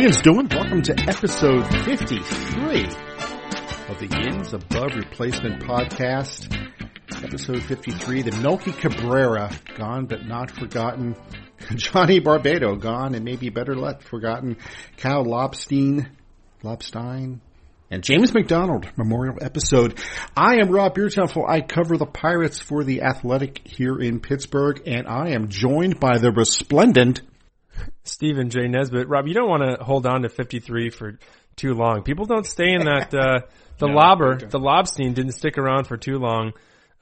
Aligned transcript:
You 0.00 0.10
doing? 0.12 0.48
Welcome 0.50 0.80
to 0.84 0.98
episode 0.98 1.62
53 1.84 2.84
of 2.84 3.98
the 3.98 4.08
Yins 4.10 4.54
Above 4.54 4.94
Replacement 4.96 5.62
podcast. 5.62 6.50
Episode 7.22 7.62
53, 7.62 8.22
the 8.22 8.34
Melky 8.38 8.72
Cabrera, 8.72 9.52
gone 9.76 10.06
but 10.06 10.24
not 10.24 10.50
forgotten. 10.50 11.14
Johnny 11.74 12.18
Barbato, 12.18 12.80
gone 12.80 13.14
and 13.14 13.26
maybe 13.26 13.50
better 13.50 13.76
left 13.76 14.02
forgotten. 14.04 14.56
Cal 14.96 15.22
Lobstein, 15.26 16.08
Lobstein, 16.62 17.40
and 17.90 18.02
James 18.02 18.32
McDonald 18.32 18.90
memorial 18.96 19.36
episode. 19.42 19.98
I 20.34 20.60
am 20.62 20.70
Rob 20.70 20.94
Biertempfel. 20.94 21.46
I 21.46 21.60
cover 21.60 21.98
the 21.98 22.06
Pirates 22.06 22.58
for 22.58 22.84
the 22.84 23.02
Athletic 23.02 23.60
here 23.66 23.98
in 23.98 24.20
Pittsburgh, 24.20 24.80
and 24.86 25.06
I 25.06 25.32
am 25.32 25.50
joined 25.50 26.00
by 26.00 26.16
the 26.16 26.32
resplendent 26.32 27.20
Stephen 28.04 28.50
J. 28.50 28.68
Nesbitt. 28.68 29.08
Rob, 29.08 29.26
you 29.26 29.34
don't 29.34 29.48
want 29.48 29.62
to 29.62 29.84
hold 29.84 30.06
on 30.06 30.22
to 30.22 30.28
53 30.28 30.90
for 30.90 31.18
too 31.56 31.74
long. 31.74 32.02
People 32.02 32.26
don't 32.26 32.46
stay 32.46 32.72
in 32.72 32.84
that, 32.84 33.12
uh, 33.14 33.40
the 33.78 33.86
no, 33.86 33.94
lobber, 33.94 34.38
the 34.38 34.58
Lobstein 34.58 35.14
didn't 35.14 35.32
stick 35.32 35.58
around 35.58 35.86
for 35.86 35.96
too 35.96 36.16
long. 36.16 36.52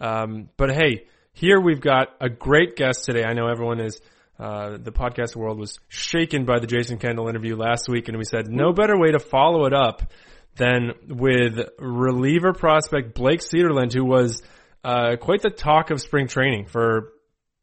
Um, 0.00 0.48
but 0.56 0.70
hey, 0.70 1.06
here 1.32 1.60
we've 1.60 1.80
got 1.80 2.08
a 2.20 2.28
great 2.28 2.76
guest 2.76 3.04
today. 3.04 3.24
I 3.24 3.34
know 3.34 3.48
everyone 3.48 3.80
is, 3.80 4.00
uh, 4.38 4.78
the 4.78 4.92
podcast 4.92 5.34
world 5.34 5.58
was 5.58 5.78
shaken 5.88 6.44
by 6.44 6.60
the 6.60 6.66
Jason 6.66 6.98
Kendall 6.98 7.28
interview 7.28 7.56
last 7.56 7.88
week 7.88 8.08
and 8.08 8.16
we 8.16 8.24
said 8.24 8.48
no 8.48 8.72
better 8.72 8.96
way 8.96 9.10
to 9.10 9.18
follow 9.18 9.66
it 9.66 9.74
up 9.74 10.12
than 10.56 10.92
with 11.08 11.58
reliever 11.78 12.52
prospect 12.52 13.14
Blake 13.14 13.40
Cederlind, 13.40 13.92
who 13.92 14.04
was, 14.04 14.42
uh, 14.84 15.16
quite 15.20 15.42
the 15.42 15.50
talk 15.50 15.90
of 15.90 16.00
spring 16.00 16.28
training 16.28 16.66
for 16.66 17.12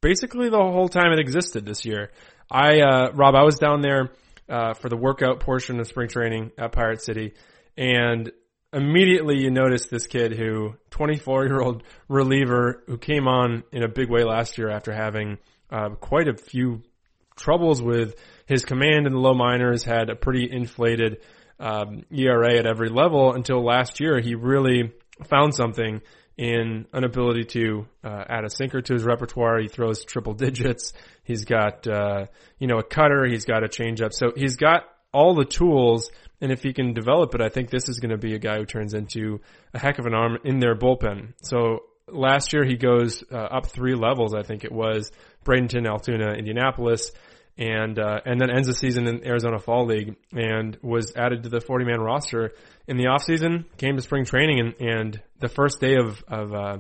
basically 0.02 0.50
the 0.50 0.58
whole 0.58 0.88
time 0.88 1.12
it 1.12 1.20
existed 1.20 1.66
this 1.66 1.86
year. 1.86 2.12
I, 2.50 2.82
uh, 2.82 3.12
Rob, 3.14 3.36
I 3.36 3.44
was 3.44 3.58
down 3.58 3.82
there, 3.82 4.12
uh, 4.48 4.74
for 4.76 4.90
the 4.90 4.98
workout 4.98 5.40
portion 5.40 5.80
of 5.80 5.88
spring 5.88 6.08
training 6.08 6.52
at 6.58 6.72
Pirate 6.72 7.02
City 7.02 7.34
and 7.78 8.32
immediately 8.74 9.38
you 9.38 9.50
notice 9.50 9.88
this 9.88 10.08
kid 10.08 10.34
who, 10.34 10.76
24 10.92 11.46
year 11.46 11.62
old 11.62 11.84
reliever 12.08 12.84
who 12.88 12.98
came 12.98 13.28
on 13.28 13.64
in 13.72 13.84
a 13.84 13.88
big 13.88 14.10
way 14.10 14.24
last 14.24 14.58
year 14.58 14.70
after 14.70 14.94
having, 14.94 15.38
uh, 15.72 15.90
quite 15.90 16.28
a 16.28 16.36
few 16.36 16.82
troubles 17.36 17.82
with 17.82 18.16
his 18.46 18.64
command 18.64 19.08
in 19.08 19.14
the 19.14 19.20
low 19.20 19.34
minors, 19.34 19.84
had 19.84 20.10
a 20.10 20.16
pretty 20.16 20.50
inflated, 20.50 21.18
um, 21.60 22.04
ERA 22.12 22.58
at 22.58 22.66
every 22.66 22.90
level 22.90 23.34
until 23.34 23.64
last 23.64 24.00
year. 24.00 24.20
He 24.20 24.36
really 24.36 24.94
found 25.24 25.56
something 25.56 26.02
in 26.38 26.86
an 26.92 27.04
ability 27.04 27.46
to 27.46 27.86
uh, 28.04 28.24
add 28.28 28.44
a 28.44 28.50
sinker 28.50 28.82
to 28.82 28.94
his 28.94 29.04
repertoire. 29.04 29.60
He 29.60 29.68
throws 29.68 30.04
triple 30.04 30.34
digits. 30.34 30.94
He's 31.24 31.46
got 31.46 31.88
uh, 31.88 32.26
you 32.60 32.68
know 32.68 32.78
a 32.78 32.84
cutter. 32.84 33.26
He's 33.26 33.46
got 33.46 33.64
a 33.64 33.68
changeup. 33.68 34.14
So 34.14 34.32
he's 34.36 34.56
got 34.56 34.84
all 35.14 35.34
the 35.34 35.46
tools. 35.46 36.12
And 36.42 36.52
if 36.52 36.62
he 36.62 36.74
can 36.74 36.94
develop 36.94 37.34
it, 37.34 37.42
I 37.42 37.48
think 37.48 37.70
this 37.70 37.88
is 37.88 38.00
going 38.00 38.12
to 38.12 38.18
be 38.18 38.36
a 38.36 38.40
guy 38.40 38.58
who 38.58 38.66
turns 38.66 38.94
into 38.94 39.40
a 39.74 39.80
heck 39.80 40.00
of 40.00 40.06
an 40.06 40.14
arm 40.14 40.38
in 40.44 40.60
their 40.60 40.76
bullpen. 40.76 41.34
So 41.42 41.84
last 42.08 42.52
year 42.52 42.66
he 42.66 42.76
goes 42.76 43.24
uh, 43.32 43.36
up 43.36 43.68
three 43.68 43.96
levels. 43.96 44.36
I 44.36 44.44
think 44.44 44.66
it 44.66 44.72
was 44.72 45.12
Bradenton, 45.46 45.88
Altoona, 45.88 46.34
Indianapolis 46.34 47.12
and 47.58 47.98
uh, 47.98 48.20
and 48.26 48.40
then 48.40 48.50
ends 48.50 48.68
the 48.68 48.74
season 48.74 49.08
in 49.08 49.26
Arizona 49.26 49.60
Fall 49.60 49.86
League 49.86 50.16
and 50.34 50.78
was 50.82 51.14
added 51.16 51.44
to 51.44 51.50
the 51.50 51.62
40 51.62 51.86
man 51.86 52.00
roster 52.02 52.52
in 52.88 52.98
the 52.98 53.08
off 53.08 53.24
season. 53.24 53.66
Came 53.78 53.96
to 53.96 54.02
spring 54.02 54.26
training 54.26 54.60
and 54.60 54.74
and 54.80 55.22
the 55.40 55.48
first 55.48 55.80
day 55.80 55.96
of 55.96 56.24
of 56.28 56.54
uh, 56.54 56.78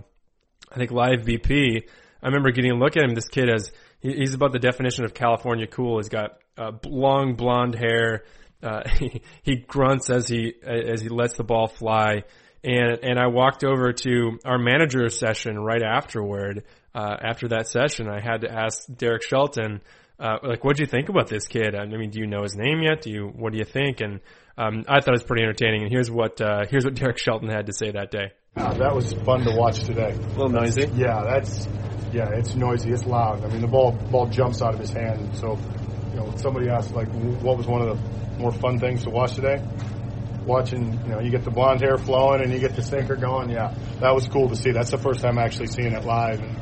I 0.71 0.75
think 0.75 0.91
live 0.91 1.21
BP. 1.21 1.83
I 2.21 2.25
remember 2.25 2.51
getting 2.51 2.71
a 2.71 2.75
look 2.75 2.97
at 2.97 3.03
him. 3.03 3.15
This 3.15 3.27
kid 3.27 3.47
has 3.49 3.71
he's 4.01 4.33
about 4.33 4.51
the 4.51 4.59
definition 4.59 5.05
of 5.05 5.13
California 5.13 5.67
cool. 5.67 5.99
He's 5.99 6.09
got 6.09 6.39
uh, 6.57 6.71
long 6.85 7.35
blonde 7.35 7.75
hair. 7.75 8.23
Uh, 8.61 8.81
he, 8.99 9.21
he 9.43 9.55
grunts 9.57 10.09
as 10.09 10.27
he 10.27 10.53
as 10.63 11.01
he 11.01 11.09
lets 11.09 11.37
the 11.37 11.43
ball 11.43 11.67
fly. 11.67 12.23
And 12.63 12.99
and 13.03 13.19
I 13.19 13.27
walked 13.27 13.63
over 13.63 13.93
to 13.93 14.39
our 14.43 14.57
manager 14.57 15.07
session 15.09 15.57
right 15.57 15.83
afterward. 15.83 16.63
Uh, 16.93 17.15
after 17.21 17.49
that 17.49 17.67
session, 17.67 18.07
I 18.07 18.21
had 18.21 18.41
to 18.41 18.51
ask 18.51 18.85
Derek 18.87 19.21
Shelton 19.21 19.81
uh, 20.19 20.37
like, 20.43 20.63
what 20.63 20.77
do 20.77 20.83
you 20.83 20.87
think 20.87 21.09
about 21.09 21.27
this 21.27 21.47
kid? 21.47 21.75
I 21.75 21.85
mean, 21.85 22.09
do 22.09 22.19
you 22.19 22.27
know 22.27 22.43
his 22.43 22.55
name 22.55 22.81
yet? 22.81 23.01
Do 23.01 23.09
you, 23.09 23.27
what 23.27 23.51
do 23.51 23.57
you 23.57 23.65
think? 23.65 23.99
And, 23.99 24.21
um, 24.57 24.85
I 24.87 25.01
thought 25.01 25.09
it 25.09 25.11
was 25.11 25.23
pretty 25.23 25.43
entertaining. 25.43 25.83
And 25.83 25.91
here's 25.91 26.09
what, 26.09 26.39
uh, 26.39 26.65
here's 26.69 26.85
what 26.85 26.93
Derek 26.95 27.17
Shelton 27.17 27.49
had 27.49 27.65
to 27.65 27.73
say 27.73 27.91
that 27.91 28.11
day. 28.11 28.31
Uh, 28.55 28.73
that 28.75 28.95
was 28.95 29.13
fun 29.25 29.41
to 29.41 29.53
watch 29.55 29.83
today. 29.83 30.11
A 30.11 30.27
little 30.29 30.49
noisy. 30.49 30.89
Yeah, 30.95 31.23
that's, 31.27 31.67
yeah, 32.13 32.29
it's 32.31 32.55
noisy. 32.55 32.91
It's 32.91 33.05
loud. 33.05 33.43
I 33.43 33.49
mean, 33.49 33.59
the 33.59 33.67
ball, 33.67 33.91
ball 33.91 34.27
jumps 34.27 34.61
out 34.61 34.73
of 34.73 34.79
his 34.79 34.91
hand. 34.91 35.35
So, 35.35 35.57
you 36.11 36.15
know, 36.15 36.33
somebody 36.37 36.69
asked, 36.69 36.93
like, 36.93 37.09
what 37.41 37.57
was 37.57 37.67
one 37.67 37.81
of 37.81 37.97
the 37.97 38.39
more 38.39 38.53
fun 38.53 38.79
things 38.79 39.03
to 39.03 39.09
watch 39.09 39.33
today? 39.33 39.61
Watching, 40.45 40.93
you 41.03 41.09
know, 41.09 41.19
you 41.19 41.31
get 41.31 41.43
the 41.43 41.51
blonde 41.51 41.81
hair 41.81 41.97
flowing 41.97 42.41
and 42.41 42.53
you 42.53 42.59
get 42.59 42.75
the 42.77 42.83
sinker 42.83 43.17
going. 43.17 43.49
Yeah, 43.49 43.75
that 43.99 44.15
was 44.15 44.27
cool 44.27 44.47
to 44.47 44.55
see. 44.55 44.71
That's 44.71 44.91
the 44.91 44.97
first 44.97 45.21
time 45.21 45.37
actually 45.37 45.67
seeing 45.67 45.91
it 45.91 46.05
live. 46.05 46.39
And 46.39 46.55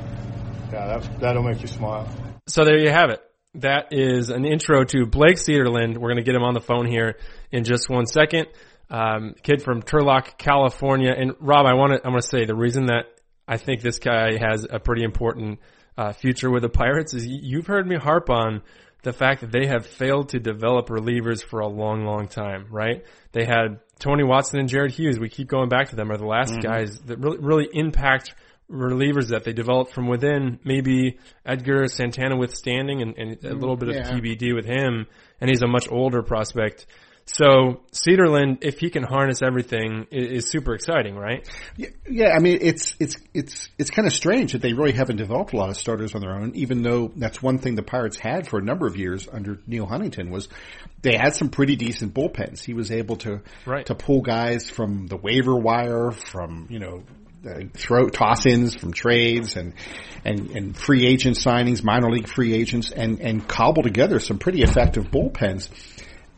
yeah, 0.72 0.98
that, 0.98 1.20
that'll 1.20 1.44
make 1.44 1.62
you 1.62 1.68
smile. 1.68 2.10
So 2.48 2.64
there 2.66 2.80
you 2.80 2.90
have 2.90 3.12
it 3.12 3.22
that 3.56 3.88
is 3.92 4.30
an 4.30 4.46
intro 4.46 4.84
to 4.84 5.06
Blake 5.06 5.38
Cederlind. 5.38 5.98
We're 5.98 6.10
going 6.10 6.18
to 6.18 6.24
get 6.24 6.36
him 6.36 6.44
on 6.44 6.54
the 6.54 6.62
phone 6.62 6.88
here 6.88 7.18
in 7.52 7.64
just 7.64 7.90
one 7.90 8.06
second. 8.06 8.48
Um, 8.90 9.36
kid 9.42 9.62
from 9.62 9.82
Turlock, 9.82 10.38
California. 10.38 11.14
And 11.16 11.34
Rob, 11.40 11.66
I 11.66 11.74
want 11.74 11.94
to, 11.94 12.06
I 12.06 12.10
want 12.10 12.24
to 12.24 12.28
say 12.28 12.46
the 12.46 12.56
reason 12.56 12.88
that 12.88 13.06
I 13.48 13.58
think 13.58 13.82
this 13.82 14.00
guy 14.00 14.38
has 14.40 14.66
a 14.70 14.80
pretty 14.80 15.04
important 15.04 15.60
uh, 15.98 16.14
future 16.14 16.50
with 16.50 16.64
the 16.64 16.70
Pirates 16.70 17.14
is 17.14 17.26
you've 17.28 17.68
heard 17.68 17.88
me 17.88 17.96
harp 17.96 18.30
on 18.30 18.62
the 19.04 19.14
fact 19.14 19.42
that 19.42 19.52
they 19.52 19.68
have 19.68 19.86
failed 19.86 20.30
to 20.30 20.40
develop 20.40 20.88
relievers 20.88 21.44
for 21.44 21.60
a 21.60 21.68
long, 21.68 22.06
long 22.06 22.28
time, 22.28 22.68
right? 22.72 23.04
They 23.34 23.46
had 23.46 23.82
Tony 24.00 24.24
Watson 24.24 24.60
and 24.60 24.70
Jared 24.70 24.92
Hughes. 24.92 25.20
We 25.20 25.30
keep 25.30 25.48
going 25.48 25.70
back 25.70 25.90
to 25.90 25.96
them 25.96 26.12
are 26.12 26.18
the 26.18 26.26
last 26.26 26.54
mm-hmm. 26.54 26.62
guys 26.62 27.00
that 27.02 27.20
really, 27.20 27.38
really 27.40 27.70
impact 27.74 28.34
relievers 28.74 29.30
that 29.30 29.44
they 29.44 29.54
developed 29.54 29.94
from 29.94 30.08
within. 30.08 30.60
Maybe 30.64 31.20
Edgar 31.46 31.88
Santana 31.88 32.36
withstanding 32.36 33.02
and, 33.02 33.18
and 33.18 33.46
a 33.46 33.54
little 33.54 33.78
bit 33.78 33.90
of 33.90 33.96
TBD 34.08 34.56
with 34.56 34.66
him, 34.66 35.06
and 35.40 35.50
he's 35.50 35.62
a 35.62 35.68
much 35.68 35.88
older 35.92 36.24
prospect. 36.24 36.88
So 37.26 37.82
Cederlind, 37.94 38.66
if 38.66 38.80
he 38.80 38.90
can 38.90 39.04
harness 39.04 39.42
everything, 39.42 40.08
is, 40.12 40.44
is, 40.44 40.50
super 40.50 40.74
exciting, 40.74 41.16
right? 41.16 41.48
Yeah, 41.78 41.88
yeah, 42.06 42.34
I 42.36 42.40
mean 42.40 42.58
it's 42.62 42.96
it's 43.00 43.16
it's 43.34 43.70
it's 43.78 43.90
kind 43.90 44.06
of 44.06 44.14
strange 44.14 44.52
that 44.52 44.62
they 44.62 44.74
really 44.74 44.92
haven't 44.92 45.16
developed 45.16 45.54
a 45.54 45.56
lot 45.56 45.70
of 45.70 45.78
starters 45.78 46.16
on 46.16 46.22
their 46.22 46.32
own. 46.32 46.52
Even 46.56 46.82
though 46.82 47.14
that's 47.16 47.42
one 47.42 47.60
thing 47.60 47.76
the 47.76 47.84
Pirates 47.84 48.20
had 48.20 48.48
for 48.50 48.60
a 48.60 48.62
number 48.62 48.88
of 48.88 48.98
years 48.98 49.30
under 49.32 49.58
Neal 49.66 49.86
Huntington 49.86 50.32
was 50.32 50.50
they 51.02 51.16
had 51.16 51.34
some 51.34 51.48
pretty 51.48 51.78
decent 51.78 52.14
bullpens. 52.14 52.62
He 52.62 52.74
was 52.74 52.92
able 52.92 53.16
to 53.18 53.40
right. 53.66 53.86
to 53.86 53.96
pull 53.96 54.22
guys 54.22 54.70
from 54.70 55.08
the 55.08 55.16
waiver 55.16 55.56
wire, 55.56 56.12
from 56.12 56.68
you 56.70 56.80
know 56.80 57.04
Uh, 57.46 57.66
throw 57.74 58.08
toss-ins 58.08 58.74
from 58.74 58.94
trades 58.94 59.58
and, 59.58 59.74
and, 60.24 60.52
and 60.52 60.78
free 60.78 61.06
agent 61.06 61.36
signings, 61.36 61.84
minor 61.84 62.10
league 62.10 62.28
free 62.28 62.54
agents, 62.54 62.90
and, 62.90 63.20
and 63.20 63.46
cobble 63.46 63.84
together 63.84 64.20
some 64.20 64.38
pretty 64.38 64.62
effective 64.62 65.12
bullpens. 65.12 65.68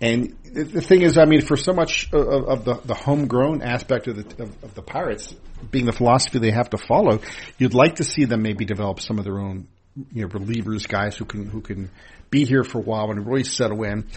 And 0.01 0.35
the 0.43 0.81
thing 0.81 1.03
is, 1.03 1.17
I 1.17 1.25
mean, 1.25 1.41
for 1.41 1.57
so 1.57 1.73
much 1.73 2.11
of, 2.11 2.47
of 2.47 2.65
the, 2.65 2.75
the 2.85 2.93
homegrown 2.95 3.61
aspect 3.61 4.07
of 4.07 4.15
the, 4.15 4.43
of, 4.43 4.63
of, 4.63 4.73
the 4.73 4.81
Pirates 4.81 5.33
being 5.69 5.85
the 5.85 5.93
philosophy 5.93 6.39
they 6.39 6.51
have 6.51 6.71
to 6.71 6.77
follow, 6.77 7.19
you'd 7.57 7.73
like 7.73 7.95
to 7.97 8.03
see 8.03 8.25
them 8.25 8.41
maybe 8.41 8.65
develop 8.65 8.99
some 8.99 9.19
of 9.19 9.25
their 9.25 9.37
own, 9.37 9.67
you 10.11 10.23
know, 10.23 10.27
relievers, 10.27 10.87
guys 10.87 11.15
who 11.15 11.25
can, 11.25 11.47
who 11.47 11.61
can 11.61 11.89
be 12.29 12.45
here 12.45 12.63
for 12.63 12.79
a 12.79 12.81
while 12.81 13.11
and 13.11 13.25
really 13.25 13.43
settle 13.43 13.83
in. 13.83 14.07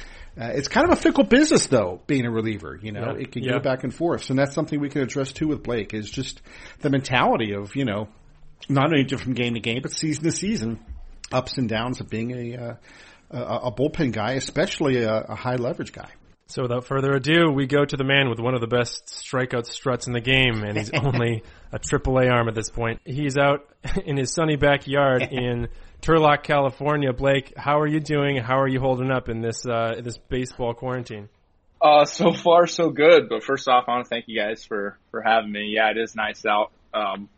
Uh, 0.40 0.52
it's 0.54 0.68
kind 0.68 0.90
of 0.90 0.96
a 0.96 1.00
fickle 1.00 1.24
business, 1.24 1.66
though, 1.66 2.00
being 2.06 2.24
a 2.24 2.30
reliever. 2.30 2.78
You 2.80 2.92
know, 2.92 3.12
yeah. 3.14 3.22
it 3.22 3.32
can 3.32 3.42
yeah. 3.42 3.52
go 3.52 3.58
back 3.58 3.82
and 3.82 3.92
forth, 3.92 4.30
and 4.30 4.38
that's 4.38 4.54
something 4.54 4.78
we 4.78 4.88
can 4.88 5.02
address 5.02 5.32
too 5.32 5.48
with 5.48 5.62
Blake. 5.64 5.94
Is 5.94 6.08
just 6.08 6.40
the 6.80 6.90
mentality 6.90 7.54
of 7.54 7.74
you 7.74 7.84
know, 7.84 8.08
not 8.68 8.86
only 8.86 9.04
from 9.08 9.34
game 9.34 9.54
to 9.54 9.60
game, 9.60 9.80
but 9.82 9.90
season 9.90 10.24
to 10.24 10.32
season, 10.32 10.78
ups 11.32 11.58
and 11.58 11.68
downs 11.68 12.00
of 12.00 12.08
being 12.08 12.30
a 12.30 12.56
uh, 12.56 12.74
a, 13.30 13.66
a, 13.66 13.72
bullpen 13.72 14.12
guy, 14.12 14.32
especially 14.32 15.02
a, 15.02 15.12
a 15.12 15.34
high 15.34 15.56
leverage 15.56 15.92
guy. 15.92 16.08
So 16.50 16.62
without 16.62 16.86
further 16.86 17.12
ado, 17.12 17.50
we 17.50 17.66
go 17.66 17.84
to 17.84 17.96
the 17.96 18.04
man 18.04 18.30
with 18.30 18.40
one 18.40 18.54
of 18.54 18.62
the 18.62 18.66
best 18.66 19.04
strikeout 19.06 19.66
struts 19.66 20.06
in 20.06 20.14
the 20.14 20.20
game, 20.22 20.62
and 20.64 20.78
he's 20.78 20.90
only 20.94 21.42
a 21.72 21.78
AAA 21.78 22.32
arm 22.32 22.48
at 22.48 22.54
this 22.54 22.70
point. 22.70 23.02
He's 23.04 23.36
out 23.36 23.68
in 24.06 24.16
his 24.16 24.32
sunny 24.32 24.56
backyard 24.56 25.22
in 25.30 25.68
Turlock, 26.00 26.44
California. 26.44 27.12
Blake, 27.12 27.52
how 27.54 27.80
are 27.80 27.86
you 27.86 28.00
doing? 28.00 28.38
How 28.38 28.58
are 28.60 28.68
you 28.68 28.80
holding 28.80 29.10
up 29.10 29.28
in 29.28 29.42
this 29.42 29.66
uh, 29.66 30.00
this 30.02 30.16
baseball 30.16 30.72
quarantine? 30.72 31.28
Uh, 31.82 32.06
so 32.06 32.32
far 32.32 32.66
so 32.66 32.88
good. 32.88 33.28
But 33.28 33.44
first 33.44 33.68
off, 33.68 33.84
I 33.86 33.92
want 33.92 34.06
to 34.06 34.08
thank 34.08 34.24
you 34.26 34.40
guys 34.40 34.64
for 34.64 34.96
for 35.10 35.20
having 35.20 35.52
me. 35.52 35.72
Yeah, 35.74 35.90
it 35.90 35.98
is 35.98 36.16
nice 36.16 36.46
out. 36.46 36.72
Um, 36.94 37.28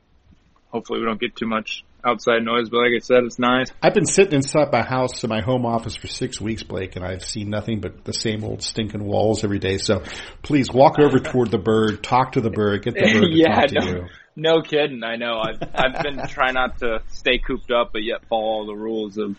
hopefully 0.69 1.01
we 1.01 1.07
don't 1.07 1.21
get 1.21 1.35
too 1.35 1.49
much 1.49 1.85
outside 2.05 2.43
noise, 2.43 2.69
but 2.69 2.79
like 2.79 2.93
I 2.97 2.99
said, 3.01 3.25
it's 3.25 3.39
nice. 3.39 3.71
I've 3.83 3.95
been 3.95 4.07
sitting 4.07 4.35
inside 4.35 4.73
my 4.73 4.83
house 4.83 5.23
in 5.25 5.31
my 5.31 5.41
home 5.41 5.67
office 5.67 5.97
for 5.97 6.07
six 6.07 6.41
weeks, 6.41 6.63
Blake, 6.63 6.97
and 6.97 7.05
I've 7.05 7.25
seen 7.25 7.51
nothing 7.51 7.81
but 7.81 8.05
the 8.05 8.13
same 8.13 8.45
old 8.45 8.63
stinking 8.63 9.05
walls 9.05 9.45
every 9.45 9.59
day. 9.59 9.79
So 9.79 10.03
please 10.43 10.73
walk 10.73 10.99
over 10.99 11.19
toward 11.21 11.51
the 11.51 11.59
bird, 11.59 12.03
talk 12.03 12.33
to 12.33 12.41
the 12.41 12.51
bird, 12.51 12.83
get 12.83 12.95
the 12.95 13.01
bird 13.01 13.23
to 13.23 13.29
yeah, 13.31 13.55
talk 13.55 13.69
to 13.69 13.75
no, 13.75 13.87
you. 13.87 14.07
No 14.37 14.63
kidding. 14.63 15.03
I 15.05 15.17
know. 15.17 15.41
I've 15.41 15.63
I've 15.75 16.03
been 16.03 16.27
trying 16.29 16.55
not 16.55 16.79
to 16.79 17.03
stay 17.09 17.39
cooped 17.39 17.71
up, 17.71 17.91
but 17.93 18.03
yet 18.03 18.25
follow 18.29 18.43
all 18.43 18.67
the 18.67 18.75
rules 18.75 19.19
of, 19.19 19.37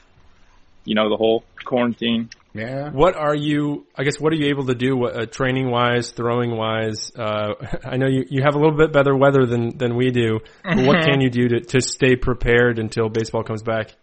you 0.85 0.95
know, 0.95 1.09
the 1.09 1.17
whole 1.17 1.43
quarantine. 1.63 2.29
Yeah. 2.53 2.89
What 2.91 3.15
are 3.15 3.35
you? 3.35 3.87
I 3.95 4.03
guess 4.03 4.19
what 4.19 4.33
are 4.33 4.35
you 4.35 4.47
able 4.47 4.65
to 4.65 4.75
do, 4.75 5.05
uh, 5.05 5.25
training 5.25 5.71
wise, 5.71 6.11
throwing 6.11 6.55
wise? 6.55 7.11
Uh, 7.15 7.53
I 7.85 7.97
know 7.97 8.07
you, 8.07 8.25
you 8.29 8.41
have 8.43 8.55
a 8.55 8.59
little 8.59 8.77
bit 8.77 8.91
better 8.91 9.15
weather 9.15 9.45
than 9.45 9.77
than 9.77 9.95
we 9.95 10.11
do. 10.11 10.39
But 10.63 10.85
what 10.85 11.05
can 11.05 11.21
you 11.21 11.29
do 11.29 11.47
to 11.49 11.59
to 11.61 11.81
stay 11.81 12.15
prepared 12.15 12.77
until 12.77 13.09
baseball 13.09 13.43
comes 13.43 13.63
back? 13.63 13.95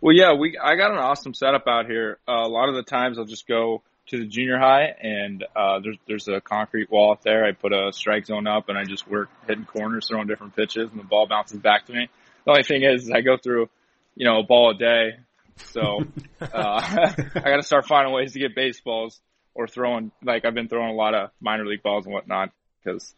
Well, 0.00 0.14
yeah, 0.14 0.32
we 0.34 0.58
I 0.58 0.74
got 0.74 0.90
an 0.90 0.98
awesome 0.98 1.32
setup 1.32 1.68
out 1.68 1.86
here. 1.86 2.18
Uh, 2.26 2.42
a 2.44 2.48
lot 2.48 2.68
of 2.68 2.74
the 2.74 2.82
times 2.82 3.18
I'll 3.18 3.24
just 3.24 3.46
go 3.46 3.82
to 4.08 4.18
the 4.18 4.26
junior 4.26 4.58
high 4.58 4.94
and 5.00 5.44
uh, 5.54 5.78
there's 5.80 5.96
there's 6.08 6.28
a 6.28 6.40
concrete 6.40 6.90
wall 6.90 7.12
up 7.12 7.22
there. 7.22 7.44
I 7.44 7.52
put 7.52 7.72
a 7.72 7.92
strike 7.92 8.26
zone 8.26 8.48
up 8.48 8.68
and 8.68 8.76
I 8.76 8.84
just 8.84 9.08
work 9.08 9.28
hitting 9.46 9.64
corners, 9.64 10.08
throwing 10.08 10.26
different 10.26 10.56
pitches, 10.56 10.90
and 10.90 10.98
the 10.98 11.04
ball 11.04 11.28
bounces 11.28 11.60
back 11.60 11.86
to 11.86 11.92
me. 11.92 12.08
The 12.44 12.50
only 12.50 12.64
thing 12.64 12.82
is, 12.82 13.10
I 13.10 13.20
go 13.20 13.36
through, 13.36 13.68
you 14.16 14.26
know, 14.26 14.40
a 14.40 14.42
ball 14.42 14.70
a 14.70 14.74
day, 14.74 15.18
so 15.56 16.04
uh, 16.40 16.46
I 16.54 17.40
got 17.40 17.56
to 17.56 17.62
start 17.62 17.86
finding 17.86 18.12
ways 18.12 18.32
to 18.32 18.38
get 18.38 18.54
baseballs 18.54 19.20
or 19.54 19.66
throwing. 19.66 20.12
Like 20.22 20.44
I've 20.44 20.54
been 20.54 20.68
throwing 20.68 20.90
a 20.90 20.96
lot 20.96 21.14
of 21.14 21.30
minor 21.40 21.66
league 21.66 21.82
balls 21.82 22.04
and 22.04 22.14
whatnot 22.14 22.50
because 22.82 23.14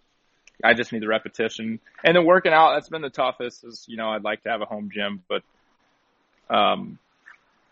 I 0.63 0.75
just 0.75 0.93
need 0.93 1.03
the 1.03 1.09
repetition. 1.09 1.81
And 2.05 2.17
then 2.17 2.25
working 2.25 2.53
out, 2.53 2.75
that's 2.75 2.89
been 2.89 3.03
the 3.03 3.11
toughest. 3.11 3.65
Is 3.65 3.85
you 3.89 3.97
know, 3.97 4.09
I'd 4.11 4.25
like 4.25 4.43
to 4.45 4.51
have 4.51 4.63
a 4.63 4.67
home 4.67 4.91
gym, 4.93 5.23
but 5.29 5.43
um, 6.55 6.99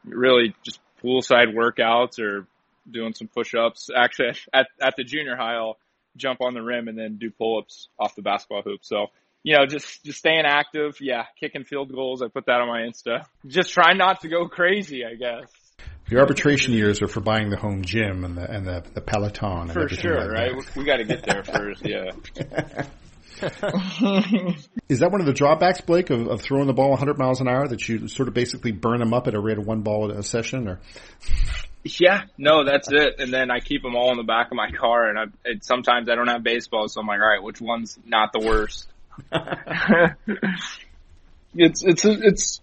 really 0.05 0.55
just 0.65 0.81
poolside 1.03 1.55
workouts 1.55 2.19
or 2.21 2.47
doing 2.91 3.15
some 3.15 3.29
push-ups. 3.29 3.91
Actually, 3.95 4.33
at 4.53 4.69
at 4.81 4.95
the 4.97 5.05
junior 5.05 5.37
high, 5.37 5.55
I'll 5.55 5.79
jump 6.17 6.41
on 6.41 6.55
the 6.55 6.63
rim 6.63 6.89
and 6.89 6.99
then 6.99 7.17
do 7.17 7.31
pull-ups 7.31 7.89
off 7.99 8.15
the 8.15 8.23
basketball 8.23 8.63
hoop. 8.63 8.81
So 8.83 9.07
you 9.43 9.57
know, 9.57 9.67
just 9.67 10.05
just 10.05 10.19
staying 10.19 10.45
active. 10.47 10.97
Yeah, 11.01 11.25
kicking 11.39 11.65
field 11.65 11.93
goals. 11.93 12.23
I 12.23 12.29
put 12.29 12.47
that 12.47 12.61
on 12.61 12.69
my 12.69 12.81
Insta. 12.83 13.25
Just 13.47 13.71
try 13.71 13.93
not 13.95 14.21
to 14.23 14.29
go 14.29 14.49
crazy, 14.49 15.05
I 15.05 15.15
guess. 15.15 15.51
Your 16.09 16.21
arbitration 16.21 16.75
years 16.75 17.01
are 17.01 17.09
for 17.09 17.21
buying 17.21 17.51
the 17.51 17.57
home 17.57 17.83
gym 17.83 18.25
and 18.25 18.37
the 18.37 18.51
and 18.51 18.67
the, 18.67 18.85
the 18.95 19.01
Peloton 19.01 19.63
and 19.63 19.73
For 19.73 19.89
sure, 19.89 20.21
like 20.21 20.31
right? 20.31 20.53
that. 20.57 20.77
We, 20.77 20.83
we 20.83 20.87
got 20.87 20.97
to 20.99 21.05
get 21.05 21.25
there 21.25 21.43
first. 21.45 21.85
Yeah. 21.85 22.11
Is 24.89 25.01
that 25.01 25.11
one 25.11 25.21
of 25.21 25.27
the 25.27 25.33
drawbacks, 25.33 25.81
Blake, 25.81 26.11
of, 26.11 26.29
of 26.29 26.43
throwing 26.43 26.67
the 26.67 26.73
ball 26.73 26.91
100 26.91 27.19
miles 27.19 27.41
an 27.41 27.49
hour 27.49 27.67
that 27.67 27.89
you 27.89 28.07
sort 28.07 28.29
of 28.29 28.35
basically 28.35 28.71
burn 28.71 29.01
them 29.01 29.13
up 29.13 29.27
at 29.27 29.35
a 29.35 29.41
rate 29.41 29.59
of 29.59 29.67
one 29.67 29.83
ball 29.83 30.11
a 30.11 30.23
session? 30.23 30.69
Or 30.69 30.81
Yeah, 31.83 32.25
no, 32.39 32.65
that's 32.65 32.93
it. 32.93 33.17
And 33.19 33.33
then 33.33 33.51
I 33.51 33.59
keep 33.59 33.83
them 33.83 33.97
all 33.97 34.13
in 34.13 34.17
the 34.17 34.23
back 34.23 34.53
of 34.53 34.57
my 34.57 34.71
car, 34.71 35.09
and 35.09 35.19
I 35.19 35.25
and 35.45 35.65
sometimes 35.65 36.09
I 36.09 36.15
don't 36.15 36.29
have 36.29 36.45
baseball, 36.45 36.89
so 36.89 37.01
I'm 37.01 37.07
like, 37.07 37.21
all 37.21 37.27
right, 37.27 37.43
which 37.43 37.61
one's 37.61 37.99
not 38.05 38.33
the 38.33 38.41
worst? 38.41 38.92
it's 41.55 41.83
it's 41.83 42.05
it's. 42.05 42.61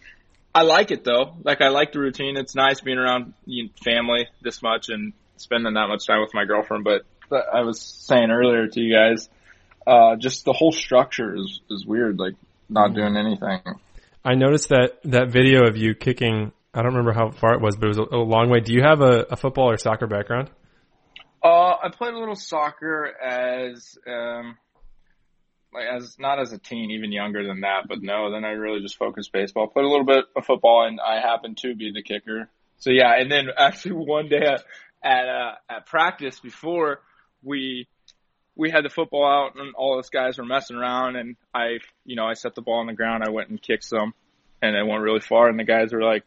I 0.54 0.64
like 0.64 0.92
it 0.92 1.04
though. 1.04 1.36
Like 1.44 1.62
I 1.62 1.70
like 1.70 1.92
the 1.92 2.00
routine. 2.00 2.38
It's 2.38 2.56
nice 2.56 2.82
being 2.82 2.98
around 2.98 3.34
you 3.46 3.66
know, 3.66 3.70
family 3.84 4.28
this 4.42 4.62
much 4.62 4.90
and 4.90 5.14
spending 5.38 5.74
that 5.74 5.88
much 5.88 6.06
time 6.08 6.22
with 6.22 6.34
my 6.34 6.46
girlfriend. 6.46 6.84
But, 6.84 7.04
but 7.30 7.46
I 7.54 7.62
was 7.62 7.80
saying 7.80 8.32
earlier 8.32 8.68
to 8.68 8.80
you 8.80 8.96
guys, 8.96 9.30
uh, 9.86 10.16
just 10.16 10.46
the 10.46 10.54
whole 10.54 10.72
structure 10.72 11.36
is 11.36 11.62
is 11.70 11.86
weird. 11.86 12.20
Like 12.20 12.36
not 12.68 12.94
doing 12.94 13.16
anything. 13.16 13.62
I 14.24 14.36
noticed 14.36 14.70
that 14.70 15.00
that 15.06 15.30
video 15.30 15.68
of 15.68 15.78
you 15.78 15.96
kicking. 15.96 16.52
I 16.74 16.84
don't 16.84 16.94
remember 16.94 17.14
how 17.14 17.32
far 17.32 17.54
it 17.56 17.62
was, 17.62 17.76
but 17.76 17.86
it 17.86 17.90
was 17.90 17.98
a, 17.98 18.16
a 18.16 18.24
long 18.24 18.50
way. 18.50 18.60
Do 18.60 18.74
you 18.74 18.84
have 18.84 19.02
a, 19.02 19.26
a 19.32 19.36
football 19.36 19.72
or 19.72 19.78
soccer 19.78 20.06
background? 20.06 20.52
Uh, 21.44 21.76
I 21.84 21.90
played 21.92 22.14
a 22.14 22.20
little 22.20 22.36
soccer 22.36 23.06
as 23.06 23.98
um, 24.06 24.58
like 25.74 25.86
as 25.86 26.18
not 26.20 26.40
as 26.40 26.52
a 26.52 26.58
teen, 26.58 26.92
even 26.92 27.12
younger 27.12 27.46
than 27.46 27.62
that. 27.62 27.88
But 27.88 28.02
no, 28.02 28.32
then 28.32 28.44
I 28.44 28.50
really 28.52 28.82
just 28.82 28.98
focused 28.98 29.32
baseball. 29.32 29.68
Played 29.68 29.86
a 29.86 29.90
little 29.90 30.06
bit 30.06 30.26
of 30.36 30.46
football, 30.46 30.86
and 30.88 31.00
I 31.00 31.20
happened 31.20 31.58
to 31.60 31.76
be 31.76 31.92
the 31.92 32.02
kicker. 32.02 32.50
So 32.78 32.90
yeah, 32.92 33.14
and 33.18 33.32
then 33.32 33.48
actually 33.58 33.94
one 33.94 34.30
day 34.30 34.42
at 34.42 34.64
at, 35.02 35.30
uh, 35.30 35.56
at 35.70 35.86
practice 35.86 36.40
before 36.40 37.02
we 37.44 37.88
we 38.56 38.70
had 38.70 38.84
the 38.84 38.90
football 38.90 39.26
out 39.26 39.56
and 39.56 39.74
all 39.76 39.96
those 39.96 40.10
guys 40.10 40.38
were 40.38 40.46
messing 40.46 40.76
around, 40.76 41.16
and 41.16 41.36
I 41.54 41.80
you 42.06 42.16
know 42.16 42.26
I 42.26 42.34
set 42.34 42.56
the 42.56 42.62
ball 42.62 42.80
on 42.80 42.88
the 42.88 42.94
ground. 42.94 43.24
I 43.26 43.30
went 43.30 43.50
and 43.50 43.62
kicked 43.62 43.86
some, 43.86 44.14
and 44.62 44.76
it 44.76 44.86
went 44.86 45.02
really 45.02 45.22
far, 45.22 45.50
and 45.50 45.60
the 45.60 45.64
guys 45.64 45.94
were 45.94 46.04
like, 46.04 46.24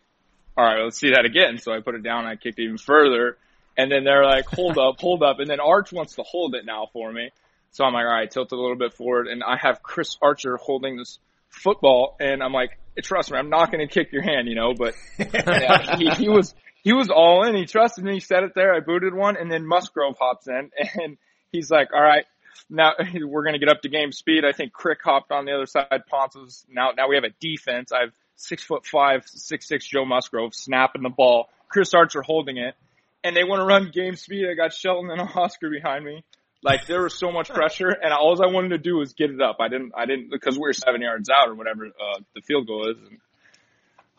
"All 0.57 0.65
right, 0.65 0.83
let's 0.83 0.99
see 0.99 1.11
that 1.11 1.25
again." 1.25 1.59
So 1.59 1.73
I 1.73 1.81
put 1.81 1.95
it 1.95 2.03
down, 2.03 2.27
I 2.27 2.37
kicked 2.37 2.59
it 2.59 2.65
even 2.65 2.79
further. 2.79 3.37
And 3.77 3.91
then 3.91 4.05
they're 4.05 4.25
like, 4.25 4.45
hold 4.47 4.77
up, 4.77 5.01
hold 5.01 5.23
up. 5.23 5.39
And 5.39 5.49
then 5.49 5.61
Arch 5.61 5.93
wants 5.93 6.17
to 6.17 6.23
hold 6.23 6.55
it 6.55 6.67
now 6.67 6.89
for 6.93 7.11
me. 7.11 7.31
So 7.73 7.85
I'm 7.85 7.95
like, 7.95 8.05
all 8.05 8.13
right, 8.13 8.31
tilt 8.31 8.53
it 8.53 8.57
a 8.57 8.61
little 8.61 8.77
bit 8.77 8.95
forward. 8.95 9.27
And 9.27 9.43
I 9.43 9.57
have 9.57 9.83
Chris 9.83 10.17
Archer 10.23 10.57
holding 10.57 10.97
this 10.97 11.19
football. 11.49 12.17
And 12.21 12.43
I'm 12.43 12.53
like, 12.53 12.79
trust 13.03 13.33
me, 13.33 13.39
I'm 13.39 13.51
not 13.51 13.73
going 13.73 13.87
to 13.87 13.93
kick 13.93 14.13
your 14.13 14.23
hand, 14.23 14.47
you 14.47 14.55
know, 14.55 14.75
but 14.75 14.95
yeah, 15.19 15.97
he, 15.97 16.11
he 16.11 16.29
was, 16.29 16.55
he 16.83 16.93
was 16.93 17.09
all 17.09 17.45
in. 17.47 17.55
He 17.57 17.65
trusted 17.65 18.05
me. 18.05 18.15
He 18.15 18.21
set 18.21 18.43
it 18.43 18.53
there. 18.55 18.75
I 18.75 18.81
booted 18.81 19.15
one 19.15 19.37
and 19.37 19.51
then 19.51 19.67
Musgrove 19.67 20.17
hops 20.21 20.49
in 20.49 20.71
and 21.03 21.17
he's 21.51 21.71
like, 21.71 21.89
all 21.95 22.03
right, 22.03 22.27
now 22.69 22.93
we're 23.15 23.43
going 23.43 23.55
to 23.55 23.59
get 23.59 23.71
up 23.71 23.81
to 23.83 23.89
game 23.89 24.13
speed. 24.13 24.45
I 24.45 24.53
think 24.53 24.73
Crick 24.73 24.99
hopped 25.03 25.33
on 25.33 25.47
the 25.47 25.53
other 25.53 25.67
side. 25.67 26.03
Ponce 26.11 26.35
was 26.35 26.67
now, 26.71 26.91
now 26.95 27.09
we 27.09 27.17
have 27.17 27.25
a 27.25 27.35
defense. 27.41 27.91
I 27.91 28.03
have 28.03 28.13
six 28.37 28.63
foot 28.63 28.87
five, 28.87 29.23
six, 29.27 29.67
six 29.67 29.87
Joe 29.89 30.05
Musgrove 30.05 30.55
snapping 30.55 31.03
the 31.03 31.09
ball. 31.11 31.49
Chris 31.69 31.95
Archer 31.95 32.21
holding 32.21 32.59
it 32.59 32.75
and 33.25 33.37
they 33.37 33.45
want 33.45 33.61
to 33.61 33.65
run 33.65 33.91
game 33.93 34.17
speed. 34.17 34.47
I 34.51 34.55
got 34.55 34.73
Shelton 34.73 35.11
and 35.11 35.21
Oscar 35.21 35.71
behind 35.71 36.05
me. 36.05 36.25
Like 36.63 36.87
there 36.87 37.03
was 37.03 37.19
so 37.19 37.33
much 37.33 37.49
pressure, 37.49 37.89
and 37.89 38.13
all 38.13 38.41
I 38.43 38.47
wanted 38.53 38.69
to 38.71 38.79
do 38.79 38.97
was 38.97 39.15
get 39.15 39.31
it 39.31 39.41
up. 39.43 39.57
I 39.61 39.69
didn't, 39.69 39.93
I 39.97 40.07
didn't 40.07 40.31
because 40.31 40.55
we 40.57 40.61
were 40.63 40.73
seven 40.73 41.01
yards 41.03 41.29
out 41.29 41.49
or 41.49 41.55
whatever 41.55 41.87
uh, 41.87 42.21
the 42.37 42.41
field 42.43 42.67
goal 42.69 42.89
is. 42.91 42.97
And, 43.09 43.19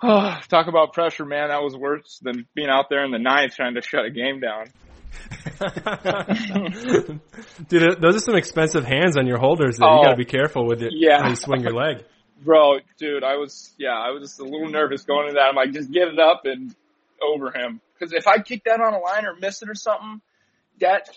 oh, 0.04 0.38
talk 0.50 0.68
about 0.68 0.92
pressure, 0.94 1.26
man. 1.26 1.50
That 1.50 1.62
was 1.64 1.76
worse 1.78 2.20
than 2.22 2.46
being 2.54 2.70
out 2.70 2.88
there 2.90 3.06
in 3.06 3.12
the 3.12 3.20
ninth 3.20 3.56
trying 3.56 3.76
to 3.76 3.82
shut 3.82 4.04
a 4.06 4.10
game 4.12 4.42
down. 4.42 4.66
Dude, 7.70 8.02
those 8.02 8.16
are 8.16 8.20
some 8.20 8.36
expensive 8.36 8.84
hands 8.84 9.18
on 9.18 9.28
your 9.28 9.38
holders. 9.38 9.78
There. 9.78 9.88
you 9.90 10.00
Oh. 10.00 10.04
got 10.04 10.12
to 10.12 10.18
be 10.18 10.26
careful 10.26 10.66
with 10.68 10.82
it 10.82 10.92
Yeah. 10.96 11.22
when 11.22 11.30
you 11.32 11.36
swing 11.36 11.62
your 11.62 11.74
leg. 11.74 12.04
Bro, 12.44 12.80
dude, 12.98 13.24
I 13.24 13.38
was, 13.38 13.74
yeah, 13.78 13.94
I 13.98 14.10
was 14.12 14.24
just 14.30 14.40
a 14.42 14.44
little 14.44 14.68
nervous 14.68 15.04
going 15.04 15.28
into 15.30 15.36
that. 15.36 15.48
I'm 15.50 15.56
like, 15.56 15.72
just 15.72 15.90
get 15.92 16.10
it 16.10 16.20
up 16.20 16.42
and 16.44 16.76
over 17.22 17.52
him. 17.58 17.80
Cause 18.00 18.12
if 18.12 18.28
I 18.28 18.40
kick 18.40 18.64
that 18.66 18.82
on 18.82 18.94
a 18.94 19.00
line 19.00 19.26
or 19.26 19.34
miss 19.40 19.62
it 19.62 19.70
or 19.70 19.76
something, 19.76 20.20
that, 20.82 21.08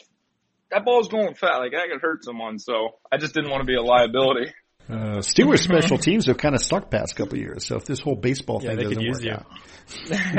that 0.70 0.85
ball's 0.85 1.08
going 1.08 1.35
fat. 1.35 1.56
Like 1.58 1.73
that 1.73 1.88
could 1.90 2.00
hurt 2.00 2.25
someone. 2.25 2.58
So 2.58 2.96
I 3.11 3.16
just 3.18 3.35
didn't 3.35 3.50
want 3.50 3.62
to 3.62 3.66
be 3.66 3.75
a 3.76 3.82
liability. 3.82 4.52
uh, 4.88 5.18
Steelers 5.18 5.61
special 5.62 5.99
teams 5.99 6.26
have 6.26 6.38
kind 6.38 6.54
of 6.54 6.61
stuck 6.62 6.90
past 6.90 7.16
couple 7.16 7.35
of 7.35 7.40
years. 7.40 7.64
So 7.66 7.76
if 7.76 7.85
this 7.85 8.00
whole 8.00 8.16
baseball 8.16 8.61
Yeah, 8.61 8.70
thing 8.70 8.76
they 8.76 8.85
doesn't 8.85 8.99
could 8.99 9.02
use 9.02 9.20
work 9.20 9.25
you. 9.25 9.32
out, 9.32 9.46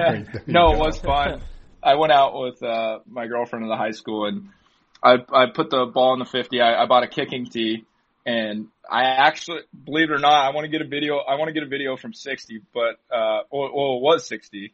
There 0.04 0.16
you 0.18 0.26
no, 0.48 0.72
go. 0.72 0.74
it 0.74 0.80
was 0.80 1.00
fun. 1.00 1.42
I 1.84 1.96
went 1.96 2.12
out 2.12 2.40
with 2.40 2.62
uh 2.64 3.00
my 3.08 3.28
girlfriend 3.28 3.64
in 3.64 3.70
the 3.70 3.78
high 3.78 3.92
school 3.92 4.26
and 4.28 4.50
I 5.04 5.16
I 5.32 5.46
put 5.54 5.70
the 5.70 5.86
ball 5.94 6.14
in 6.14 6.20
the 6.20 6.26
fifty. 6.26 6.60
I, 6.62 6.84
I 6.84 6.86
bought 6.88 7.04
a 7.04 7.08
kicking 7.08 7.46
tee 7.46 7.86
and 8.26 8.68
I 8.90 9.04
actually 9.04 9.62
believe 9.86 10.10
it 10.10 10.14
or 10.14 10.18
not, 10.20 10.46
I 10.46 10.54
want 10.54 10.66
to 10.66 10.70
get 10.70 10.82
a 10.82 10.88
video 10.88 11.18
I 11.18 11.36
want 11.36 11.48
to 11.50 11.54
get 11.54 11.64
a 11.64 11.68
video 11.68 11.96
from 11.98 12.14
sixty, 12.14 12.62
but 12.74 13.00
uh 13.16 13.42
well, 13.52 13.72
well 13.74 13.98
it 13.98 14.02
was 14.02 14.28
sixty. 14.28 14.74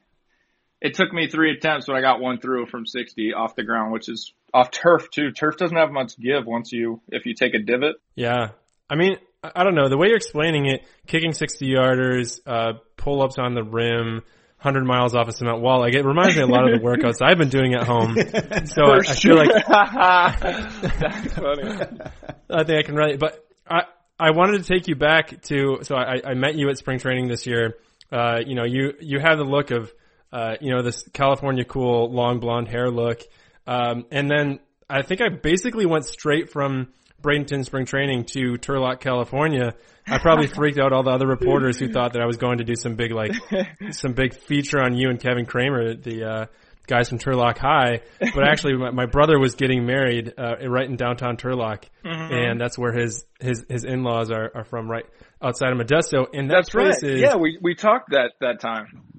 It 0.84 0.96
took 0.96 1.14
me 1.14 1.28
three 1.30 1.52
attempts, 1.54 1.86
but 1.88 1.96
I 1.96 2.02
got 2.02 2.20
one 2.20 2.40
through 2.40 2.66
from 2.66 2.86
sixty 2.86 3.34
off 3.34 3.56
the 3.56 3.64
ground, 3.64 3.94
which 3.94 4.10
is 4.10 4.34
off 4.54 4.70
turf 4.70 5.10
too. 5.10 5.32
Turf 5.32 5.56
doesn't 5.56 5.78
have 5.78 5.92
much 5.92 6.20
give 6.20 6.46
once 6.46 6.74
you 6.74 7.02
if 7.08 7.26
you 7.26 7.34
take 7.34 7.54
a 7.54 7.60
divot. 7.60 7.96
Yeah. 8.16 8.50
I 8.90 8.96
mean, 8.96 9.16
I 9.42 9.52
I 9.56 9.64
don't 9.64 9.76
know. 9.76 9.88
The 9.88 9.98
way 9.98 10.08
you're 10.08 10.18
explaining 10.18 10.66
it, 10.68 10.84
kicking 11.08 11.32
60 11.32 11.66
yarders, 11.66 12.42
uh, 12.46 12.74
pull 12.98 13.22
ups 13.22 13.38
on 13.38 13.54
the 13.54 13.64
rim, 13.64 14.24
100 14.62 14.86
miles 14.86 15.16
off 15.16 15.28
a 15.30 15.32
cement 15.32 15.62
wall, 15.62 15.80
like 15.80 15.94
it 15.94 16.06
reminds 16.06 16.36
me 16.36 16.42
a 16.42 16.48
lot 16.48 16.70
of 16.70 16.78
the 16.78 16.86
workouts 16.86 17.22
I've 17.22 17.38
been 17.38 17.50
doing 17.50 17.74
at 17.74 17.88
home. 17.88 18.18
So 18.66 18.84
I, 18.84 18.98
I 18.98 19.16
feel 19.16 19.36
like 19.36 19.50
That's 19.68 21.34
funny. 21.34 21.64
I 22.50 22.64
think 22.64 22.80
I 22.80 22.84
can 22.84 22.96
relate. 22.96 23.20
But 23.20 23.46
I 23.68 23.84
I 24.20 24.32
wanted 24.32 24.64
to 24.64 24.64
take 24.64 24.88
you 24.88 24.96
back 24.96 25.42
to 25.44 25.80
so 25.84 25.96
I, 25.96 26.22
I 26.26 26.34
met 26.34 26.56
you 26.56 26.70
at 26.70 26.78
spring 26.78 27.00
training 27.00 27.28
this 27.28 27.46
year. 27.46 27.76
Uh, 28.12 28.40
you 28.46 28.56
know, 28.56 28.64
you 28.64 28.94
you 29.00 29.20
have 29.20 29.38
the 29.38 29.44
look 29.44 29.72
of 29.72 29.92
uh, 30.34 30.56
you 30.60 30.74
know 30.74 30.82
this 30.82 31.08
California 31.14 31.64
cool 31.64 32.12
long 32.12 32.40
blonde 32.40 32.68
hair 32.68 32.90
look, 32.90 33.22
um, 33.68 34.06
and 34.12 34.30
then 34.30 34.60
I 34.90 35.04
think 35.04 35.22
I 35.22 35.30
basically 35.30 35.86
went 35.86 36.06
straight 36.06 36.50
from 36.50 36.90
Bradenton 37.22 37.64
spring 37.64 37.86
training 37.86 38.26
to 38.34 38.54
Turlock, 38.56 39.00
California. 39.00 39.76
I 40.08 40.18
probably 40.18 40.48
freaked 40.56 40.80
out 40.80 40.92
all 40.92 41.04
the 41.04 41.12
other 41.12 41.28
reporters 41.28 41.80
who 41.80 41.88
thought 41.92 42.14
that 42.14 42.22
I 42.22 42.26
was 42.26 42.38
going 42.38 42.58
to 42.58 42.64
do 42.64 42.76
some 42.76 42.96
big 42.96 43.12
like 43.12 43.32
some 43.92 44.14
big 44.14 44.34
feature 44.34 44.82
on 44.82 44.98
you 44.98 45.10
and 45.10 45.20
Kevin 45.20 45.46
Kramer, 45.46 45.94
the 45.96 46.24
uh, 46.26 46.46
guys 46.88 47.10
from 47.10 47.20
Turlock 47.20 47.60
High. 47.60 48.02
But 48.20 48.44
actually, 48.44 48.76
my, 48.76 48.90
my 48.90 49.06
brother 49.06 49.40
was 49.40 49.56
getting 49.56 49.86
married 49.86 50.34
uh, 50.38 50.68
right 50.68 50.90
in 50.90 50.96
downtown 50.96 51.38
Turlock, 51.38 51.84
and 52.04 52.60
that's 52.60 52.78
where 52.78 52.92
his 52.92 53.24
his 53.40 53.64
his 53.70 53.86
in 53.86 54.04
laws 54.04 54.32
are, 54.32 54.52
are 54.56 54.64
from, 54.64 54.90
right 54.90 55.06
outside 55.42 55.72
of 55.72 55.78
Modesto. 55.78 56.26
And 56.34 56.50
that 56.50 56.56
That's 56.56 56.70
place 56.70 57.04
right. 57.04 57.12
is 57.12 57.22
Yeah, 57.22 57.36
we 57.36 57.58
we 57.62 57.76
talked 57.76 58.12
that 58.12 58.32
that 58.42 58.60
time. 58.60 59.13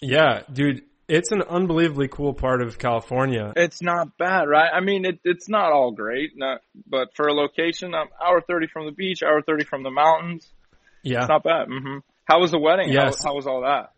Yeah, 0.00 0.42
dude. 0.52 0.82
It's 1.08 1.30
an 1.30 1.40
unbelievably 1.42 2.08
cool 2.08 2.34
part 2.34 2.60
of 2.62 2.78
California. 2.78 3.52
It's 3.54 3.80
not 3.80 4.18
bad, 4.18 4.48
right? 4.48 4.68
I 4.74 4.80
mean, 4.80 5.04
it, 5.04 5.20
it's 5.22 5.48
not 5.48 5.70
all 5.70 5.92
great, 5.92 6.32
not, 6.34 6.62
but 6.84 7.14
for 7.14 7.28
a 7.28 7.32
location, 7.32 7.94
um, 7.94 8.08
hour 8.20 8.40
30 8.40 8.66
from 8.72 8.86
the 8.86 8.90
beach, 8.92 9.22
hour 9.22 9.40
30 9.40 9.64
from 9.66 9.84
the 9.84 9.90
mountains, 9.92 10.48
Yeah, 11.04 11.20
it's 11.20 11.28
not 11.28 11.44
bad. 11.44 11.68
hmm 11.68 11.98
How 12.24 12.40
was 12.40 12.50
the 12.50 12.58
wedding? 12.58 12.88
Yes. 12.92 13.22
How, 13.22 13.30
how 13.30 13.34
was 13.36 13.46
all 13.46 13.60
that? 13.62 13.92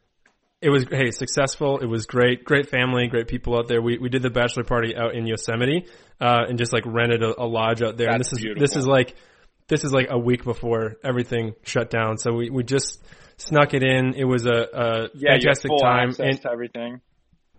it 0.60 0.68
was 0.70 0.84
hey 0.90 1.10
successful. 1.12 1.78
It 1.78 1.86
was 1.86 2.04
great, 2.06 2.44
great 2.44 2.68
family, 2.68 3.06
great 3.06 3.28
people 3.28 3.56
out 3.56 3.68
there. 3.68 3.80
We 3.80 3.96
we 3.96 4.08
did 4.10 4.22
the 4.22 4.28
bachelor 4.30 4.64
party 4.64 4.94
out 4.96 5.14
in 5.14 5.24
Yosemite, 5.26 5.86
uh, 6.20 6.44
and 6.48 6.58
just 6.58 6.72
like 6.74 6.82
rented 6.84 7.22
a, 7.22 7.40
a 7.40 7.46
lodge 7.46 7.80
out 7.80 7.96
there. 7.96 8.08
and 8.10 8.18
That's 8.18 8.30
this 8.30 8.38
is 8.40 8.44
beautiful. 8.44 8.60
this 8.66 8.76
is 8.76 8.84
like 8.86 9.14
this 9.68 9.84
is 9.84 9.92
like 9.92 10.08
a 10.10 10.18
week 10.18 10.42
before 10.44 10.96
everything 11.04 11.54
shut 11.62 11.88
down. 11.90 12.18
So 12.18 12.32
we 12.34 12.50
we 12.50 12.64
just 12.64 13.00
snuck 13.38 13.72
it 13.72 13.82
in. 13.82 14.14
It 14.14 14.24
was 14.24 14.46
a, 14.46 14.50
a 14.50 15.08
Yeah, 15.14 15.38
full 15.66 15.78
time, 15.78 16.14
and 16.18 16.42
to 16.42 16.50
everything. 16.50 17.00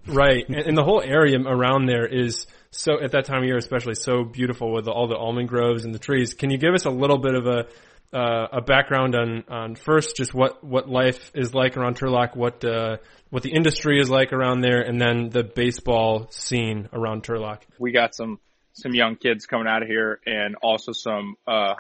Right, 0.05 0.47
and, 0.47 0.55
and 0.55 0.77
the 0.77 0.83
whole 0.83 1.01
area 1.01 1.39
around 1.39 1.87
there 1.87 2.05
is 2.05 2.47
so 2.71 3.01
at 3.01 3.11
that 3.11 3.25
time 3.25 3.39
of 3.39 3.45
year, 3.45 3.57
especially 3.57 3.95
so 3.95 4.23
beautiful 4.23 4.71
with 4.71 4.87
all 4.87 5.07
the 5.07 5.17
almond 5.17 5.49
groves 5.49 5.85
and 5.85 5.93
the 5.93 5.99
trees. 5.99 6.33
Can 6.33 6.51
you 6.51 6.57
give 6.57 6.73
us 6.73 6.85
a 6.85 6.91
little 6.91 7.17
bit 7.17 7.35
of 7.35 7.47
a 7.47 7.67
uh, 8.11 8.47
a 8.53 8.61
background 8.61 9.15
on 9.15 9.43
on 9.49 9.75
first 9.75 10.15
just 10.15 10.33
what 10.33 10.63
what 10.63 10.89
life 10.89 11.31
is 11.35 11.53
like 11.53 11.77
around 11.77 11.97
Turlock, 11.97 12.35
what 12.35 12.63
uh, 12.63 12.97
what 13.29 13.43
the 13.43 13.51
industry 13.51 13.99
is 13.99 14.09
like 14.09 14.33
around 14.33 14.61
there, 14.61 14.81
and 14.81 14.99
then 14.99 15.29
the 15.29 15.43
baseball 15.43 16.27
scene 16.31 16.89
around 16.91 17.23
Turlock? 17.23 17.61
we 17.77 17.91
got 17.91 18.15
some 18.15 18.39
some 18.73 18.93
young 18.93 19.15
kids 19.15 19.45
coming 19.45 19.67
out 19.67 19.81
of 19.83 19.87
here 19.87 20.19
and 20.25 20.55
also 20.61 20.91
some 20.91 21.35
uh 21.47 21.75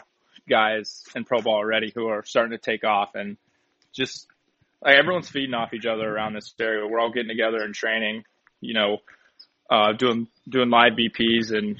guys 0.47 1.03
in 1.15 1.23
pro 1.23 1.41
ball 1.41 1.55
already 1.55 1.91
who 1.95 2.07
are 2.07 2.23
starting 2.25 2.51
to 2.51 2.57
take 2.57 2.83
off 2.83 3.15
and 3.15 3.37
just 3.99 4.27
like 4.81 4.95
everyone's 4.95 5.29
feeding 5.29 5.53
off 5.53 5.73
each 5.73 5.85
other 5.85 6.09
around 6.09 6.33
this 6.33 6.53
area. 6.59 6.87
We're 6.87 6.99
all 6.99 7.11
getting 7.11 7.29
together 7.29 7.61
and 7.61 7.75
training, 7.75 8.23
you 8.61 8.73
know, 8.73 8.97
uh 9.69 9.93
doing 9.93 10.27
doing 10.47 10.69
live 10.69 10.93
BPs 10.93 11.51
and 11.55 11.77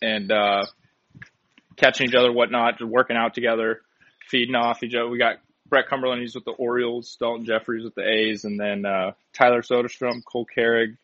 and 0.00 0.30
uh 0.30 0.66
catching 1.76 2.08
each 2.08 2.14
other, 2.14 2.30
whatnot, 2.30 2.78
just 2.78 2.90
working 2.90 3.16
out 3.16 3.34
together, 3.34 3.80
feeding 4.28 4.54
off 4.54 4.82
each 4.82 4.94
other. 4.94 5.08
We 5.08 5.18
got 5.18 5.38
Brett 5.66 5.88
Cumberland, 5.88 6.20
he's 6.20 6.34
with 6.34 6.44
the 6.44 6.52
Orioles, 6.52 7.16
Daulton 7.20 7.46
Jefferies 7.46 7.84
with 7.84 7.94
the 7.94 8.06
A's, 8.06 8.44
and 8.44 8.60
then 8.60 8.84
uh 8.84 9.12
Tyler 9.32 9.62
Soderstrom, 9.62 10.22
Cole 10.24 10.46
Carrig, 10.56 10.96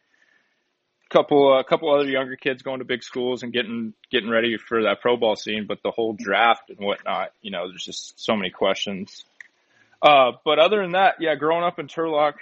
couple 1.09 1.59
a 1.59 1.65
couple 1.65 1.93
other 1.93 2.09
younger 2.09 2.37
kids 2.37 2.63
going 2.63 2.81
to 2.81 2.85
big 2.85 3.03
schools 3.03 3.43
and 3.43 3.53
getting 3.53 3.95
getting 4.11 4.29
ready 4.29 4.57
for 4.59 4.83
that 4.83 5.01
pro 5.01 5.17
ball 5.17 5.37
scene, 5.37 5.67
but 5.67 5.83
the 5.83 5.91
whole 5.91 6.13
draft 6.13 6.71
and 6.71 6.79
whatnot, 6.79 7.33
you 7.41 7.51
know, 7.51 7.69
there's 7.69 7.85
just 7.85 8.21
so 8.21 8.37
many 8.37 8.51
questions. 8.51 9.25
Uh, 10.03 10.33
but 10.45 10.59
other 10.59 10.83
than 10.83 10.93
that, 10.93 11.17
yeah, 11.21 11.35
growing 11.35 11.65
up 11.65 11.79
in 11.79 11.89
Turlock, 11.89 12.35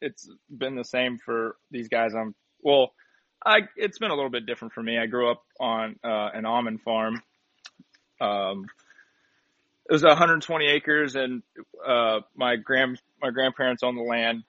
it's 0.00 0.28
been 0.50 0.74
the 0.74 0.84
same 0.84 1.18
for 1.18 1.56
these 1.70 1.88
guys. 1.88 2.14
I'm 2.14 2.34
well, 2.62 2.92
I 3.44 3.60
it's 3.76 3.98
been 3.98 4.10
a 4.10 4.14
little 4.14 4.30
bit 4.30 4.46
different 4.46 4.74
for 4.74 4.82
me. 4.82 4.98
I 4.98 5.06
grew 5.06 5.30
up 5.30 5.42
on 5.60 5.96
uh, 6.04 6.30
an 6.34 6.44
almond 6.44 6.82
farm. 6.82 7.22
Um, 8.20 8.66
it 9.88 9.92
was 9.92 10.02
120 10.02 10.66
acres, 10.66 11.14
and 11.14 11.42
uh, 11.86 12.20
my 12.34 12.56
grand 12.56 13.00
my 13.22 13.30
grandparents 13.30 13.82
owned 13.82 13.96
the 13.96 14.02
land 14.02 14.42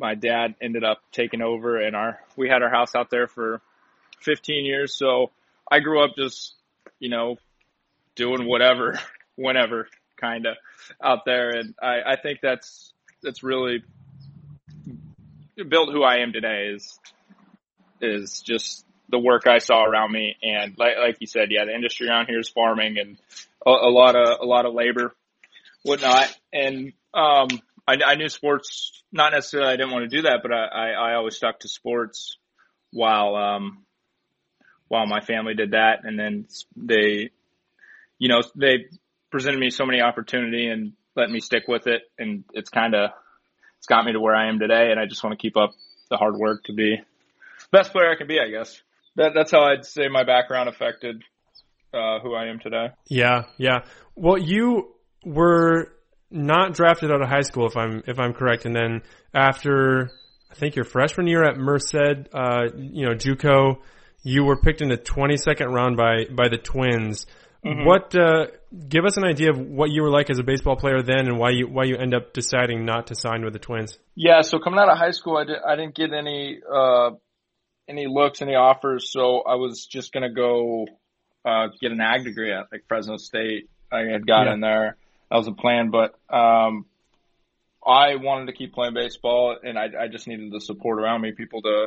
my 0.00 0.14
dad 0.14 0.54
ended 0.62 0.82
up 0.82 1.02
taking 1.12 1.42
over 1.42 1.76
and 1.78 1.94
our 1.94 2.18
we 2.36 2.48
had 2.48 2.62
our 2.62 2.70
house 2.70 2.94
out 2.94 3.10
there 3.10 3.28
for 3.28 3.60
15 4.22 4.64
years 4.64 4.94
so 4.94 5.30
i 5.70 5.78
grew 5.78 6.02
up 6.02 6.16
just 6.16 6.54
you 6.98 7.10
know 7.10 7.36
doing 8.16 8.46
whatever 8.46 8.98
whenever 9.36 9.86
kind 10.20 10.46
of 10.46 10.56
out 11.02 11.24
there. 11.24 11.50
And 11.50 11.74
i 11.82 12.12
i 12.12 12.16
think 12.16 12.40
that's 12.42 12.92
that's 13.22 13.42
really 13.42 13.82
built 15.68 15.92
who 15.92 16.02
i 16.02 16.18
am 16.18 16.32
today 16.32 16.72
is 16.74 16.98
is 18.00 18.40
just 18.40 18.86
the 19.10 19.18
work 19.18 19.46
i 19.46 19.58
saw 19.58 19.84
around 19.84 20.12
me. 20.12 20.36
And 20.42 20.76
like 20.78 20.96
like 21.02 21.16
you 21.20 21.26
said 21.26 21.48
yeah 21.50 21.64
the 21.64 21.74
industry 21.74 22.08
around 22.08 22.26
here 22.26 22.38
is 22.38 22.48
farming 22.48 22.98
and 22.98 23.18
a, 23.66 23.70
a 23.70 23.90
lot 23.90 24.16
of 24.16 24.38
a 24.40 24.46
lot 24.46 24.66
of 24.66 24.74
labor 24.74 25.14
whatnot. 25.82 26.34
And 26.52 26.92
um 27.14 27.48
I, 27.90 27.96
I 28.12 28.14
knew 28.14 28.28
sports, 28.28 29.02
not 29.10 29.32
necessarily 29.32 29.72
I 29.72 29.76
didn't 29.76 29.90
want 29.90 30.08
to 30.08 30.16
do 30.16 30.22
that, 30.22 30.40
but 30.42 30.52
I, 30.52 30.66
I, 30.66 30.88
I 30.90 31.14
always 31.14 31.36
stuck 31.36 31.60
to 31.60 31.68
sports 31.68 32.36
while, 32.92 33.34
um, 33.34 33.84
while 34.86 35.06
my 35.06 35.20
family 35.20 35.54
did 35.54 35.72
that. 35.72 36.04
And 36.04 36.18
then 36.18 36.46
they, 36.76 37.30
you 38.18 38.28
know, 38.28 38.42
they 38.54 38.86
presented 39.30 39.58
me 39.58 39.70
so 39.70 39.86
many 39.86 40.00
opportunity 40.00 40.68
and 40.68 40.92
let 41.16 41.30
me 41.30 41.40
stick 41.40 41.64
with 41.68 41.86
it. 41.86 42.02
And 42.18 42.44
it's 42.52 42.70
kind 42.70 42.94
of, 42.94 43.10
it's 43.78 43.86
got 43.86 44.04
me 44.04 44.12
to 44.12 44.20
where 44.20 44.34
I 44.34 44.48
am 44.48 44.58
today. 44.58 44.90
And 44.90 45.00
I 45.00 45.06
just 45.06 45.22
want 45.22 45.38
to 45.38 45.42
keep 45.42 45.56
up 45.56 45.70
the 46.10 46.16
hard 46.16 46.36
work 46.36 46.64
to 46.64 46.72
be 46.72 46.96
best 47.70 47.92
player 47.92 48.10
I 48.10 48.16
can 48.16 48.26
be, 48.26 48.38
I 48.40 48.50
guess. 48.50 48.80
That, 49.16 49.32
that's 49.34 49.50
how 49.50 49.62
I'd 49.62 49.84
say 49.84 50.08
my 50.08 50.24
background 50.24 50.68
affected, 50.68 51.22
uh, 51.92 52.20
who 52.20 52.34
I 52.34 52.46
am 52.46 52.58
today. 52.60 52.88
Yeah, 53.08 53.44
yeah. 53.56 53.80
Well, 54.14 54.38
you 54.38 54.94
were 55.24 55.92
not 56.30 56.74
drafted 56.74 57.10
out 57.10 57.22
of 57.22 57.28
high 57.28 57.42
school, 57.42 57.66
if 57.66 57.76
I'm 57.76 58.02
if 58.06 58.18
I'm 58.18 58.32
correct, 58.32 58.64
and 58.64 58.74
then 58.74 59.02
after 59.34 60.10
I 60.50 60.54
think 60.54 60.76
your 60.76 60.84
freshman 60.84 61.26
year 61.26 61.44
at 61.44 61.56
Merced, 61.56 61.94
uh, 62.32 62.68
you 62.76 63.06
know, 63.06 63.14
JUCO, 63.14 63.78
you 64.22 64.44
were 64.44 64.56
picked 64.56 64.80
in 64.80 64.88
the 64.88 64.96
22nd 64.96 65.72
round 65.72 65.96
by 65.96 66.26
by 66.32 66.48
the 66.48 66.58
Twins. 66.58 67.26
Mm-hmm. 67.64 67.84
What 67.84 68.14
uh, 68.14 68.46
give 68.88 69.04
us 69.04 69.16
an 69.16 69.24
idea 69.24 69.50
of 69.50 69.58
what 69.58 69.90
you 69.90 70.02
were 70.02 70.10
like 70.10 70.30
as 70.30 70.38
a 70.38 70.42
baseball 70.42 70.76
player 70.76 71.02
then, 71.02 71.26
and 71.26 71.38
why 71.38 71.50
you 71.50 71.68
why 71.68 71.84
you 71.84 71.96
end 71.96 72.14
up 72.14 72.32
deciding 72.32 72.84
not 72.84 73.08
to 73.08 73.14
sign 73.14 73.44
with 73.44 73.52
the 73.52 73.58
Twins? 73.58 73.98
Yeah, 74.14 74.42
so 74.42 74.58
coming 74.58 74.78
out 74.78 74.90
of 74.90 74.98
high 74.98 75.10
school, 75.10 75.36
I, 75.36 75.44
did, 75.44 75.56
I 75.66 75.76
didn't 75.76 75.94
get 75.94 76.12
any 76.12 76.60
uh, 76.72 77.10
any 77.88 78.06
looks, 78.06 78.42
any 78.42 78.54
offers, 78.54 79.10
so 79.10 79.42
I 79.42 79.56
was 79.56 79.86
just 79.86 80.12
gonna 80.12 80.32
go 80.32 80.86
uh, 81.44 81.68
get 81.80 81.92
an 81.92 82.00
ag 82.00 82.24
degree 82.24 82.52
at 82.52 82.66
like 82.70 82.84
Fresno 82.88 83.16
State. 83.16 83.68
I 83.92 84.00
had 84.00 84.26
got 84.26 84.46
Yeah. 84.46 84.54
in 84.54 84.60
there. 84.60 84.96
That 85.30 85.36
was 85.36 85.48
a 85.48 85.52
plan, 85.52 85.90
but 85.90 86.14
um, 86.28 86.86
I 87.86 88.16
wanted 88.16 88.46
to 88.46 88.52
keep 88.52 88.74
playing 88.74 88.94
baseball, 88.94 89.56
and 89.62 89.78
I, 89.78 89.88
I 90.02 90.08
just 90.08 90.26
needed 90.28 90.52
the 90.52 90.60
support 90.60 90.98
around 91.00 91.22
me, 91.22 91.32
people 91.32 91.62
to, 91.62 91.86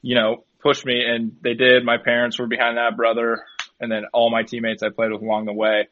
you 0.00 0.14
know, 0.14 0.44
push 0.62 0.84
me, 0.84 1.02
and 1.04 1.36
they 1.42 1.54
did. 1.54 1.84
My 1.84 1.96
parents 1.96 2.38
were 2.38 2.46
behind 2.46 2.76
that, 2.76 2.96
brother, 2.96 3.44
and 3.82 3.90
then 3.90 4.04
all 4.14 4.30
my 4.30 4.44
teammates 4.44 4.82
I 4.82 4.88
played 4.88 5.12
with 5.12 5.20
along 5.20 5.44
the 5.44 5.52
way. 5.52 5.88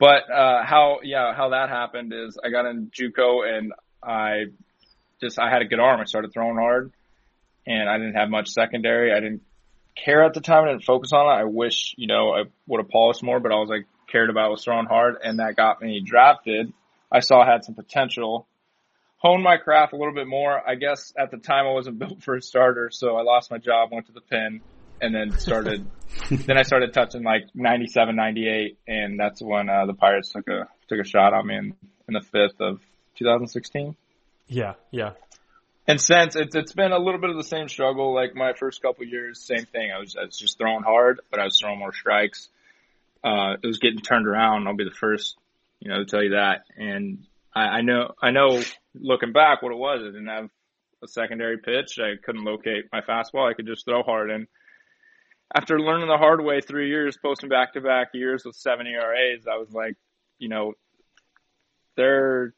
But 0.00 0.30
uh, 0.30 0.64
how, 0.64 1.00
yeah, 1.02 1.34
how 1.34 1.50
that 1.50 1.68
happened 1.68 2.12
is 2.12 2.38
I 2.42 2.50
got 2.50 2.66
in 2.66 2.90
JUCO, 2.90 3.46
and 3.46 3.72
I 4.02 4.46
just 5.20 5.38
I 5.38 5.50
had 5.50 5.62
a 5.62 5.66
good 5.66 5.80
arm. 5.80 6.00
I 6.00 6.04
started 6.04 6.32
throwing 6.32 6.56
hard, 6.56 6.92
and 7.66 7.88
I 7.88 7.98
didn't 7.98 8.14
have 8.14 8.30
much 8.30 8.48
secondary. 8.48 9.12
I 9.12 9.20
didn't 9.20 9.42
care 9.94 10.24
at 10.24 10.34
the 10.34 10.40
time. 10.40 10.64
I 10.64 10.68
didn't 10.68 10.84
focus 10.84 11.12
on 11.12 11.26
it. 11.26 11.40
I 11.40 11.44
wish 11.44 11.94
you 11.98 12.06
know 12.06 12.32
I 12.32 12.44
would 12.66 12.78
have 12.78 12.88
polished 12.88 13.22
more, 13.22 13.40
but 13.40 13.52
I 13.52 13.56
was 13.56 13.68
like 13.68 13.86
cared 14.10 14.30
about 14.30 14.50
was 14.50 14.64
throwing 14.64 14.86
hard, 14.86 15.16
and 15.22 15.38
that 15.40 15.56
got 15.56 15.82
me 15.82 16.00
drafted. 16.00 16.72
I 17.10 17.20
saw 17.20 17.42
I 17.42 17.50
had 17.50 17.64
some 17.64 17.74
potential. 17.74 18.46
Honed 19.16 19.42
my 19.42 19.56
craft 19.56 19.92
a 19.94 19.96
little 19.96 20.14
bit 20.14 20.28
more. 20.28 20.62
I 20.64 20.76
guess 20.76 21.12
at 21.18 21.32
the 21.32 21.38
time 21.38 21.66
I 21.66 21.72
wasn't 21.72 21.98
built 22.00 22.22
for 22.22 22.36
a 22.36 22.42
starter, 22.42 22.90
so 22.92 23.16
I 23.16 23.22
lost 23.22 23.50
my 23.50 23.58
job, 23.58 23.90
went 23.90 24.06
to 24.06 24.12
the 24.12 24.20
pen, 24.20 24.60
and 25.00 25.14
then 25.14 25.38
started. 25.38 25.86
then 26.30 26.56
I 26.56 26.62
started 26.62 26.92
touching 26.92 27.22
like 27.22 27.44
97, 27.54 28.16
98, 28.16 28.78
and 28.86 29.18
that's 29.18 29.42
when 29.42 29.68
uh, 29.68 29.86
the 29.86 29.94
Pirates 29.94 30.30
took 30.30 30.48
a 30.48 30.68
took 30.88 31.00
a 31.00 31.04
shot 31.04 31.34
on 31.34 31.46
me 31.46 31.56
in, 31.56 31.74
in 32.08 32.14
the 32.14 32.20
fifth 32.20 32.60
of 32.60 32.80
2016. 33.16 33.94
Yeah, 34.46 34.74
yeah, 34.90 35.12
And 35.86 36.00
since 36.00 36.34
it's 36.34 36.54
it's 36.54 36.72
been 36.72 36.92
a 36.92 36.98
little 36.98 37.20
bit 37.20 37.30
of 37.30 37.36
the 37.36 37.44
same 37.44 37.68
struggle. 37.68 38.14
Like 38.14 38.34
my 38.34 38.54
first 38.54 38.80
couple 38.80 39.04
years, 39.04 39.40
same 39.40 39.66
thing. 39.66 39.90
I 39.94 39.98
was 39.98 40.16
I 40.16 40.24
was 40.24 40.38
just 40.38 40.58
throwing 40.58 40.82
hard, 40.82 41.20
but 41.30 41.38
I 41.38 41.44
was 41.44 41.58
throwing 41.60 41.78
more 41.78 41.92
strikes. 41.92 42.48
Uh, 43.22 43.56
it 43.62 43.66
was 43.66 43.78
getting 43.78 44.00
turned 44.00 44.26
around. 44.26 44.66
I'll 44.66 44.76
be 44.76 44.84
the 44.84 44.90
first, 44.90 45.36
you 45.80 45.90
know, 45.90 45.98
to 45.98 46.04
tell 46.04 46.22
you 46.22 46.30
that. 46.30 46.62
And 46.76 47.26
I, 47.54 47.60
I 47.60 47.80
know 47.82 48.14
I 48.22 48.30
know 48.30 48.62
looking 48.94 49.32
back 49.32 49.62
what 49.62 49.72
it 49.72 49.78
was. 49.78 50.00
I 50.02 50.06
didn't 50.06 50.28
have 50.28 50.50
a 51.02 51.08
secondary 51.08 51.58
pitch. 51.58 51.98
I 51.98 52.14
couldn't 52.24 52.44
locate 52.44 52.86
my 52.92 53.00
fastball. 53.00 53.48
I 53.48 53.54
could 53.54 53.66
just 53.66 53.84
throw 53.84 54.02
hard. 54.02 54.30
And 54.30 54.46
after 55.54 55.80
learning 55.80 56.08
the 56.08 56.18
hard 56.18 56.44
way, 56.44 56.60
three 56.60 56.88
years 56.88 57.16
posting 57.16 57.48
back 57.48 57.72
to 57.74 57.80
back 57.80 58.08
years 58.12 58.44
with 58.44 58.56
seven 58.56 58.86
ERAs, 58.86 59.46
I 59.46 59.56
was 59.56 59.72
like, 59.72 59.96
you 60.38 60.48
know, 60.48 60.74
they're 61.96 62.54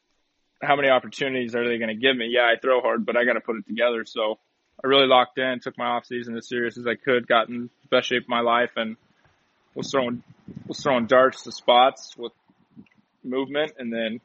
how 0.63 0.77
many 0.77 0.91
opportunities 0.91 1.55
are 1.55 1.67
they 1.67 1.79
going 1.79 1.89
to 1.89 1.95
give 1.95 2.17
me? 2.17 2.29
Yeah, 2.31 2.43
I 2.43 2.59
throw 2.61 2.81
hard, 2.81 3.07
but 3.07 3.17
I 3.17 3.25
got 3.25 3.35
to 3.35 3.41
put 3.41 3.57
it 3.57 3.67
together. 3.67 4.05
So 4.05 4.39
I 4.83 4.89
really 4.89 5.07
locked 5.07 5.39
in, 5.39 5.61
took 5.61 5.79
my 5.79 5.87
off 5.87 6.05
season 6.05 6.37
as 6.37 6.49
serious 6.49 6.77
as 6.77 6.87
I 6.87 6.97
could, 6.97 7.27
got 7.27 7.49
in 7.49 7.71
the 7.83 7.89
best 7.97 8.09
shape 8.09 8.25
of 8.25 8.29
my 8.29 8.41
life, 8.41 8.71
and 8.77 8.97
was 9.75 9.91
throwing 9.91 10.23
was 10.67 10.81
throwing 10.81 11.07
darts 11.07 11.45
to 11.45 11.53
spots 11.53 12.17
with 12.17 12.33
movement, 13.23 13.73
and 13.79 13.93
then 13.93 14.21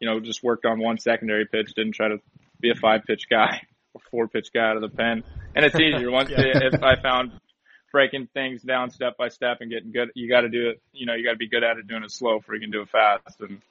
you 0.00 0.08
know 0.08 0.20
just 0.20 0.42
worked 0.42 0.64
on 0.64 0.80
one 0.80 0.98
secondary 0.98 1.46
pitch. 1.46 1.74
Didn't 1.74 1.94
try 1.94 2.08
to 2.08 2.18
be 2.60 2.70
a 2.70 2.74
five 2.74 3.02
pitch 3.06 3.28
guy 3.30 3.60
or 3.94 4.00
four 4.10 4.28
pitch 4.28 4.48
guy 4.52 4.70
out 4.70 4.76
of 4.76 4.82
the 4.82 4.88
pen. 4.88 5.22
And 5.54 5.64
it's 5.64 5.76
easier 5.76 6.10
once 6.10 6.30
Yeah. 6.32 6.38
if 6.40 6.82
I 6.82 7.00
found 7.00 7.32
breaking 7.94 8.26
things 8.34 8.60
down 8.60 8.90
step 8.90 9.16
by 9.16 9.28
step 9.28 9.58
and 9.60 9.70
getting 9.70 9.92
good. 9.92 10.10
You 10.16 10.28
got 10.28 10.40
to 10.40 10.48
do 10.48 10.68
it. 10.70 10.82
You 10.92 11.06
know, 11.06 11.14
you 11.14 11.24
got 11.24 11.30
to 11.30 11.38
be 11.38 11.48
good 11.48 11.62
at 11.62 11.78
it 11.78 11.86
doing 11.86 12.02
it 12.02 12.10
slow 12.10 12.40
you 12.52 12.60
can 12.60 12.72
do 12.72 12.82
it 12.82 12.88
fast. 12.88 13.40
And 13.40 13.62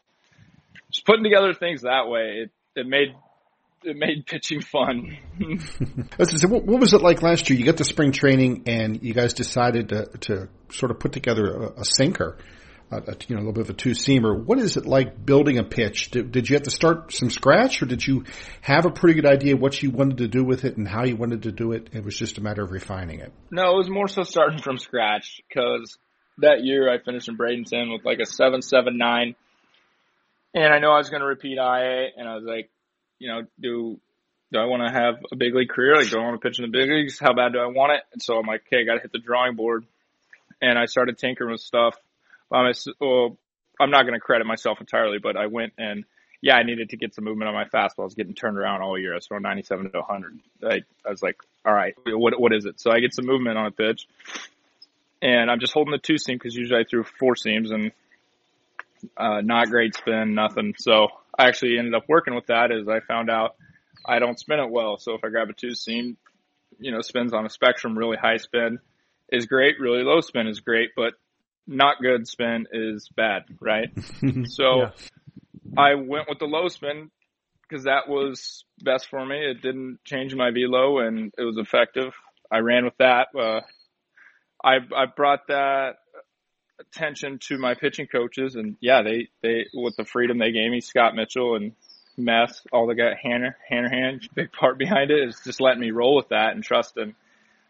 just 0.91 1.05
putting 1.05 1.25
together 1.25 1.53
things 1.53 1.81
that 1.81 2.07
way, 2.07 2.45
it 2.45 2.51
it 2.73 2.87
made 2.87 3.13
it 3.83 3.97
made 3.97 4.25
pitching 4.25 4.61
fun. 4.61 5.17
So 6.23 6.47
what, 6.47 6.63
what 6.63 6.79
was 6.79 6.93
it 6.93 7.01
like 7.01 7.21
last 7.21 7.49
year? 7.49 7.59
You 7.59 7.65
got 7.65 7.75
the 7.75 7.83
spring 7.83 8.13
training, 8.13 8.63
and 8.67 9.03
you 9.03 9.13
guys 9.13 9.33
decided 9.33 9.89
to, 9.89 10.05
to 10.21 10.49
sort 10.71 10.91
of 10.91 10.99
put 10.99 11.11
together 11.11 11.45
a, 11.45 11.81
a 11.81 11.85
sinker. 11.85 12.37
A, 12.97 13.15
you 13.27 13.35
know 13.35 13.41
a 13.41 13.43
little 13.43 13.53
bit 13.53 13.61
of 13.61 13.69
a 13.69 13.73
two 13.73 13.91
seamer. 13.91 14.37
What 14.37 14.59
is 14.59 14.77
it 14.77 14.85
like 14.85 15.25
building 15.25 15.57
a 15.57 15.63
pitch? 15.63 16.11
Did, 16.11 16.31
did 16.31 16.49
you 16.49 16.55
have 16.55 16.63
to 16.63 16.71
start 16.71 17.13
from 17.13 17.29
scratch, 17.29 17.81
or 17.81 17.85
did 17.85 18.05
you 18.05 18.25
have 18.61 18.85
a 18.85 18.91
pretty 18.91 19.19
good 19.19 19.25
idea 19.25 19.55
what 19.55 19.81
you 19.81 19.91
wanted 19.91 20.17
to 20.19 20.27
do 20.27 20.43
with 20.43 20.65
it 20.65 20.77
and 20.77 20.87
how 20.87 21.05
you 21.05 21.15
wanted 21.15 21.43
to 21.43 21.51
do 21.51 21.71
it? 21.71 21.89
It 21.93 22.03
was 22.03 22.15
just 22.15 22.37
a 22.37 22.41
matter 22.41 22.63
of 22.63 22.71
refining 22.71 23.19
it. 23.19 23.31
No, 23.51 23.73
it 23.73 23.77
was 23.77 23.89
more 23.89 24.07
so 24.07 24.23
starting 24.23 24.59
from 24.59 24.77
scratch 24.77 25.41
because 25.47 25.97
that 26.39 26.63
year 26.63 26.91
I 26.91 26.99
finished 26.99 27.27
in 27.27 27.37
Bradenton 27.37 27.91
with 27.91 28.05
like 28.05 28.19
a 28.19 28.25
seven 28.25 28.61
seven 28.61 28.97
nine, 28.97 29.35
and 30.53 30.73
I 30.73 30.79
know 30.79 30.91
I 30.91 30.97
was 30.97 31.09
going 31.09 31.21
to 31.21 31.27
repeat 31.27 31.57
IA, 31.57 32.09
and 32.17 32.27
I 32.27 32.35
was 32.35 32.45
like, 32.45 32.69
you 33.19 33.29
know, 33.29 33.41
do 33.59 33.99
do 34.53 34.59
I 34.59 34.65
want 34.65 34.83
to 34.83 34.91
have 34.91 35.15
a 35.31 35.35
big 35.35 35.55
league 35.55 35.69
career? 35.69 35.95
Like, 35.95 36.09
do 36.09 36.19
I 36.19 36.23
want 36.23 36.39
to 36.39 36.47
pitch 36.47 36.59
in 36.59 36.69
the 36.69 36.71
big 36.71 36.89
leagues? 36.89 37.19
How 37.19 37.33
bad 37.33 37.53
do 37.53 37.59
I 37.59 37.65
want 37.65 37.93
it? 37.93 38.03
And 38.13 38.21
so 38.21 38.37
I'm 38.37 38.45
like, 38.45 38.61
okay, 38.67 38.81
I 38.81 38.85
got 38.85 38.95
to 38.95 39.01
hit 39.01 39.11
the 39.11 39.19
drawing 39.19 39.55
board. 39.55 39.85
And 40.61 40.77
I 40.77 40.85
started 40.85 41.17
tinkering 41.17 41.51
with 41.51 41.59
stuff. 41.59 41.97
Um, 42.53 42.71
well, 42.99 43.37
I'm 43.79 43.89
not 43.89 44.03
going 44.03 44.13
to 44.13 44.19
credit 44.19 44.45
myself 44.45 44.79
entirely, 44.79 45.17
but 45.17 45.35
I 45.35 45.47
went 45.47 45.73
and 45.77 46.05
yeah, 46.43 46.55
I 46.55 46.63
needed 46.63 46.89
to 46.89 46.97
get 46.97 47.15
some 47.15 47.23
movement 47.23 47.47
on 47.47 47.55
my 47.55 47.63
fastball. 47.63 48.01
I 48.01 48.03
was 48.03 48.15
getting 48.15 48.35
turned 48.35 48.57
around 48.57 48.81
all 48.81 48.99
year. 48.99 49.13
I 49.13 49.15
was 49.15 49.27
throwing 49.27 49.43
97 49.43 49.91
to 49.91 49.99
100. 49.99 50.39
I, 50.61 50.81
I 51.05 51.09
was 51.09 51.23
like, 51.23 51.37
all 51.65 51.73
right, 51.73 51.95
what 52.05 52.37
what 52.37 52.53
is 52.53 52.65
it? 52.65 52.81
So 52.81 52.91
I 52.91 52.99
get 52.99 53.13
some 53.13 53.25
movement 53.25 53.57
on 53.57 53.67
a 53.67 53.71
pitch, 53.71 54.07
and 55.21 55.49
I'm 55.49 55.61
just 55.61 55.71
holding 55.71 55.93
the 55.93 55.99
two 55.99 56.17
seam 56.17 56.35
because 56.37 56.53
usually 56.53 56.81
I 56.81 56.83
threw 56.83 57.05
four 57.17 57.37
seams 57.37 57.71
and 57.71 57.93
uh, 59.15 59.39
not 59.39 59.69
great 59.69 59.95
spin, 59.95 60.35
nothing. 60.35 60.75
So 60.77 61.07
I 61.39 61.47
actually 61.47 61.77
ended 61.77 61.93
up 61.93 62.09
working 62.09 62.35
with 62.35 62.47
that 62.47 62.73
as 62.73 62.89
I 62.89 62.99
found 62.99 63.29
out 63.29 63.55
I 64.05 64.19
don't 64.19 64.37
spin 64.37 64.59
it 64.59 64.69
well. 64.69 64.97
So 64.97 65.13
if 65.13 65.23
I 65.23 65.29
grab 65.29 65.49
a 65.49 65.53
two 65.53 65.73
seam, 65.73 66.17
you 66.77 66.91
know, 66.91 66.99
spins 66.99 67.33
on 67.33 67.45
a 67.45 67.49
spectrum, 67.49 67.97
really 67.97 68.17
high 68.17 68.37
spin 68.37 68.79
is 69.29 69.45
great, 69.45 69.79
really 69.79 70.03
low 70.03 70.19
spin 70.19 70.47
is 70.47 70.59
great, 70.59 70.89
but 70.93 71.13
not 71.67 72.01
good 72.01 72.27
spin 72.27 72.67
is 72.71 73.09
bad, 73.15 73.43
right? 73.59 73.89
so 74.45 74.77
yeah. 74.77 74.89
I 75.77 75.95
went 75.95 76.29
with 76.29 76.39
the 76.39 76.45
low 76.45 76.67
spin 76.67 77.09
because 77.67 77.85
that 77.85 78.07
was 78.07 78.65
best 78.81 79.07
for 79.09 79.25
me. 79.25 79.37
It 79.37 79.61
didn't 79.61 79.99
change 80.03 80.35
my 80.35 80.51
velo 80.51 80.99
and 80.99 81.33
it 81.37 81.43
was 81.43 81.57
effective. 81.57 82.13
I 82.51 82.59
ran 82.59 82.85
with 82.85 82.97
that. 82.97 83.27
Uh, 83.37 83.61
I 84.63 84.77
I 84.95 85.05
brought 85.05 85.47
that 85.47 85.95
attention 86.79 87.39
to 87.47 87.57
my 87.57 87.75
pitching 87.75 88.07
coaches 88.07 88.55
and 88.55 88.77
yeah, 88.79 89.01
they 89.01 89.29
they 89.41 89.65
with 89.73 89.95
the 89.95 90.05
freedom 90.05 90.37
they 90.37 90.51
gave 90.51 90.69
me, 90.69 90.81
Scott 90.81 91.15
Mitchell 91.15 91.55
and 91.55 91.73
mess. 92.17 92.61
All 92.71 92.87
the 92.87 92.95
guy 92.95 93.17
Hanner 93.21 93.57
Hanrahan, 93.67 94.21
big 94.35 94.51
part 94.51 94.77
behind 94.77 95.11
it 95.11 95.27
is 95.27 95.41
just 95.43 95.61
letting 95.61 95.81
me 95.81 95.91
roll 95.91 96.15
with 96.15 96.29
that 96.29 96.53
and 96.53 96.63
trust 96.63 96.95
trusting 96.95 97.15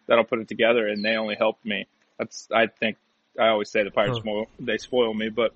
that 0.07 0.17
I'll 0.17 0.25
put 0.25 0.39
it 0.39 0.47
together. 0.47 0.88
And 0.88 1.03
they 1.03 1.15
only 1.15 1.35
helped 1.35 1.65
me. 1.65 1.88
That's 2.17 2.47
I 2.53 2.67
think 2.67 2.97
I 3.40 3.48
always 3.48 3.72
say 3.72 3.84
the 3.84 3.92
Pirates 3.92 4.18
huh. 4.18 4.22
spoil, 4.22 4.46
they 4.60 4.78
spoil 4.78 5.13
me, 5.13 5.30
but 5.30 5.54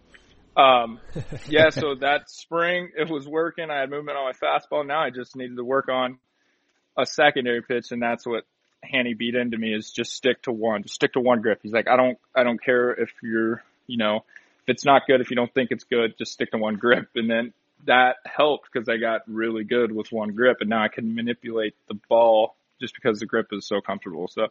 um, 0.59 0.99
yeah. 1.47 1.69
So 1.69 1.95
that 1.95 2.29
spring 2.29 2.89
it 2.97 3.09
was 3.09 3.27
working. 3.27 3.69
I 3.69 3.79
had 3.81 3.89
movement 3.89 4.17
on 4.17 4.25
my 4.25 4.33
fastball. 4.33 4.85
Now 4.85 5.01
I 5.01 5.11
just 5.11 5.35
needed 5.35 5.57
to 5.57 5.63
work 5.63 5.89
on 5.89 6.17
a 6.97 7.05
secondary 7.05 7.61
pitch, 7.61 7.91
and 7.91 8.01
that's 8.01 8.25
what 8.25 8.43
Hanny 8.83 9.13
beat 9.13 9.35
into 9.35 9.57
me 9.57 9.73
is 9.73 9.91
just 9.91 10.13
stick 10.13 10.41
to 10.43 10.51
one, 10.51 10.83
just 10.83 10.95
stick 10.95 11.13
to 11.13 11.19
one 11.19 11.41
grip. 11.41 11.59
He's 11.61 11.73
like, 11.73 11.87
I 11.87 11.95
don't, 11.95 12.17
I 12.35 12.43
don't 12.43 12.61
care 12.61 12.91
if 12.91 13.09
you're, 13.21 13.63
you 13.85 13.97
know, 13.97 14.17
if 14.17 14.69
it's 14.69 14.85
not 14.85 15.03
good, 15.07 15.21
if 15.21 15.29
you 15.29 15.35
don't 15.35 15.53
think 15.53 15.71
it's 15.71 15.83
good, 15.83 16.17
just 16.17 16.33
stick 16.33 16.51
to 16.51 16.57
one 16.57 16.75
grip. 16.75 17.09
And 17.15 17.29
then 17.29 17.53
that 17.85 18.17
helped 18.25 18.69
because 18.71 18.89
I 18.89 18.97
got 18.97 19.21
really 19.27 19.63
good 19.63 19.91
with 19.91 20.11
one 20.11 20.33
grip 20.33 20.57
and 20.61 20.69
now 20.69 20.83
I 20.83 20.87
can 20.87 21.15
manipulate 21.15 21.75
the 21.87 21.99
ball 22.09 22.55
just 22.79 22.95
because 22.95 23.19
the 23.19 23.25
grip 23.25 23.47
is 23.51 23.67
so 23.67 23.81
comfortable. 23.81 24.27
So, 24.27 24.47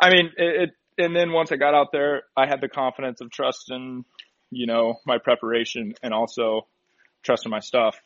I 0.00 0.10
mean, 0.10 0.32
it, 0.36 0.62
it 0.62 0.70
and 0.98 1.14
then 1.14 1.32
once 1.32 1.52
I 1.52 1.56
got 1.56 1.74
out 1.74 1.92
there, 1.92 2.22
I 2.36 2.46
had 2.46 2.60
the 2.60 2.68
confidence 2.68 3.20
of 3.20 3.30
trusting, 3.30 4.04
you 4.50 4.66
know, 4.66 4.96
my 5.06 5.18
preparation 5.18 5.94
and 6.02 6.12
also 6.12 6.66
trusting 7.22 7.50
my 7.50 7.60
stuff. 7.60 7.96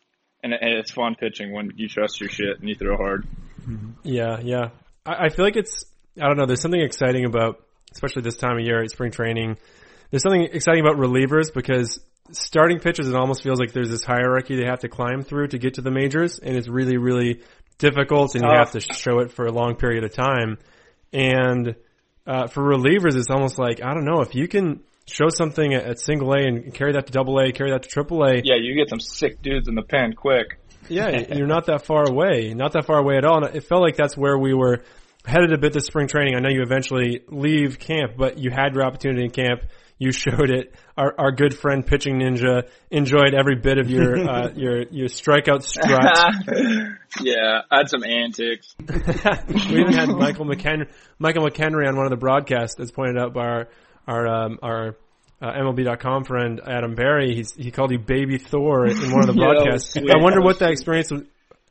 And, 0.43 0.53
and 0.53 0.75
it's 0.75 0.91
fun 0.91 1.17
pitching 1.19 1.53
when 1.53 1.73
you 1.77 1.89
trust 1.89 2.21
your 2.21 2.29
shit 2.29 2.61
and 2.61 2.69
you 2.69 2.75
throw 2.75 2.97
hard. 2.97 3.27
Mm-hmm. 3.63 3.91
Yeah, 4.05 4.39
yeah. 4.43 4.69
I, 5.05 5.27
I 5.27 5.29
feel 5.31 5.45
like 5.45 5.57
it's, 5.57 5.85
I 6.21 6.27
don't 6.27 6.37
know, 6.37 6.47
there's 6.47 6.61
something 6.61 6.81
exciting 6.81 7.25
about, 7.25 7.65
especially 7.93 8.23
this 8.23 8.37
time 8.37 8.59
of 8.59 8.65
year 8.65 8.83
at 8.83 8.91
spring 8.91 9.11
training. 9.11 9.57
There's 10.11 10.23
something 10.23 10.43
exciting 10.43 10.83
about 10.83 10.97
relievers 10.97 11.53
because 11.53 12.01
starting 12.31 12.79
pitchers, 12.79 13.09
it 13.09 13.15
almost 13.15 13.43
feels 13.43 13.59
like 13.59 13.73
there's 13.73 13.91
this 13.91 14.05
hierarchy 14.05 14.57
they 14.57 14.67
have 14.67 14.81
to 14.81 14.89
climb 14.89 15.23
through 15.23 15.49
to 15.49 15.59
get 15.59 15.75
to 15.75 15.81
the 15.81 15.91
majors, 15.91 16.39
and 16.39 16.57
it's 16.57 16.69
really, 16.69 16.97
really 16.97 17.43
difficult, 17.79 18.35
and 18.35 18.45
you 18.45 18.51
uh, 18.51 18.59
have 18.59 18.73
to 18.73 18.81
show 18.81 19.19
it 19.21 19.33
for 19.33 19.47
a 19.47 19.53
long 19.53 19.77
period 19.77 20.05
of 20.05 20.13
time. 20.13 20.59
And 21.13 21.77
uh, 22.27 22.47
for 22.49 22.63
relievers, 22.63 23.17
it's 23.17 23.31
almost 23.31 23.59
like 23.59 23.83
I 23.83 23.95
don't 23.95 24.05
know 24.05 24.21
if 24.21 24.35
you 24.35 24.49
can 24.49 24.81
show 25.07 25.29
something 25.29 25.75
at, 25.75 25.85
at 25.85 26.01
single 26.01 26.33
A 26.33 26.39
and 26.39 26.75
carry 26.75 26.93
that 26.93 27.07
to 27.07 27.13
double 27.13 27.39
A, 27.39 27.53
carry 27.53 27.71
that 27.71 27.83
to 27.85 27.89
triple 27.89 28.25
A. 28.25 28.41
Yeah, 28.43 28.57
you 28.61 28.75
get 28.75 28.89
some 28.91 29.01
sick 29.01 29.41
dudes 29.43 29.69
in 29.69 29.75
the 29.75 29.83
pen 29.83 30.15
quick. 30.15 30.59
yeah, 30.89 31.35
you're 31.35 31.47
not 31.47 31.67
that 31.67 31.87
far 31.87 32.09
away, 32.09 32.55
not 32.55 32.73
that 32.73 32.87
far 32.87 32.99
away 32.99 33.17
at 33.17 33.25
all. 33.25 33.45
And 33.45 33.55
it 33.55 33.65
felt 33.65 33.83
like 33.83 33.97
that's 33.97 34.17
where 34.17 34.37
we 34.37 34.55
were 34.55 34.83
headed 35.25 35.53
a 35.53 35.59
bit 35.59 35.73
this 35.73 35.87
spring 35.87 36.09
training. 36.09 36.35
I 36.37 36.41
know 36.41 36.51
you 36.51 36.63
eventually 36.63 37.23
leave 37.29 37.79
camp, 37.79 38.13
but 38.17 38.39
you 38.39 38.51
had 38.51 38.75
your 38.75 38.85
opportunity 38.85 39.25
in 39.25 39.31
camp 39.31 39.63
you 39.99 40.13
showed 40.13 40.51
it. 40.51 40.75
Our, 40.97 41.15
our 41.19 41.33
good 41.33 41.57
friend 41.57 41.87
pitching 41.87 42.19
ninja 42.19 42.69
enjoyed 42.91 43.35
every 43.35 43.57
bit 43.57 43.79
of 43.79 43.91
your 43.91 44.19
uh, 44.29 44.51
your 44.55 44.83
your 44.85 45.09
strikeout 45.09 45.63
strut. 45.63 46.35
yeah, 47.21 47.63
I 47.71 47.79
had 47.79 47.89
some 47.89 48.05
antics. 48.05 48.75
we 48.81 49.81
even 49.81 49.93
had 49.93 50.09
Michael 50.09 50.47
McKenry, 50.47 50.89
Michael 51.19 51.47
McKenry 51.47 51.89
on 51.89 51.97
one 51.97 52.07
of 52.07 52.11
the 52.11 52.17
broadcasts 52.17 52.77
that's 52.77 52.91
pointed 52.91 53.19
out 53.19 53.33
by 53.33 53.47
our 53.47 53.69
our 54.07 54.29
um, 54.29 54.59
our 54.63 54.97
uh, 55.41 55.53
MLB.com 55.53 56.25
friend 56.25 56.61
Adam 56.67 56.95
Berry. 56.95 57.35
He's, 57.35 57.55
he 57.55 57.71
called 57.71 57.91
you 57.91 57.99
Baby 57.99 58.39
Thor 58.39 58.87
in 58.87 59.13
one 59.13 59.29
of 59.29 59.35
the 59.35 59.41
broadcasts. 59.41 59.97
I 59.97 60.17
wonder 60.17 60.41
what 60.41 60.61
that 60.61 60.71
experience 60.71 61.11
was. 61.11 61.23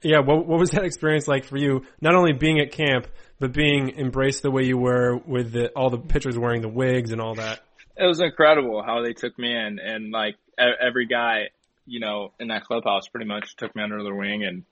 Yeah, 0.03 0.19
what, 0.19 0.45
what 0.45 0.59
was 0.59 0.69
that 0.71 0.83
experience 0.83 1.27
like 1.27 1.45
for 1.45 1.57
you? 1.57 1.83
Not 1.99 2.13
only 2.13 2.33
being 2.33 2.59
at 2.59 2.71
camp, 2.71 3.07
but 3.39 3.53
being 3.53 3.97
embraced 3.97 4.43
the 4.43 4.51
way 4.51 4.63
you 4.63 4.77
were 4.77 5.17
with 5.17 5.51
the, 5.51 5.69
all 5.69 5.89
the 5.89 5.97
pitchers 5.97 6.37
wearing 6.37 6.61
the 6.61 6.69
wigs 6.69 7.11
and 7.11 7.19
all 7.19 7.35
that 7.35 7.61
it 7.97 8.05
was 8.05 8.19
incredible 8.19 8.83
how 8.83 9.01
they 9.01 9.13
took 9.13 9.37
me 9.37 9.55
in 9.55 9.79
and 9.79 10.11
like 10.11 10.35
every 10.57 11.05
guy, 11.05 11.49
you 11.85 11.99
know, 11.99 12.31
in 12.39 12.49
that 12.49 12.65
clubhouse 12.65 13.07
pretty 13.07 13.25
much 13.25 13.55
took 13.55 13.75
me 13.75 13.83
under 13.83 14.03
their 14.03 14.15
wing 14.15 14.43
and 14.43 14.63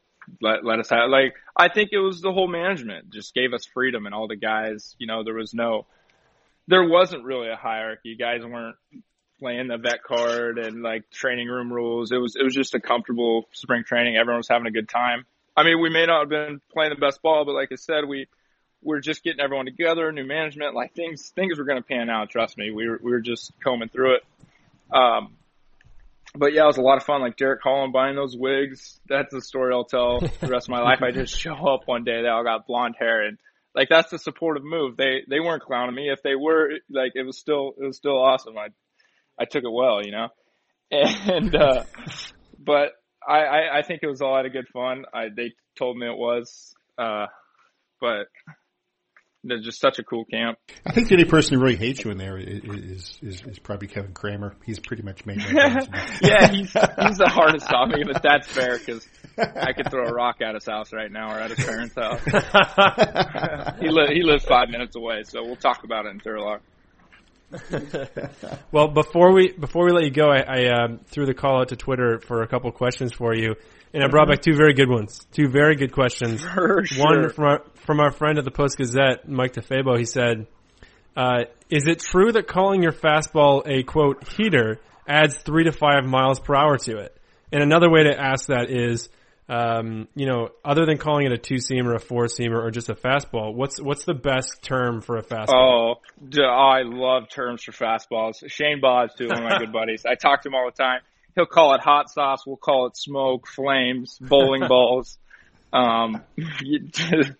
let, 0.42 0.64
let 0.64 0.80
us 0.80 0.90
have, 0.90 1.10
like, 1.10 1.36
I 1.56 1.70
think 1.70 1.90
it 1.92 2.00
was 2.00 2.22
the 2.22 2.32
whole 2.32 2.48
management 2.48 3.12
just 3.12 3.34
gave 3.34 3.54
us 3.54 3.66
freedom 3.66 4.06
and 4.06 4.16
all 4.16 4.28
the 4.28 4.36
guys, 4.36 4.96
you 4.98 5.08
know, 5.08 5.24
there 5.24 5.34
was 5.34 5.54
no, 5.54 5.86
there 6.68 6.88
wasn't 6.88 7.26
really 7.26 7.50
a 7.50 7.56
hierarchy. 7.56 8.16
Guys 8.16 8.42
weren't 8.44 8.78
playing 9.40 9.68
the 9.68 9.78
vet 9.78 10.04
card 10.04 10.58
and 10.58 10.82
like 10.82 11.10
training 11.12 11.48
room 11.48 11.72
rules. 11.72 12.12
It 12.12 12.18
was, 12.18 12.36
it 12.36 12.44
was 12.44 12.54
just 12.54 12.74
a 12.74 12.80
comfortable 12.80 13.50
spring 13.52 13.84
training. 13.86 14.16
Everyone 14.16 14.38
was 14.38 14.48
having 14.48 14.68
a 14.68 14.72
good 14.72 14.88
time. 14.88 15.26
I 15.56 15.64
mean, 15.64 15.82
we 15.82 15.90
may 15.90 16.06
not 16.06 16.22
have 16.22 16.30
been 16.30 16.62
playing 16.72 16.92
the 16.92 17.00
best 17.00 17.22
ball, 17.22 17.46
but 17.46 17.54
like 17.54 17.70
I 17.72 17.76
said, 17.76 18.06
we, 18.08 18.28
we're 18.84 19.00
just 19.00 19.24
getting 19.24 19.40
everyone 19.40 19.66
together, 19.66 20.12
new 20.12 20.26
management, 20.26 20.76
like 20.76 20.94
things 20.94 21.30
things 21.30 21.58
were 21.58 21.66
going 21.66 21.82
to 21.82 21.88
pan 21.88 22.10
out. 22.10 22.30
Trust 22.30 22.58
me, 22.58 22.72
we 22.72 22.88
were 22.88 23.00
we 23.02 23.12
were 23.12 23.22
just 23.22 23.52
combing 23.64 23.90
through 23.90 24.16
it. 24.16 24.24
Um, 24.96 25.36
but 26.36 26.54
yeah, 26.54 26.64
it 26.64 26.68
was 26.68 26.78
a 26.78 26.82
lot 26.82 26.98
of 26.98 27.04
fun. 27.04 27.22
Like 27.22 27.38
Derek 27.38 27.62
Holland 27.62 27.94
buying 27.94 28.16
those 28.16 28.36
wigs. 28.36 29.00
That's 29.08 29.34
the 29.34 29.42
story 29.42 29.74
I'll 29.74 29.86
tell 29.86 30.20
the 30.20 30.48
rest 30.48 30.68
of 30.68 30.72
my 30.72 30.82
life. 30.82 31.02
I 31.02 31.12
just 31.12 31.38
show 31.40 31.54
up 31.54 31.82
one 31.86 32.04
day, 32.04 32.22
they 32.22 32.28
all 32.28 32.44
got 32.44 32.68
blonde 32.68 32.96
hair, 32.98 33.24
and 33.24 33.38
like 33.76 33.90
that's 33.90 34.12
the 34.12 34.20
supportive 34.20 34.64
move. 34.64 34.98
They 34.98 35.24
they 35.30 35.40
weren't 35.40 35.64
clowning 35.64 35.96
me. 35.96 36.10
If 36.12 36.24
they 36.24 36.36
were, 36.36 36.72
like 36.90 37.14
it 37.16 37.24
was 37.24 37.38
still 37.38 37.74
it 37.80 37.86
was 37.86 37.98
still 37.98 38.20
awesome. 38.20 38.58
I 38.58 38.68
I 39.40 39.46
took 39.46 39.64
it 39.64 39.72
well, 39.72 40.04
you 40.04 40.12
know. 40.12 40.28
And 40.92 41.56
uh, 41.56 41.86
but 42.60 42.92
I, 43.28 43.40
I 43.40 43.78
I 43.80 43.82
think 43.82 44.02
it 44.04 44.08
was 44.08 44.22
all 44.22 44.36
out 44.36 44.46
of 44.46 44.54
good 44.54 44.68
fun. 44.68 45.06
I 45.12 45.30
they 45.36 45.54
told 45.76 45.98
me 45.98 46.06
it 46.06 46.18
was. 46.18 46.76
Uh, 47.00 47.26
but 48.00 48.28
they're 49.44 49.60
just 49.60 49.80
such 49.80 50.00
a 50.00 50.04
cool 50.04 50.26
camp. 50.26 50.58
I 50.86 50.94
think 50.94 51.10
the 51.10 51.16
only 51.16 51.26
person 51.26 51.56
who 51.56 51.64
really 51.64 51.76
hates 51.76 52.04
you 52.04 52.12
in 52.12 52.18
there 52.18 52.38
is 52.38 53.20
is, 53.22 53.42
is 53.46 53.60
probably 53.60 53.88
Kevin 53.88 54.14
Kramer. 54.14 54.56
He's 54.66 54.80
pretty 54.80 55.04
much 55.04 55.26
made. 55.26 55.38
yeah, 55.52 56.50
he's 56.50 56.72
he's 56.72 57.18
the 57.18 57.30
hardest 57.30 57.68
topic, 57.68 58.06
but 58.12 58.24
that's 58.24 58.48
fair 58.48 58.78
because 58.78 59.08
I 59.38 59.74
could 59.74 59.90
throw 59.92 60.08
a 60.08 60.14
rock 60.14 60.38
at 60.42 60.56
his 60.56 60.66
house 60.66 60.94
right 60.94 61.12
now 61.12 61.36
or 61.36 61.40
at 61.40 61.52
his 61.52 61.66
parents' 61.66 61.96
house. 61.96 62.24
he 63.80 63.90
li- 63.90 64.14
he 64.14 64.24
lives 64.24 64.46
five 64.46 64.70
minutes 64.70 64.96
away, 64.96 65.24
so 65.24 65.44
we'll 65.44 65.56
talk 65.56 65.84
about 65.84 66.06
it 66.06 66.12
in 66.12 66.20
Turlock. 66.20 66.60
well, 68.72 68.88
before 68.88 69.32
we 69.34 69.52
before 69.52 69.86
we 69.86 69.92
let 69.92 70.06
you 70.06 70.12
go, 70.12 70.30
I, 70.30 70.40
I 70.40 70.84
um, 70.84 71.00
threw 71.06 71.26
the 71.26 71.34
call 71.34 71.60
out 71.60 71.70
to 71.70 71.76
Twitter 71.76 72.20
for 72.20 72.42
a 72.42 72.48
couple 72.48 72.72
questions 72.72 73.14
for 73.14 73.36
you. 73.36 73.56
And 73.94 74.04
I 74.04 74.08
brought 74.08 74.28
back 74.28 74.42
two 74.42 74.56
very 74.56 74.74
good 74.74 74.90
ones. 74.90 75.26
Two 75.34 75.48
very 75.48 75.76
good 75.76 75.92
questions. 75.92 76.44
For 76.54 76.84
sure. 76.84 77.06
One 77.06 77.30
from 77.30 77.46
our, 77.46 77.62
from 77.86 78.00
our 78.00 78.12
friend 78.12 78.40
at 78.40 78.46
the 78.46 78.52
Post 78.52 78.78
Gazette, 78.78 79.30
Mike 79.30 79.54
DeFabo. 79.54 79.98
He 79.98 80.06
said, 80.06 80.48
uh, 81.16 81.44
"Is 81.70 81.88
it 81.88 82.00
true 82.00 82.32
that 82.32 82.48
calling 82.48 82.82
your 82.82 82.92
fastball 82.92 83.62
a 83.68 83.84
quote 83.84 84.28
heater 84.30 84.80
adds 85.08 85.36
three 85.38 85.66
to 85.66 85.72
five 85.72 86.06
miles 86.06 86.40
per 86.40 86.56
hour 86.56 86.78
to 86.78 86.98
it?" 86.98 87.16
And 87.52 87.62
another 87.62 87.90
way 87.90 88.06
to 88.06 88.20
ask 88.20 88.48
that 88.48 88.72
is, 88.72 89.10
um, 89.48 90.08
you 90.16 90.26
know, 90.26 90.50
other 90.66 90.88
than 90.88 90.98
calling 90.98 91.28
it 91.28 91.32
a 91.32 91.38
two 91.38 91.58
seamer, 91.58 91.94
a 91.94 92.00
four 92.00 92.26
seamer, 92.26 92.64
or 92.64 92.72
just 92.72 92.90
a 92.90 92.96
fastball, 92.96 93.54
what's 93.54 93.80
what's 93.80 94.06
the 94.06 94.16
best 94.16 94.64
term 94.64 95.02
for 95.02 95.18
a 95.18 95.24
fastball? 95.24 95.98
Oh, 96.00 96.44
I 96.44 96.82
love 96.82 97.30
terms 97.30 97.62
for 97.62 97.74
fastballs. 97.74 98.44
Shane 98.48 98.82
Baz, 98.82 99.12
too, 99.16 99.28
one 99.28 99.38
of 99.38 99.44
my 99.44 99.60
good 99.60 99.72
buddies. 99.74 100.04
I 100.04 100.16
talk 100.16 100.42
to 100.42 100.50
him 100.50 100.56
all 100.56 100.66
the 100.66 100.84
time. 100.84 101.02
He'll 101.36 101.46
call 101.46 101.74
it 101.76 101.82
hot 101.82 102.10
sauce. 102.12 102.46
We'll 102.46 102.58
call 102.58 102.88
it 102.88 102.98
smoke, 102.98 103.48
flames, 103.48 104.18
bowling 104.20 104.66
balls. 104.68 105.18
Um, 105.72 106.22
it, 106.38 107.36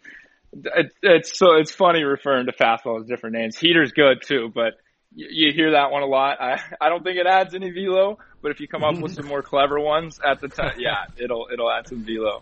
it's 1.02 1.38
so 1.38 1.56
it's 1.56 1.72
funny 1.72 2.04
referring 2.04 2.46
to 2.48 2.52
fastball 2.52 3.00
as 3.02 3.08
different 3.08 3.36
names. 3.36 3.58
Heater's 3.58 3.92
good 3.92 4.22
too, 4.26 4.52
but 4.54 4.74
you, 5.16 5.28
you 5.30 5.54
hear 5.54 5.72
that 5.72 5.92
one 5.92 6.04
a 6.04 6.08
lot. 6.08 6.42
I 6.42 6.60
I 6.82 6.90
don't 6.90 7.04
think 7.04 7.18
it 7.18 7.28
adds 7.28 7.54
any 7.54 7.72
velo, 7.72 8.18
but 8.42 8.52
if 8.52 8.60
you 8.60 8.68
come 8.68 8.84
up 8.84 8.98
with 9.00 9.14
some 9.14 9.28
more 9.28 9.42
clever 9.42 9.80
ones 9.80 10.20
at 10.26 10.42
the 10.42 10.48
time, 10.48 10.76
yeah, 10.80 11.06
it'll 11.18 11.48
it'll 11.54 11.72
add 11.72 11.88
some 11.88 12.04
velo. 12.06 12.42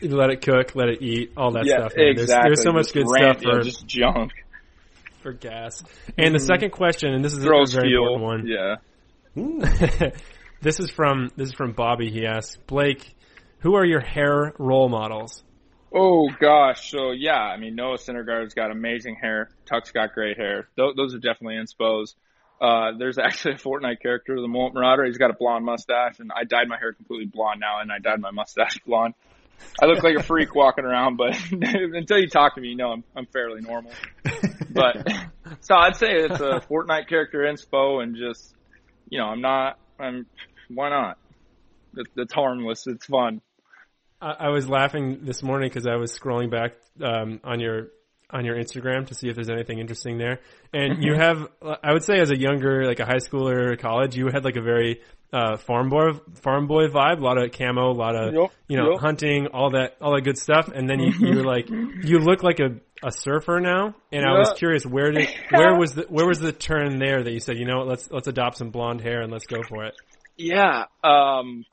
You 0.00 0.14
let 0.14 0.30
it 0.30 0.42
cook, 0.42 0.76
let 0.76 0.88
it 0.90 1.02
eat, 1.02 1.32
all 1.36 1.50
that 1.52 1.64
yeah, 1.66 1.78
stuff. 1.78 1.96
man. 1.96 2.04
There's- 2.14 2.20
exactly. 2.22 2.48
There's, 2.50 2.62
so 2.62 2.72
much 2.72 2.84
Just 2.84 2.94
good 2.94 3.06
rant, 3.10 3.40
stuff 3.40 3.52
for 3.52 3.62
just 3.62 3.86
junk. 3.86 4.32
for 5.22 5.32
gas. 5.32 5.82
And 6.16 6.34
the 6.34 6.38
second 6.38 6.70
question, 6.70 7.12
and 7.14 7.24
this 7.24 7.32
is 7.32 7.40
a 7.42 7.46
Throws 7.46 7.72
very 7.74 7.88
fuel. 7.88 8.14
important 8.14 8.44
one. 8.44 8.46
Yeah. 8.46 10.10
this 10.60 10.80
is 10.80 10.90
from 10.90 11.30
this 11.36 11.48
is 11.48 11.54
from 11.54 11.72
Bobby. 11.72 12.10
He 12.10 12.26
asks 12.26 12.56
Blake, 12.66 13.14
who 13.60 13.74
are 13.74 13.84
your 13.84 14.00
hair 14.00 14.52
role 14.58 14.88
models? 14.88 15.42
Oh 15.92 16.28
gosh, 16.40 16.90
so 16.90 17.12
yeah, 17.12 17.40
I 17.40 17.56
mean 17.56 17.74
Noah 17.74 17.96
Syndergaard's 17.96 18.54
got 18.54 18.70
amazing 18.70 19.16
hair. 19.20 19.48
Tuck's 19.66 19.90
got 19.90 20.12
great 20.12 20.36
hair. 20.36 20.68
Those, 20.76 20.94
those 20.96 21.14
are 21.14 21.18
definitely 21.18 21.54
inspos. 21.54 22.14
Uh, 22.60 22.98
there's 22.98 23.18
actually 23.18 23.54
a 23.54 23.58
Fortnite 23.58 24.00
character, 24.02 24.40
the 24.40 24.48
Molt 24.48 24.74
Marauder. 24.74 25.04
He's 25.04 25.16
got 25.16 25.30
a 25.30 25.34
blonde 25.34 25.64
mustache, 25.64 26.18
and 26.18 26.30
I 26.34 26.44
dyed 26.44 26.68
my 26.68 26.76
hair 26.76 26.92
completely 26.92 27.26
blonde 27.26 27.60
now, 27.60 27.80
and 27.80 27.90
I 27.90 27.98
dyed 28.00 28.20
my 28.20 28.32
mustache 28.32 28.78
blonde. 28.86 29.14
I 29.80 29.86
look 29.86 30.02
like 30.04 30.16
a 30.16 30.22
freak 30.22 30.54
walking 30.54 30.84
around, 30.84 31.16
but 31.16 31.36
until 31.50 32.18
you 32.18 32.28
talk 32.28 32.54
to 32.56 32.60
me, 32.60 32.68
you 32.68 32.76
know 32.76 32.92
I'm 32.92 33.04
I'm 33.16 33.26
fairly 33.26 33.60
normal. 33.60 33.92
But 34.70 35.08
so 35.60 35.74
I'd 35.74 35.96
say 35.96 36.08
it's 36.12 36.40
a 36.40 36.60
Fortnite 36.68 37.08
character 37.08 37.38
inspo, 37.40 38.02
and 38.02 38.16
just 38.16 38.54
you 39.08 39.18
know 39.18 39.26
I'm 39.26 39.40
not 39.40 39.78
I'm 39.98 40.26
why 40.68 40.90
not? 40.90 41.18
It's, 41.96 42.10
it's 42.16 42.32
harmless. 42.32 42.86
It's 42.86 43.06
fun. 43.06 43.40
I, 44.20 44.32
I 44.40 44.48
was 44.48 44.68
laughing 44.68 45.20
this 45.22 45.42
morning 45.42 45.68
because 45.68 45.86
I 45.86 45.96
was 45.96 46.16
scrolling 46.18 46.50
back 46.50 46.72
um, 47.02 47.40
on 47.44 47.60
your 47.60 47.88
on 48.30 48.44
your 48.44 48.56
Instagram 48.56 49.06
to 49.06 49.14
see 49.14 49.28
if 49.28 49.34
there's 49.34 49.48
anything 49.48 49.78
interesting 49.78 50.18
there. 50.18 50.40
And 50.74 51.02
you 51.02 51.14
have, 51.14 51.48
I 51.82 51.94
would 51.94 52.02
say, 52.02 52.20
as 52.20 52.30
a 52.30 52.38
younger, 52.38 52.84
like 52.84 53.00
a 53.00 53.06
high 53.06 53.16
schooler, 53.16 53.72
or 53.72 53.76
college, 53.76 54.16
you 54.16 54.28
had 54.30 54.44
like 54.44 54.56
a 54.56 54.60
very 54.60 55.00
uh, 55.32 55.56
farm 55.56 55.88
boy 55.88 56.12
farm 56.34 56.66
boy 56.66 56.88
vibe. 56.88 57.18
A 57.18 57.24
lot 57.24 57.42
of 57.42 57.52
camo, 57.52 57.90
a 57.90 57.92
lot 57.92 58.16
of 58.16 58.34
Yup, 58.34 58.52
you 58.68 58.76
know 58.76 58.92
yup. 58.92 59.00
hunting, 59.00 59.48
all 59.48 59.70
that 59.70 59.96
all 60.00 60.14
that 60.14 60.22
good 60.22 60.38
stuff. 60.38 60.68
And 60.68 60.88
then 60.88 61.00
you 61.00 61.12
you're 61.18 61.44
like 61.44 61.68
you 61.68 62.18
look 62.18 62.42
like 62.42 62.60
a 62.60 62.76
a 63.02 63.12
surfer 63.12 63.60
now. 63.60 63.94
And 64.10 64.24
I 64.24 64.38
was 64.38 64.52
curious 64.56 64.84
where 64.86 65.12
did 65.12 65.28
where 65.50 65.76
was 65.76 65.94
the 65.94 66.06
where 66.08 66.26
was 66.26 66.38
the 66.38 66.52
turn 66.52 66.98
there 66.98 67.22
that 67.22 67.32
you 67.32 67.40
said 67.40 67.58
you 67.58 67.66
know 67.66 67.78
what 67.78 67.88
let's 67.88 68.10
let's 68.10 68.28
adopt 68.28 68.56
some 68.56 68.70
blonde 68.70 69.00
hair 69.00 69.20
and 69.22 69.32
let's 69.32 69.46
go 69.46 69.62
for 69.68 69.84
it. 69.84 69.94
Yeah, 70.36 70.84
um, 71.02 71.64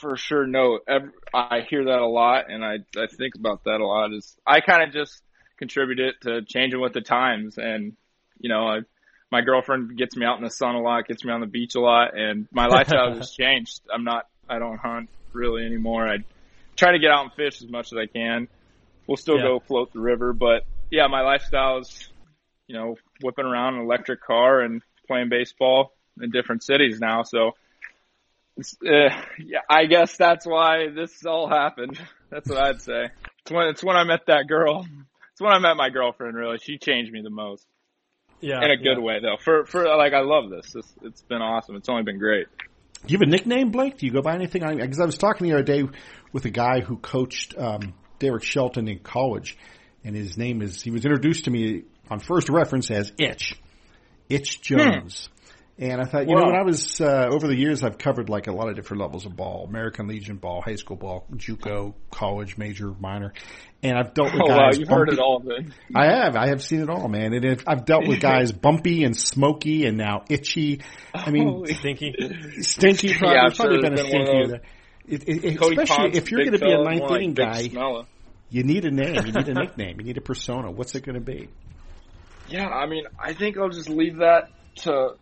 for 0.00 0.16
sure. 0.16 0.46
No, 0.46 0.78
ev- 0.88 1.10
I 1.34 1.60
hear 1.68 1.84
that 1.84 1.98
a 1.98 2.06
lot, 2.06 2.50
and 2.50 2.64
I 2.64 2.76
I 2.96 3.06
think 3.18 3.34
about 3.34 3.64
that 3.64 3.80
a 3.80 3.86
lot. 3.86 4.12
Is 4.12 4.36
I 4.46 4.60
kind 4.60 4.82
of 4.82 4.92
just 4.92 5.20
contribute 5.58 5.98
it 6.00 6.14
to 6.22 6.42
changing 6.46 6.80
with 6.80 6.92
the 6.92 7.00
times, 7.00 7.58
and 7.58 7.96
you 8.38 8.48
know, 8.48 8.66
I, 8.66 8.78
my 9.30 9.40
girlfriend 9.42 9.96
gets 9.96 10.16
me 10.16 10.26
out 10.26 10.38
in 10.38 10.44
the 10.44 10.50
sun 10.50 10.74
a 10.74 10.80
lot, 10.80 11.06
gets 11.06 11.24
me 11.24 11.32
on 11.32 11.40
the 11.40 11.46
beach 11.46 11.74
a 11.74 11.80
lot, 11.80 12.16
and 12.18 12.48
my 12.52 12.66
lifestyle 12.68 13.14
has 13.14 13.30
changed. 13.30 13.80
I'm 13.92 14.04
not, 14.04 14.26
I 14.48 14.58
don't 14.58 14.78
hunt 14.78 15.08
really 15.32 15.64
anymore. 15.64 16.08
I 16.08 16.18
try 16.76 16.92
to 16.92 16.98
get 16.98 17.10
out 17.10 17.24
and 17.24 17.32
fish 17.34 17.62
as 17.62 17.68
much 17.70 17.92
as 17.92 17.98
I 17.98 18.06
can. 18.06 18.48
We'll 19.06 19.16
still 19.16 19.36
Yeah. 19.36 19.42
go 19.42 19.60
float 19.60 19.92
the 19.92 20.00
river, 20.00 20.32
but 20.32 20.64
yeah, 20.90 21.06
my 21.06 21.22
lifestyle 21.22 21.78
is, 21.78 22.08
you 22.66 22.76
know, 22.76 22.96
whipping 23.22 23.44
around 23.44 23.74
an 23.74 23.82
electric 23.82 24.22
car 24.22 24.60
and 24.60 24.82
playing 25.06 25.28
baseball 25.28 25.92
in 26.20 26.30
different 26.30 26.62
cities 26.64 26.98
now. 27.00 27.22
So, 27.22 27.52
it's, 28.56 28.76
uh, 28.84 29.10
yeah, 29.38 29.60
I 29.68 29.86
guess 29.86 30.16
that's 30.16 30.44
why 30.44 30.88
this 30.88 31.24
all 31.24 31.48
happened. 31.48 31.98
That's 32.30 32.48
what 32.48 32.58
I'd 32.58 32.80
say. 32.80 33.08
It's 33.42 33.50
when 33.50 33.68
it's 33.68 33.82
when 33.82 33.96
I 33.96 34.04
met 34.04 34.26
that 34.26 34.46
girl. 34.46 34.86
It's 35.32 35.40
when 35.40 35.52
I 35.52 35.58
met 35.58 35.76
my 35.76 35.90
girlfriend. 35.90 36.36
Really, 36.36 36.58
she 36.58 36.78
changed 36.78 37.10
me 37.10 37.22
the 37.22 37.30
most 37.30 37.66
Yeah, 38.40 38.64
in 38.64 38.70
a 38.70 38.76
good 38.76 38.98
yeah. 38.98 39.04
way, 39.04 39.20
though. 39.20 39.36
For 39.42 39.64
for 39.66 39.84
like, 39.96 40.12
I 40.12 40.20
love 40.20 40.50
this. 40.50 40.74
It's, 40.74 40.94
it's 41.02 41.22
been 41.22 41.42
awesome. 41.42 41.76
It's 41.76 41.88
only 41.88 42.02
been 42.02 42.18
great. 42.18 42.46
Do 43.06 43.12
you 43.12 43.18
have 43.18 43.26
a 43.26 43.30
nickname, 43.30 43.70
Blake? 43.70 43.98
Do 43.98 44.06
you 44.06 44.12
go 44.12 44.22
by 44.22 44.34
anything? 44.34 44.62
Because 44.76 45.00
I 45.00 45.06
was 45.06 45.16
talking 45.16 45.48
the 45.48 45.54
other 45.54 45.62
day 45.62 45.84
with 46.32 46.44
a 46.44 46.50
guy 46.50 46.80
who 46.80 46.96
coached 46.96 47.54
um, 47.56 47.94
Derek 48.18 48.44
Shelton 48.44 48.88
in 48.88 48.98
college, 48.98 49.56
and 50.04 50.14
his 50.14 50.36
name 50.36 50.60
is 50.62 50.82
he 50.82 50.90
was 50.90 51.04
introduced 51.04 51.44
to 51.44 51.50
me 51.50 51.84
on 52.10 52.20
first 52.20 52.48
reference 52.48 52.90
as 52.90 53.12
Itch, 53.18 53.54
Itch 54.28 54.60
Jones. 54.60 55.28
And 55.82 55.98
I 55.98 56.04
thought, 56.04 56.28
you 56.28 56.34
know, 56.36 56.42
Wow. 56.42 56.50
when 56.50 56.60
I 56.60 56.62
was 56.62 57.00
uh, 57.00 57.28
over 57.32 57.46
the 57.46 57.56
years, 57.56 57.82
I've 57.82 57.96
covered 57.96 58.28
like 58.28 58.48
a 58.48 58.52
lot 58.52 58.68
of 58.68 58.76
different 58.76 59.00
levels 59.00 59.24
of 59.24 59.34
ball: 59.34 59.64
American 59.66 60.08
Legion 60.08 60.36
ball, 60.36 60.60
high 60.60 60.74
school 60.74 60.96
ball, 60.96 61.24
JUCO, 61.34 61.94
college, 62.10 62.58
major, 62.58 62.92
minor, 63.00 63.32
and 63.82 63.96
I've 63.96 64.12
dealt 64.12 64.34
with 64.34 64.42
Oh 64.44 64.48
wow, 64.50 64.68
you've 64.74 64.88
heard 64.90 65.08
it 65.08 65.18
all 65.18 65.40
then. 65.40 65.72
I 65.94 66.04
have. 66.04 66.36
I 66.36 66.48
have 66.48 66.62
seen 66.62 66.82
it 66.82 66.90
all, 66.90 67.08
man. 67.08 67.32
And 67.32 67.42
it, 67.46 67.62
I've 67.66 67.86
dealt 67.86 68.06
with 68.06 68.20
guys 68.20 68.52
bumpy 68.66 69.04
and 69.04 69.16
smoky 69.16 69.86
and 69.86 69.96
now 69.96 70.22
itchy. 70.28 70.82
I 71.14 71.30
mean, 71.30 71.48
Holy- 71.48 71.72
Stinky. 71.72 72.12
stinky. 72.60 73.14
Probably, 73.14 73.36
Yeah, 73.36 73.42
I'm 73.44 73.52
probably 73.52 73.76
sure 73.76 73.82
been 73.82 73.92
a 73.94 73.96
there's 73.96 74.10
been 74.10 74.18
one 74.18 74.26
stinky. 74.26 74.54
of 74.54 74.60
It, 75.08 75.28
it, 75.28 75.44
it- 75.44 75.60
especially 75.62 75.96
Ponce, 76.10 76.16
if 76.18 76.30
you're 76.30 76.40
going 76.44 76.52
to 76.52 76.58
be 76.58 76.70
a 76.72 76.82
ninth 76.84 76.98
more 77.00 77.08
like 77.08 77.16
inning 77.22 77.32
guy, 77.32 77.62
Smella. 77.68 78.04
you 78.50 78.64
need 78.64 78.84
a 78.84 78.90
name. 78.90 79.14
You 79.24 79.32
need 79.32 79.48
a 79.48 79.54
nickname. 79.60 79.98
You 79.98 80.04
need 80.04 80.18
a 80.18 80.20
persona. 80.20 80.70
What's 80.70 80.94
it 80.94 81.06
going 81.06 81.14
to 81.14 81.24
be? 81.24 81.48
Yeah, 82.48 82.68
I 82.68 82.84
mean, 82.86 83.04
I 83.18 83.32
think 83.32 83.56
I'll 83.56 83.70
just 83.70 83.88
leave 83.88 84.18
that 84.18 84.50
to 84.82 85.14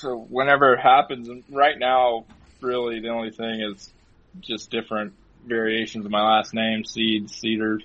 to 0.00 0.14
whenever 0.16 0.74
it 0.74 0.80
happens. 0.80 1.28
And 1.28 1.44
right 1.50 1.78
now, 1.78 2.24
really, 2.60 3.00
the 3.00 3.08
only 3.08 3.30
thing 3.30 3.60
is 3.60 3.92
just 4.40 4.70
different 4.70 5.14
variations 5.46 6.04
of 6.04 6.10
my 6.10 6.22
last 6.22 6.54
name: 6.54 6.84
Seed, 6.84 7.30
Cedar. 7.30 7.80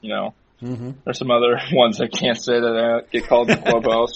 You 0.00 0.08
know, 0.10 0.34
Mm-hmm. 0.62 0.92
there's 1.04 1.18
some 1.18 1.30
other 1.30 1.60
ones 1.72 2.00
I 2.00 2.06
can't 2.06 2.42
say 2.42 2.58
that 2.58 2.76
I 3.04 3.10
get 3.10 3.26
called 3.26 3.48
the 3.48 3.56
clubhouse. 3.56 4.14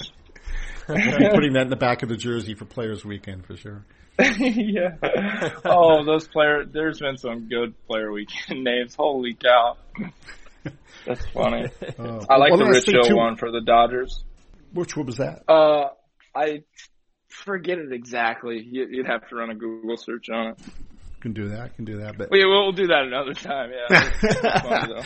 Putting 0.87 1.53
that 1.55 1.63
in 1.63 1.69
the 1.69 1.77
back 1.77 2.03
of 2.03 2.09
the 2.09 2.17
jersey 2.17 2.55
for 2.55 2.65
Players 2.65 3.05
Weekend 3.05 3.45
for 3.45 3.57
sure. 3.57 3.85
yeah. 4.19 4.97
Oh, 5.65 6.05
those 6.05 6.27
player. 6.27 6.65
There's 6.65 6.99
been 7.01 7.19
some 7.19 7.49
good 7.49 7.75
player 7.87 8.11
weekend 8.11 8.65
names. 8.65 8.95
Holy 8.95 9.35
cow. 9.35 9.77
That's 11.07 11.25
funny. 11.27 11.69
Uh, 11.99 12.25
I 12.29 12.37
like 12.39 12.51
one 12.51 12.61
the 12.61 12.67
Rich 12.71 12.87
Hill 12.87 13.17
one 13.17 13.37
for 13.37 13.51
the 13.53 13.61
Dodgers. 13.61 14.25
Which 14.73 14.97
one 14.97 15.07
was 15.07 15.19
that? 15.19 15.45
Uh, 15.49 15.91
I 16.35 16.63
forget 17.29 17.79
it 17.79 17.93
exactly. 17.93 18.61
You- 18.69 18.89
You'd 18.91 19.07
have 19.07 19.29
to 19.29 19.37
run 19.37 19.51
a 19.51 19.55
Google 19.55 19.97
search 19.97 20.29
on 20.31 20.49
it. 20.49 20.59
Can 21.21 21.33
do 21.33 21.49
that. 21.49 21.75
Can 21.77 21.85
do 21.85 21.99
that. 22.01 22.17
But 22.17 22.31
We, 22.31 22.45
we'll 22.45 22.73
do 22.73 22.87
that 22.89 23.03
another 23.07 23.35
time. 23.35 23.71
Yeah, 23.73 24.11
It's 24.23 24.63
funny, 24.63 24.95
though. 24.95 25.03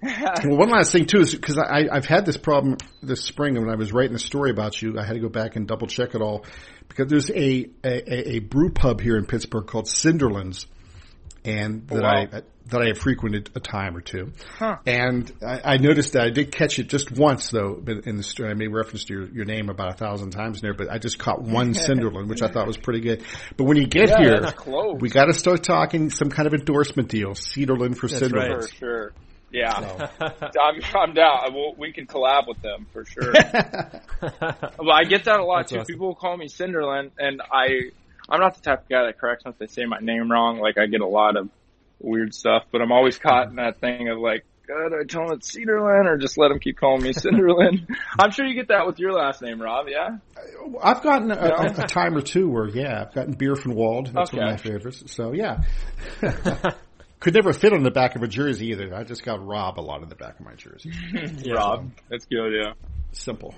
Well, 0.00 0.58
one 0.58 0.68
last 0.68 0.92
thing 0.92 1.06
too 1.06 1.20
is 1.20 1.34
because 1.34 1.58
I, 1.58 1.88
I've 1.90 2.04
had 2.06 2.24
this 2.24 2.36
problem 2.36 2.76
this 3.02 3.24
spring, 3.24 3.54
when 3.54 3.68
I 3.68 3.74
was 3.74 3.92
writing 3.92 4.12
the 4.12 4.20
story 4.20 4.50
about 4.50 4.80
you, 4.80 4.96
I 4.96 5.04
had 5.04 5.14
to 5.14 5.18
go 5.20 5.28
back 5.28 5.56
and 5.56 5.66
double 5.66 5.88
check 5.88 6.14
it 6.14 6.20
all 6.22 6.44
because 6.88 7.08
there's 7.08 7.30
a 7.30 7.68
a, 7.82 8.34
a 8.36 8.38
brew 8.38 8.70
pub 8.70 9.00
here 9.00 9.16
in 9.16 9.26
Pittsburgh 9.26 9.66
called 9.66 9.86
Cinderlands, 9.86 10.66
and 11.44 11.86
oh, 11.90 11.94
that 11.96 12.02
wow. 12.02 12.26
I 12.32 12.42
that 12.70 12.82
I 12.82 12.86
have 12.88 12.98
frequented 12.98 13.48
a 13.54 13.60
time 13.60 13.96
or 13.96 14.02
two, 14.02 14.32
Huh. 14.58 14.76
and 14.86 15.32
I, 15.42 15.74
I 15.74 15.76
noticed 15.78 16.12
that 16.12 16.22
I 16.24 16.30
did 16.30 16.52
catch 16.52 16.78
it 16.78 16.88
just 16.88 17.10
once 17.10 17.50
though 17.50 17.74
but 17.82 18.06
in 18.06 18.16
the 18.16 18.22
story. 18.22 18.50
I 18.50 18.54
made 18.54 18.68
reference 18.68 19.04
to 19.04 19.14
your, 19.14 19.28
your 19.28 19.44
name 19.46 19.70
about 19.70 19.94
a 19.94 19.96
thousand 19.96 20.32
times 20.32 20.58
in 20.60 20.66
there, 20.66 20.74
but 20.74 20.90
I 20.90 20.98
just 20.98 21.18
caught 21.18 21.40
one 21.40 21.72
Cinderland, 21.74 22.28
which 22.28 22.42
I 22.42 22.48
thought 22.48 22.66
was 22.66 22.76
pretty 22.76 23.00
good. 23.00 23.24
But 23.56 23.64
when 23.64 23.78
you 23.78 23.86
get 23.86 24.10
Yeah, 24.10 24.52
here, 24.66 24.94
we 25.00 25.08
got 25.08 25.26
to 25.26 25.32
start 25.32 25.62
talking 25.62 26.10
some 26.10 26.28
kind 26.28 26.46
of 26.46 26.52
endorsement 26.52 27.08
deal, 27.08 27.30
Cedarland 27.30 27.96
for 27.96 28.06
That's 28.08 28.30
right. 28.32 28.62
For 28.62 28.68
sure. 28.68 29.12
Yeah, 29.50 29.72
I'm, 30.20 30.82
I'm 30.94 31.14
down. 31.14 31.54
We'll, 31.54 31.72
we 31.78 31.90
can 31.94 32.06
collab 32.06 32.48
with 32.48 32.60
them 32.60 32.86
for 32.92 33.06
sure. 33.06 33.32
Well, 34.78 34.92
I 34.92 35.04
get 35.04 35.24
that 35.24 35.40
a 35.40 35.44
lot 35.44 35.60
That's 35.60 35.72
too. 35.72 35.78
awesome. 35.78 35.86
People 35.94 36.06
will 36.08 36.14
call 36.14 36.36
me 36.36 36.48
Cinderland, 36.48 37.12
and 37.18 37.40
I, 37.52 37.90
I'm 38.28 38.40
not 38.40 38.54
the 38.56 38.60
type 38.60 38.82
of 38.82 38.88
guy 38.88 39.04
that 39.06 39.18
corrects 39.18 39.44
if 39.46 39.58
they 39.58 39.66
say 39.66 39.84
my 39.86 39.98
name 40.00 40.30
wrong. 40.30 40.58
Like 40.58 40.76
I 40.78 40.86
get 40.86 41.00
a 41.00 41.06
lot 41.06 41.36
of 41.36 41.48
weird 42.00 42.34
stuff, 42.34 42.64
but 42.70 42.80
I'm 42.82 42.92
always 42.92 43.18
caught 43.18 43.48
in 43.48 43.56
that 43.56 43.80
thing 43.80 44.08
of 44.08 44.18
like, 44.18 44.44
God, 44.66 44.92
I 44.92 45.04
tell 45.08 45.26
them 45.26 45.38
it's 45.38 45.56
Cederlind, 45.56 46.04
or 46.04 46.18
just 46.18 46.36
let 46.36 46.48
them 46.48 46.58
keep 46.60 46.76
calling 46.76 47.02
me 47.02 47.12
Cinderland. 47.14 47.88
I'm 48.18 48.30
sure 48.32 48.44
you 48.44 48.54
get 48.54 48.68
that 48.68 48.86
with 48.86 48.98
your 48.98 49.12
last 49.14 49.40
name, 49.40 49.62
Rob. 49.62 49.86
Yeah. 49.88 50.18
I've 50.82 51.02
gotten 51.02 51.30
a, 51.30 51.34
Yeah. 51.36 51.62
a, 51.78 51.84
a 51.84 51.86
time 51.86 52.14
or 52.14 52.20
two 52.20 52.50
where, 52.50 52.68
yeah, 52.68 53.00
I've 53.06 53.14
gotten 53.14 53.32
beer 53.32 53.56
from 53.56 53.74
Wald. 53.74 54.10
That's 54.12 54.30
one 54.30 54.42
of 54.44 54.50
my 54.50 54.56
favorites. 54.58 55.04
So, 55.06 55.32
yeah. 55.32 55.62
Could 57.20 57.34
never 57.34 57.52
fit 57.54 57.72
on 57.72 57.82
the 57.82 57.90
back 57.90 58.14
of 58.14 58.22
a 58.22 58.28
jersey 58.28 58.66
either. 58.68 58.94
I 58.94 59.04
just 59.04 59.24
got 59.24 59.44
Rob 59.44 59.80
a 59.80 59.82
lot 59.82 60.02
on 60.02 60.08
the 60.08 60.14
back 60.14 60.38
of 60.38 60.44
my 60.44 60.54
jersey. 60.54 60.92
Rob. 61.52 61.90
That's 62.10 62.26
good. 62.26 62.52
Yeah. 62.52 62.74
Simple. 63.12 63.54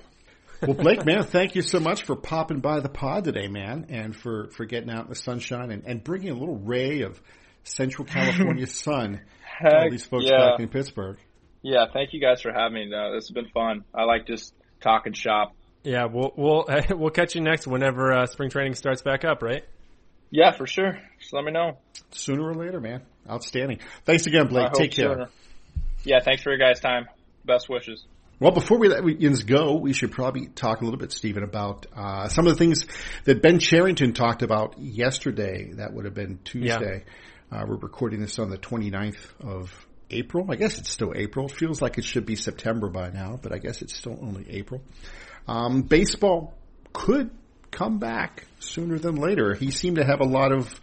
Well, 0.61 0.75
Blake, 0.75 1.05
man, 1.05 1.23
thank 1.23 1.55
you 1.55 1.63
so 1.63 1.79
much 1.79 2.03
for 2.03 2.15
popping 2.15 2.59
by 2.59 2.81
the 2.81 2.89
pod 2.89 3.23
today, 3.23 3.47
man, 3.47 3.87
and 3.89 4.15
for, 4.15 4.49
for 4.51 4.65
getting 4.65 4.91
out 4.91 5.05
in 5.05 5.09
the 5.09 5.15
sunshine 5.15 5.71
and, 5.71 5.83
and 5.85 6.03
bringing 6.03 6.29
a 6.29 6.35
little 6.35 6.57
ray 6.57 7.01
of 7.01 7.19
Central 7.63 8.05
California 8.05 8.67
sun. 8.67 9.21
Heck, 9.43 9.73
all 9.73 9.89
these 9.89 10.05
folks 10.05 10.25
yeah. 10.27 10.51
back 10.51 10.59
in 10.59 10.69
Pittsburgh. 10.69 11.17
Yeah, 11.63 11.85
thank 11.91 12.13
you 12.13 12.21
guys 12.21 12.41
for 12.41 12.51
having 12.51 12.73
me. 12.73 12.89
Though. 12.89 13.11
This 13.13 13.27
has 13.27 13.31
been 13.31 13.49
fun. 13.49 13.83
I 13.93 14.03
like 14.03 14.27
just 14.27 14.53
talking 14.81 15.13
shop. 15.13 15.53
Yeah, 15.83 16.05
we'll 16.05 16.33
we'll 16.35 16.65
we'll 16.89 17.11
catch 17.11 17.35
you 17.35 17.41
next 17.41 17.67
whenever 17.67 18.11
uh, 18.11 18.25
spring 18.25 18.49
training 18.49 18.75
starts 18.75 19.01
back 19.01 19.23
up, 19.23 19.41
right? 19.41 19.63
Yeah, 20.31 20.51
for 20.51 20.65
sure. 20.65 20.99
Just 21.19 21.33
let 21.33 21.43
me 21.43 21.51
know. 21.51 21.77
Sooner 22.11 22.43
or 22.43 22.55
later, 22.55 22.79
man. 22.79 23.01
Outstanding. 23.29 23.79
Thanks 24.05 24.25
again, 24.25 24.47
Blake. 24.47 24.71
Take 24.73 24.91
care. 24.91 25.11
Sooner. 25.11 25.29
Yeah, 26.03 26.19
thanks 26.23 26.41
for 26.41 26.49
your 26.49 26.57
guys' 26.57 26.79
time. 26.79 27.07
Best 27.45 27.69
wishes. 27.69 28.05
Well, 28.41 28.51
before 28.51 28.79
we 28.79 28.87
let 28.89 29.03
Yins 29.21 29.43
go, 29.43 29.75
we 29.75 29.93
should 29.93 30.11
probably 30.11 30.47
talk 30.47 30.81
a 30.81 30.83
little 30.83 30.99
bit, 30.99 31.11
Stephen, 31.11 31.43
about 31.43 31.85
uh, 31.95 32.27
some 32.27 32.47
of 32.47 32.53
the 32.53 32.57
things 32.57 32.87
that 33.25 33.43
Ben 33.43 33.59
Cherington 33.59 34.13
talked 34.13 34.41
about 34.41 34.79
yesterday. 34.79 35.73
That 35.73 35.93
would 35.93 36.05
have 36.05 36.15
been 36.15 36.39
Tuesday. 36.43 37.03
Yeah. 37.51 37.59
Uh, 37.59 37.65
we're 37.67 37.75
recording 37.75 38.19
this 38.19 38.39
on 38.39 38.49
the 38.49 38.57
29th 38.57 39.19
of 39.41 39.85
April. 40.09 40.47
I 40.49 40.55
guess 40.55 40.79
it's 40.79 40.89
still 40.89 41.13
April. 41.15 41.45
It 41.45 41.51
feels 41.51 41.83
like 41.83 41.99
it 41.99 42.03
should 42.03 42.25
be 42.25 42.35
September 42.35 42.89
by 42.89 43.11
now, 43.11 43.37
but 43.39 43.53
I 43.53 43.59
guess 43.59 43.83
it's 43.83 43.95
still 43.95 44.17
only 44.19 44.49
April. 44.49 44.81
Um, 45.47 45.83
baseball 45.83 46.55
could 46.93 47.29
come 47.69 47.99
back 47.99 48.47
sooner 48.57 48.97
than 48.97 49.17
later. 49.17 49.53
He 49.53 49.69
seemed 49.69 49.97
to 49.97 50.03
have 50.03 50.19
a 50.19 50.25
lot 50.25 50.51
of 50.51 50.81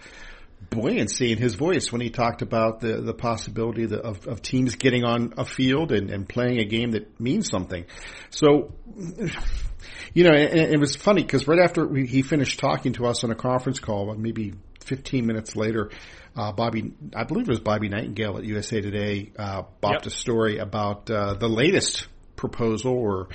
buoyancy 0.70 1.32
in 1.32 1.38
his 1.38 1.54
voice 1.54 1.90
when 1.90 2.00
he 2.00 2.10
talked 2.10 2.42
about 2.42 2.80
the, 2.80 3.00
the 3.00 3.14
possibility 3.14 3.84
of, 3.84 4.26
of 4.26 4.42
teams 4.42 4.74
getting 4.74 5.04
on 5.04 5.34
a 5.36 5.44
field 5.44 5.92
and, 5.92 6.10
and 6.10 6.28
playing 6.28 6.58
a 6.58 6.64
game 6.64 6.92
that 6.92 7.20
means 7.20 7.48
something. 7.48 7.84
So, 8.30 8.74
you 10.12 10.24
know, 10.24 10.34
it, 10.34 10.72
it 10.72 10.80
was 10.80 10.96
funny 10.96 11.22
because 11.22 11.46
right 11.48 11.60
after 11.60 11.86
we, 11.86 12.06
he 12.06 12.22
finished 12.22 12.58
talking 12.58 12.92
to 12.94 13.06
us 13.06 13.24
on 13.24 13.30
a 13.30 13.34
conference 13.34 13.78
call, 13.78 14.14
maybe 14.14 14.54
15 14.84 15.26
minutes 15.26 15.56
later, 15.56 15.90
uh, 16.36 16.52
Bobby, 16.52 16.92
I 17.14 17.24
believe 17.24 17.48
it 17.48 17.50
was 17.50 17.60
Bobby 17.60 17.88
Nightingale 17.88 18.38
at 18.38 18.44
USA 18.44 18.80
Today, 18.80 19.32
uh, 19.38 19.62
bopped 19.82 20.04
yep. 20.04 20.06
a 20.06 20.10
story 20.10 20.58
about 20.58 21.10
uh, 21.10 21.34
the 21.34 21.48
latest 21.48 22.06
proposal 22.36 22.92
or 22.92 23.28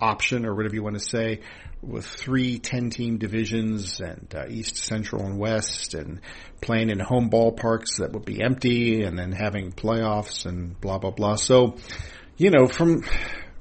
option 0.00 0.46
or 0.46 0.54
whatever 0.54 0.74
you 0.74 0.82
want 0.82 0.98
to 0.98 1.04
say 1.04 1.40
with 1.82 2.04
three 2.04 2.58
10 2.58 2.90
team 2.90 3.18
divisions 3.18 4.00
and 4.00 4.32
uh, 4.34 4.46
East, 4.48 4.76
Central, 4.76 5.24
and 5.24 5.38
West 5.38 5.94
and 5.94 6.20
playing 6.60 6.90
in 6.90 6.98
home 6.98 7.30
ballparks 7.30 7.98
that 7.98 8.12
would 8.12 8.24
be 8.24 8.42
empty 8.42 9.02
and 9.02 9.18
then 9.18 9.32
having 9.32 9.72
playoffs 9.72 10.44
and 10.46 10.80
blah, 10.80 10.98
blah, 10.98 11.10
blah. 11.10 11.36
So, 11.36 11.76
you 12.36 12.50
know, 12.50 12.66
from, 12.66 13.02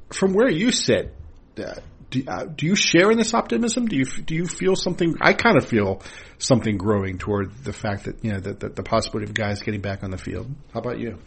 from 0.10 0.34
where 0.34 0.50
you 0.50 0.72
sit, 0.72 1.14
uh, 1.58 1.76
do, 2.10 2.24
uh, 2.28 2.46
do 2.46 2.66
you 2.66 2.76
share 2.76 3.12
in 3.12 3.18
this 3.18 3.34
optimism? 3.34 3.88
Do 3.88 3.98
you 3.98 4.06
do 4.06 4.34
you 4.34 4.46
feel 4.46 4.76
something? 4.76 5.16
I 5.20 5.34
kind 5.34 5.58
of 5.58 5.66
feel 5.66 6.02
something 6.38 6.78
growing 6.78 7.18
toward 7.18 7.54
the 7.64 7.74
fact 7.74 8.06
that 8.06 8.24
you 8.24 8.32
know 8.32 8.40
that, 8.40 8.76
the 8.76 8.84
possibility 8.84 9.30
of 9.30 9.34
guys 9.34 9.62
getting 9.62 9.82
back 9.82 10.04
on 10.04 10.12
the 10.12 10.18
field. 10.18 10.50
How 10.74 10.80
about 10.80 11.00
you? 11.00 11.18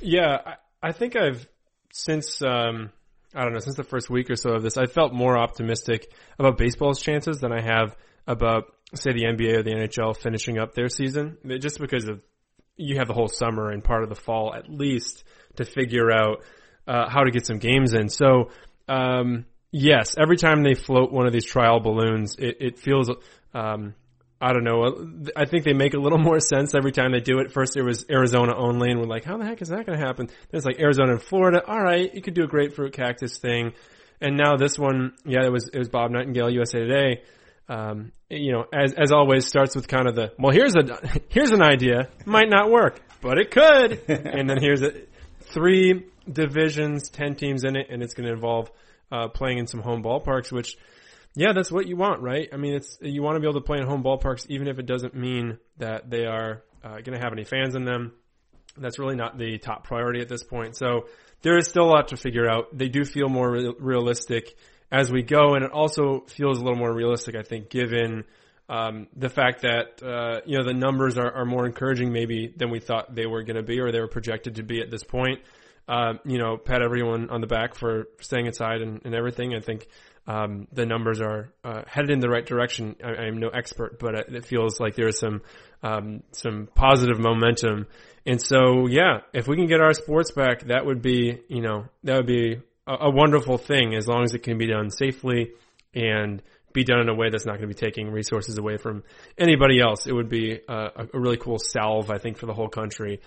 Yeah, 0.00 0.38
I, 0.46 0.54
I 0.80 0.92
think 0.92 1.16
I've 1.16 1.46
since 1.92 2.40
um, 2.40 2.90
I 3.34 3.44
don't 3.44 3.52
know, 3.52 3.60
since 3.60 3.76
the 3.76 3.84
first 3.84 4.10
week 4.10 4.28
or 4.30 4.36
so 4.36 4.54
of 4.54 4.62
this, 4.62 4.76
I 4.76 4.86
felt 4.86 5.12
more 5.12 5.38
optimistic 5.38 6.12
about 6.38 6.58
baseball's 6.58 7.00
chances 7.00 7.38
than 7.38 7.52
I 7.52 7.60
have 7.60 7.96
about, 8.26 8.64
say, 8.94 9.12
the 9.12 9.24
NBA 9.24 9.58
or 9.58 9.62
the 9.62 9.70
NHL 9.70 10.16
finishing 10.16 10.58
up 10.58 10.74
their 10.74 10.88
season. 10.88 11.36
Just 11.60 11.78
because 11.78 12.08
of, 12.08 12.22
you 12.76 12.96
have 12.98 13.08
the 13.08 13.14
whole 13.14 13.28
summer 13.28 13.70
and 13.70 13.84
part 13.84 14.02
of 14.02 14.08
the 14.08 14.14
fall 14.16 14.54
at 14.54 14.68
least 14.68 15.22
to 15.56 15.64
figure 15.64 16.10
out, 16.10 16.42
uh, 16.88 17.08
how 17.08 17.22
to 17.22 17.30
get 17.30 17.46
some 17.46 17.58
games 17.58 17.94
in. 17.94 18.08
So, 18.08 18.50
um, 18.88 19.46
yes, 19.70 20.16
every 20.18 20.36
time 20.36 20.62
they 20.62 20.74
float 20.74 21.12
one 21.12 21.26
of 21.26 21.32
these 21.32 21.44
trial 21.44 21.78
balloons, 21.78 22.36
it, 22.36 22.56
it 22.60 22.78
feels, 22.78 23.10
um, 23.54 23.94
I 24.40 24.52
don't 24.52 24.64
know. 24.64 25.30
I 25.36 25.44
think 25.44 25.64
they 25.64 25.74
make 25.74 25.94
a 25.94 25.98
little 25.98 26.18
more 26.30 26.40
sense 26.40 26.74
every 26.74 26.92
time 26.92 27.12
they 27.12 27.20
do 27.20 27.38
it. 27.40 27.52
First, 27.52 27.76
it 27.76 27.82
was 27.82 28.06
Arizona 28.10 28.56
only, 28.56 28.90
and 28.90 29.00
we're 29.00 29.06
like, 29.06 29.24
how 29.24 29.36
the 29.36 29.44
heck 29.44 29.60
is 29.60 29.68
that 29.68 29.86
going 29.86 29.98
to 29.98 30.04
happen? 30.04 30.26
Then 30.26 30.36
it's 30.58 30.64
like 30.64 30.80
Arizona 30.80 31.12
and 31.12 31.22
Florida. 31.22 31.62
All 31.66 31.80
right, 31.80 32.12
you 32.14 32.22
could 32.22 32.34
do 32.34 32.44
a 32.44 32.48
grapefruit 32.48 32.92
cactus 32.92 33.38
thing. 33.38 33.74
And 34.20 34.36
now 34.36 34.56
this 34.56 34.78
one, 34.78 35.12
yeah, 35.24 35.44
it 35.44 35.52
was 35.52 35.68
it 35.68 35.78
was 35.78 35.88
Bob 35.88 36.10
Nightingale, 36.10 36.50
USA 36.50 36.78
Today. 36.78 37.22
Um, 37.68 38.12
you 38.28 38.52
know, 38.52 38.64
as 38.72 38.94
as 38.94 39.12
always, 39.12 39.46
starts 39.46 39.74
with 39.76 39.88
kind 39.88 40.08
of 40.08 40.14
the 40.14 40.32
well, 40.38 40.52
here's 40.52 40.74
a 40.74 40.98
here's 41.28 41.50
an 41.50 41.62
idea, 41.62 42.08
might 42.26 42.48
not 42.48 42.70
work, 42.70 43.00
but 43.20 43.38
it 43.38 43.50
could. 43.50 44.02
and 44.08 44.48
then 44.48 44.60
here's 44.60 44.82
a 44.82 44.92
three 45.52 46.06
divisions, 46.30 47.08
ten 47.08 47.34
teams 47.34 47.64
in 47.64 47.76
it, 47.76 47.88
and 47.90 48.02
it's 48.02 48.14
going 48.14 48.26
to 48.26 48.32
involve 48.32 48.70
uh, 49.10 49.28
playing 49.28 49.58
in 49.58 49.66
some 49.66 49.80
home 49.80 50.02
ballparks, 50.02 50.52
which 50.52 50.76
yeah, 51.34 51.52
that's 51.52 51.70
what 51.70 51.86
you 51.86 51.96
want, 51.96 52.22
right? 52.22 52.48
I 52.52 52.56
mean, 52.56 52.74
it's 52.74 52.98
you 53.00 53.22
want 53.22 53.36
to 53.36 53.40
be 53.40 53.46
able 53.46 53.60
to 53.60 53.66
play 53.66 53.78
in 53.78 53.86
home 53.86 54.02
ballparks, 54.02 54.46
even 54.48 54.66
if 54.68 54.78
it 54.78 54.86
doesn't 54.86 55.14
mean 55.14 55.58
that 55.78 56.10
they 56.10 56.26
are 56.26 56.62
uh, 56.82 56.94
going 56.94 57.12
to 57.12 57.18
have 57.18 57.32
any 57.32 57.44
fans 57.44 57.74
in 57.74 57.84
them. 57.84 58.12
That's 58.76 58.98
really 58.98 59.16
not 59.16 59.38
the 59.38 59.58
top 59.58 59.84
priority 59.84 60.20
at 60.20 60.28
this 60.28 60.42
point. 60.42 60.76
So 60.76 61.06
there 61.42 61.56
is 61.56 61.68
still 61.68 61.84
a 61.84 61.90
lot 61.90 62.08
to 62.08 62.16
figure 62.16 62.48
out. 62.48 62.76
They 62.76 62.88
do 62.88 63.04
feel 63.04 63.28
more 63.28 63.50
re- 63.50 63.74
realistic 63.78 64.56
as 64.90 65.10
we 65.10 65.22
go, 65.22 65.54
and 65.54 65.64
it 65.64 65.70
also 65.70 66.24
feels 66.26 66.58
a 66.58 66.62
little 66.62 66.78
more 66.78 66.92
realistic, 66.92 67.36
I 67.36 67.42
think, 67.42 67.70
given 67.70 68.24
um, 68.68 69.08
the 69.16 69.28
fact 69.28 69.62
that 69.62 70.02
uh, 70.02 70.40
you 70.46 70.58
know 70.58 70.64
the 70.64 70.74
numbers 70.74 71.18
are, 71.18 71.30
are 71.32 71.44
more 71.44 71.66
encouraging 71.66 72.12
maybe 72.12 72.52
than 72.56 72.70
we 72.70 72.80
thought 72.80 73.14
they 73.14 73.26
were 73.26 73.42
going 73.42 73.56
to 73.56 73.62
be 73.62 73.80
or 73.80 73.90
they 73.92 74.00
were 74.00 74.08
projected 74.08 74.56
to 74.56 74.62
be 74.62 74.80
at 74.80 74.90
this 74.90 75.04
point. 75.04 75.40
Uh, 75.88 76.14
you 76.24 76.38
know, 76.38 76.56
pat 76.56 76.82
everyone 76.82 77.30
on 77.30 77.40
the 77.40 77.48
back 77.48 77.74
for 77.74 78.04
staying 78.20 78.46
inside 78.46 78.80
and, 78.80 79.00
and 79.04 79.14
everything. 79.14 79.54
I 79.54 79.60
think 79.60 79.88
um, 80.26 80.68
the 80.72 80.86
numbers 80.86 81.20
are 81.20 81.52
uh, 81.64 81.82
headed 81.86 82.10
in 82.10 82.20
the 82.20 82.28
right 82.28 82.44
direction. 82.44 82.96
I, 83.02 83.26
am 83.26 83.38
no 83.38 83.48
expert, 83.48 83.98
but 83.98 84.14
it 84.32 84.44
feels 84.44 84.78
like 84.78 84.94
there 84.94 85.08
is 85.08 85.18
some 85.18 85.42
um, 85.82 86.22
some 86.32 86.68
positive 86.74 87.18
momentum. 87.18 87.86
And 88.26 88.40
so, 88.40 88.86
yeah, 88.86 89.20
if 89.32 89.48
we 89.48 89.56
can 89.56 89.66
get 89.66 89.80
our 89.80 89.94
sports 89.94 90.30
back, 90.32 90.64
that 90.64 90.84
would 90.84 91.02
be 91.02 91.40
you 91.48 91.62
know 91.62 91.86
that 92.04 92.16
would 92.16 92.26
be 92.26 92.60
a, 92.86 92.94
a 93.06 93.10
wonderful 93.10 93.58
thing 93.58 93.94
as 93.94 94.06
long 94.06 94.22
as 94.22 94.34
it 94.34 94.42
can 94.42 94.58
be 94.58 94.66
done 94.66 94.90
safely 94.90 95.52
and 95.94 96.42
be 96.72 96.84
done 96.84 97.00
in 97.00 97.08
a 97.08 97.14
way 97.14 97.30
that's 97.30 97.46
not 97.46 97.58
going 97.58 97.68
to 97.68 97.74
be 97.74 97.74
taking 97.74 98.10
resources 98.10 98.58
away 98.58 98.76
from 98.76 99.02
anybody 99.36 99.80
else. 99.80 100.06
It 100.06 100.12
would 100.12 100.28
be 100.28 100.60
a, 100.68 101.06
a 101.12 101.18
really 101.18 101.36
cool 101.36 101.58
salve, 101.58 102.10
I 102.10 102.18
think, 102.18 102.36
for 102.38 102.46
the 102.46 102.54
whole 102.54 102.68
country 102.68 103.20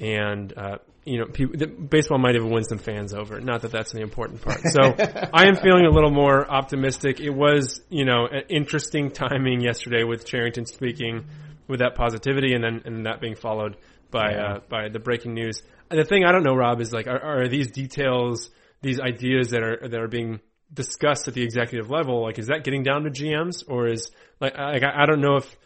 and 0.00 0.52
uh, 0.56 0.78
you 1.04 1.18
know, 1.18 1.26
people, 1.26 1.66
baseball 1.66 2.18
might 2.18 2.36
even 2.36 2.50
win 2.50 2.64
some 2.64 2.78
fans 2.78 3.14
over. 3.14 3.40
Not 3.40 3.62
that 3.62 3.70
that's 3.70 3.92
the 3.92 4.00
important 4.00 4.42
part. 4.42 4.60
So 4.60 4.80
I 5.32 5.46
am 5.46 5.56
feeling 5.56 5.86
a 5.86 5.90
little 5.90 6.10
more 6.10 6.48
optimistic. 6.48 7.18
It 7.20 7.30
was, 7.30 7.80
you 7.88 8.04
know, 8.04 8.26
an 8.26 8.42
interesting 8.50 9.10
timing 9.10 9.60
yesterday 9.60 10.04
with 10.04 10.26
Cherington 10.26 10.66
speaking 10.66 11.24
with 11.66 11.80
that 11.80 11.94
positivity, 11.94 12.54
and 12.54 12.62
then 12.62 12.82
and 12.84 13.06
that 13.06 13.20
being 13.20 13.36
followed 13.36 13.76
by 14.10 14.32
yeah. 14.32 14.42
uh, 14.42 14.60
by 14.68 14.88
the 14.88 14.98
breaking 14.98 15.34
news. 15.34 15.62
And 15.90 15.98
the 15.98 16.04
thing 16.04 16.24
I 16.24 16.32
don't 16.32 16.42
know, 16.42 16.54
Rob, 16.54 16.80
is 16.80 16.92
like, 16.92 17.06
are, 17.06 17.42
are 17.42 17.48
these 17.48 17.70
details, 17.70 18.50
these 18.82 19.00
ideas 19.00 19.50
that 19.50 19.62
are 19.62 19.88
that 19.88 20.00
are 20.00 20.08
being 20.08 20.40
discussed 20.72 21.28
at 21.28 21.34
the 21.34 21.42
executive 21.42 21.88
level, 21.90 22.22
like, 22.22 22.38
is 22.38 22.48
that 22.48 22.64
getting 22.64 22.82
down 22.82 23.04
to 23.04 23.10
GMs, 23.10 23.64
or 23.66 23.88
is 23.88 24.10
like, 24.40 24.56
like 24.58 24.82
I, 24.82 25.02
I 25.02 25.06
don't 25.06 25.22
know 25.22 25.36
if 25.36 25.56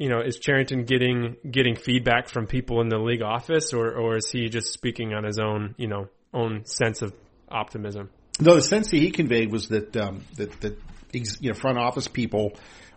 you 0.00 0.08
know, 0.08 0.20
is 0.22 0.38
Cherington 0.38 0.84
getting 0.84 1.36
getting 1.48 1.76
feedback 1.76 2.30
from 2.30 2.46
people 2.46 2.80
in 2.80 2.88
the 2.88 2.96
league 2.96 3.20
office, 3.20 3.74
or 3.74 3.92
or 3.92 4.16
is 4.16 4.30
he 4.30 4.48
just 4.48 4.72
speaking 4.72 5.12
on 5.12 5.24
his 5.24 5.38
own, 5.38 5.74
you 5.76 5.88
know, 5.88 6.08
own 6.32 6.64
sense 6.64 7.02
of 7.02 7.12
optimism? 7.50 8.08
No, 8.40 8.54
the 8.54 8.62
sense 8.62 8.90
that 8.90 8.96
he 8.96 9.10
conveyed 9.10 9.52
was 9.52 9.68
that 9.68 9.94
um, 9.98 10.24
that 10.36 10.58
that 10.62 10.78
you 11.12 11.50
know 11.50 11.54
front 11.54 11.76
office 11.76 12.08
people 12.08 12.54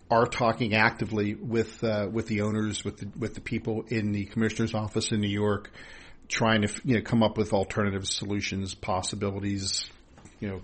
are 0.09 0.25
talking 0.25 0.75
actively 0.75 1.35
with 1.35 1.83
uh, 1.83 2.07
with 2.09 2.27
the 2.27 2.41
owners, 2.41 2.85
with 2.85 2.99
the 2.99 3.09
with 3.19 3.33
the 3.33 3.41
people 3.41 3.83
in 3.89 4.13
the 4.13 4.23
commissioner's 4.23 4.73
office 4.73 5.11
in 5.11 5.19
New 5.19 5.27
York, 5.27 5.71
trying 6.29 6.61
to 6.61 6.69
you 6.85 6.95
know 6.95 7.01
come 7.01 7.21
up 7.21 7.37
with 7.37 7.51
alternative 7.51 8.07
solutions, 8.07 8.75
possibilities, 8.75 9.83
you 10.39 10.47
know, 10.47 10.61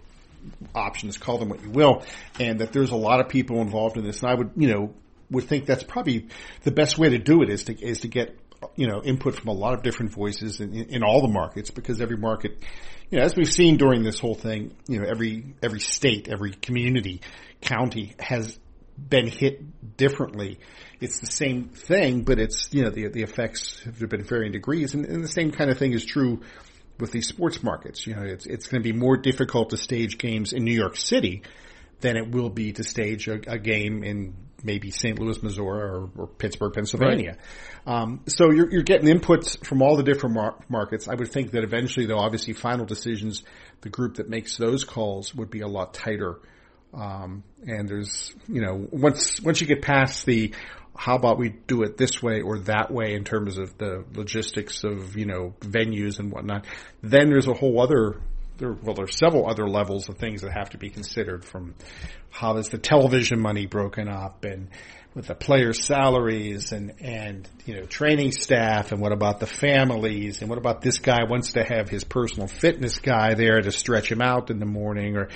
options, 0.74 1.18
call 1.18 1.38
them 1.38 1.50
what 1.50 1.62
you 1.62 1.70
will, 1.70 2.04
and 2.40 2.62
that 2.62 2.72
there's 2.72 2.92
a 2.92 2.96
lot 2.96 3.20
of 3.20 3.28
people 3.28 3.60
involved 3.60 3.98
in 3.98 4.06
this. 4.06 4.22
And 4.22 4.32
I 4.32 4.36
would, 4.36 4.52
you 4.56 4.70
know, 4.70 4.94
would 5.32 5.46
think 5.46 5.66
that's 5.66 5.84
probably 5.84 6.28
the 6.64 6.72
best 6.72 6.98
way 6.98 7.10
to 7.10 7.18
do 7.18 7.42
it 7.42 7.50
is 7.50 7.66
to 7.66 7.80
is 7.80 8.02
to 8.02 8.08
get 8.08 8.38
you 8.76 8.88
know 8.88 9.02
input 9.04 9.36
from 9.36 9.50
a 9.50 9.54
lot 9.54 9.74
of 9.74 9.84
different 9.84 10.12
voices 10.12 10.60
in, 10.60 10.74
in, 10.74 11.04
all 11.04 11.22
the 11.22 11.28
markets 11.28 11.72
because 11.72 12.02
every 12.02 12.18
market, 12.18 12.58
you 13.10 13.18
know, 13.18 13.24
as 13.24 13.36
we've 13.36 13.52
seen 13.52 13.78
during 13.78 14.04
this 14.04 14.20
whole 14.20 14.36
thing, 14.36 14.76
you 14.88 15.00
know, 15.00 15.08
every 15.08 15.56
every 15.62 15.80
state, 15.80 16.28
every 16.28 16.52
community, 16.52 17.22
county 17.62 18.16
has 18.20 18.58
been 18.98 19.28
hit 19.28 19.98
differently. 19.98 20.60
It's 21.00 21.20
the 21.20 21.28
same 21.28 21.70
thing, 21.70 22.24
but 22.24 22.40
it's 22.40 22.74
you 22.74 22.84
know 22.84 22.90
the 22.90 23.08
the 23.08 23.24
effects 23.24 23.82
have 23.86 24.10
been 24.10 24.24
varying 24.24 24.52
degrees, 24.52 24.94
and, 24.94 25.06
and 25.06 25.24
the 25.24 25.30
same 25.30 25.52
kind 25.52 25.70
of 25.70 25.78
thing 25.78 25.94
is 25.94 26.06
true 26.06 26.42
with 27.00 27.12
these 27.12 27.28
sports 27.28 27.64
markets. 27.64 28.06
You 28.06 28.16
know, 28.16 28.24
it's 28.24 28.46
it's 28.46 28.68
going 28.68 28.84
to 28.84 28.94
be 28.94 28.98
more 28.98 29.16
difficult 29.16 29.70
to 29.70 29.78
stage 29.78 30.18
games 30.18 30.52
in 30.52 30.64
New 30.64 30.76
York 30.76 30.98
City 30.98 31.44
than 32.02 32.18
it 32.18 32.32
will 32.32 32.50
be 32.50 32.74
to 32.74 32.84
stage 32.84 33.28
a, 33.28 33.40
a 33.48 33.58
game 33.58 34.04
in 34.04 34.34
maybe 34.64 34.92
St. 34.92 35.20
Louis, 35.20 35.42
Missouri, 35.42 35.82
or, 35.82 36.10
or 36.18 36.28
Pittsburgh, 36.28 36.74
Pennsylvania. 36.74 37.38
Right. 37.86 38.02
Um, 38.02 38.22
so 38.28 38.52
you're, 38.52 38.72
you're, 38.72 38.84
getting 38.84 39.08
inputs 39.08 39.64
from 39.66 39.82
all 39.82 39.96
the 39.96 40.04
different 40.04 40.36
mar- 40.36 40.56
markets. 40.70 41.08
I 41.08 41.16
would 41.16 41.32
think 41.32 41.52
that 41.52 41.64
eventually, 41.64 42.06
though, 42.06 42.20
obviously, 42.20 42.54
final 42.54 42.86
decisions, 42.86 43.44
the 43.82 43.90
group 43.90 44.16
that 44.16 44.30
makes 44.30 44.58
those 44.58 44.84
calls 44.84 45.34
would 45.34 45.50
be 45.50 45.62
a 45.62 45.68
lot 45.68 45.94
tighter. 45.94 46.40
Um, 46.94 47.44
and 47.66 47.88
there's, 47.88 48.34
you 48.48 48.62
know, 48.62 48.88
once 48.92 49.40
once 49.42 49.62
you 49.62 49.68
get 49.68 49.82
past 49.82 50.26
the 50.26 50.54
how 51.00 51.16
about 51.16 51.38
we 51.38 51.50
do 51.50 51.84
it 51.84 51.96
this 51.96 52.22
way 52.22 52.42
or 52.42 52.60
that 52.60 52.92
way 52.92 53.14
in 53.14 53.24
terms 53.24 53.58
of 53.58 53.78
the 53.78 54.04
logistics 54.14 54.84
of, 54.84 55.16
you 55.16 55.26
know, 55.26 55.54
venues 55.62 56.20
and 56.20 56.30
whatnot. 56.30 56.66
Then 57.02 57.30
there's 57.30 57.48
a 57.48 57.54
whole 57.54 57.82
other, 57.82 58.20
there, 58.60 58.74
well, 58.74 58.94
there's 58.94 59.18
several 59.18 59.50
other 59.50 59.68
levels 59.68 60.10
of 60.10 60.18
things 60.18 60.42
that 60.42 60.52
have 60.52 60.72
to 60.72 60.78
be 60.78 60.90
considered 60.90 61.44
from 61.44 61.74
how 62.30 62.58
is 62.58 62.70
the 62.70 62.78
television 62.78 63.40
money 63.40 63.66
broken 63.66 64.08
up 64.08 64.44
and 64.44 64.70
with 65.16 65.28
the 65.28 65.36
players' 65.36 65.84
salaries 65.84 66.72
and, 66.72 66.94
and, 67.00 67.50
you 67.66 67.76
know, 67.76 67.84
training 67.84 68.32
staff 68.32 68.92
and 68.92 69.02
what 69.02 69.12
about 69.12 69.40
the 69.40 69.48
families 69.48 70.42
and 70.42 70.50
what 70.50 70.60
about 70.60 70.82
this 70.82 71.00
guy 71.00 71.24
wants 71.28 71.54
to 71.54 71.64
have 71.64 71.90
his 71.90 72.04
personal 72.04 72.48
fitness 72.48 73.00
guy 73.00 73.34
there 73.34 73.60
to 73.60 73.72
stretch 73.72 74.12
him 74.12 74.22
out 74.22 74.52
in 74.52 74.60
the 74.60 74.68
morning 74.68 75.18
or, 75.18 75.30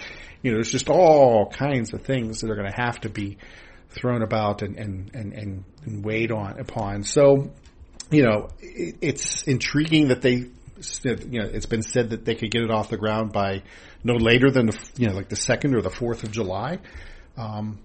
you 0.43 0.51
know, 0.51 0.57
there's 0.57 0.71
just 0.71 0.89
all 0.89 1.49
kinds 1.49 1.91
of 1.93 2.03
things 2.03 2.41
that 2.41 2.51
are 2.51 2.55
going 2.55 2.69
to 2.69 2.81
have 2.81 2.99
to 3.01 3.09
be 3.09 3.37
thrown 3.89 4.21
about 4.21 4.61
and, 4.61 4.77
and, 4.77 5.11
and, 5.15 5.33
and, 5.33 5.63
and 5.85 6.05
weighed 6.05 6.31
on 6.31 6.59
upon. 6.59 7.03
So, 7.03 7.51
you 8.11 8.23
know, 8.23 8.49
it, 8.59 8.97
it's 9.01 9.43
intriguing 9.43 10.09
that 10.09 10.21
they, 10.21 10.49
you 11.03 11.39
know, 11.39 11.49
it's 11.51 11.65
been 11.65 11.81
said 11.81 12.11
that 12.11 12.25
they 12.25 12.35
could 12.35 12.51
get 12.51 12.63
it 12.63 12.71
off 12.71 12.89
the 12.89 12.97
ground 12.97 13.31
by 13.31 13.63
no 14.03 14.15
later 14.15 14.51
than 14.51 14.67
the, 14.67 14.89
you 14.97 15.07
know, 15.07 15.13
like 15.13 15.29
the 15.29 15.35
second 15.35 15.75
or 15.75 15.81
the 15.81 15.89
fourth 15.89 16.23
of 16.23 16.31
July. 16.31 16.79
Um, 17.37 17.79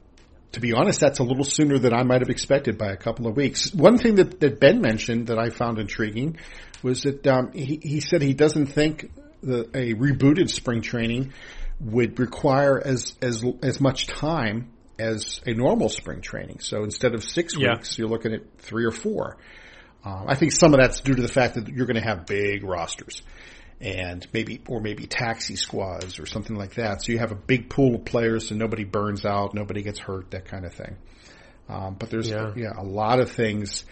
to 0.52 0.60
be 0.60 0.72
honest, 0.72 1.00
that's 1.00 1.18
a 1.18 1.22
little 1.22 1.44
sooner 1.44 1.78
than 1.78 1.92
I 1.92 2.02
might 2.04 2.20
have 2.22 2.30
expected 2.30 2.78
by 2.78 2.90
a 2.92 2.96
couple 2.96 3.26
of 3.26 3.36
weeks. 3.36 3.72
One 3.74 3.98
thing 3.98 4.16
that, 4.16 4.40
that 4.40 4.60
Ben 4.60 4.80
mentioned 4.80 5.26
that 5.28 5.38
I 5.38 5.50
found 5.50 5.78
intriguing 5.78 6.38
was 6.82 7.02
that 7.02 7.26
um, 7.26 7.52
he, 7.52 7.78
he 7.82 8.00
said 8.00 8.22
he 8.22 8.34
doesn't 8.34 8.66
think 8.66 9.10
the, 9.42 9.68
a 9.74 9.94
rebooted 9.94 10.48
spring 10.50 10.80
training 10.80 11.32
would 11.80 12.18
require 12.18 12.80
as 12.84 13.14
as 13.22 13.44
as 13.62 13.80
much 13.80 14.08
time 14.08 14.72
as 14.98 15.40
a 15.46 15.52
normal 15.52 15.88
spring 15.88 16.20
training. 16.20 16.58
So 16.60 16.82
instead 16.82 17.14
of 17.14 17.22
six 17.22 17.54
Yeah. 17.56 17.74
weeks, 17.74 17.98
you're 17.98 18.08
looking 18.08 18.32
at 18.34 18.40
three 18.58 18.84
or 18.84 18.90
four. 18.90 19.36
Um, 20.04 20.24
I 20.28 20.34
think 20.34 20.52
some 20.52 20.74
of 20.74 20.80
that's 20.80 21.00
due 21.00 21.14
to 21.14 21.22
the 21.22 21.28
fact 21.28 21.54
that 21.54 21.68
you're 21.68 21.86
going 21.86 22.00
to 22.00 22.06
have 22.06 22.26
big 22.26 22.62
rosters 22.64 23.22
and 23.80 24.26
maybe, 24.32 24.60
or 24.68 24.80
maybe 24.80 25.06
taxi 25.06 25.56
squads 25.56 26.18
or 26.18 26.26
something 26.26 26.56
like 26.56 26.74
that. 26.74 27.02
So 27.02 27.12
you 27.12 27.18
have 27.18 27.32
a 27.32 27.36
big 27.36 27.68
pool 27.68 27.96
of 27.96 28.04
players 28.04 28.48
so 28.48 28.54
nobody 28.54 28.84
burns 28.84 29.24
out, 29.24 29.54
nobody 29.54 29.82
gets 29.82 29.98
hurt, 29.98 30.30
that 30.32 30.46
kind 30.46 30.64
of 30.64 30.72
thing. 30.74 30.96
Um, 31.68 31.96
but 31.98 32.10
there's, 32.10 32.30
Yeah. 32.30 32.52
yeah, 32.56 32.72
a 32.76 32.82
lot 32.82 33.20
of 33.20 33.30
things 33.30 33.84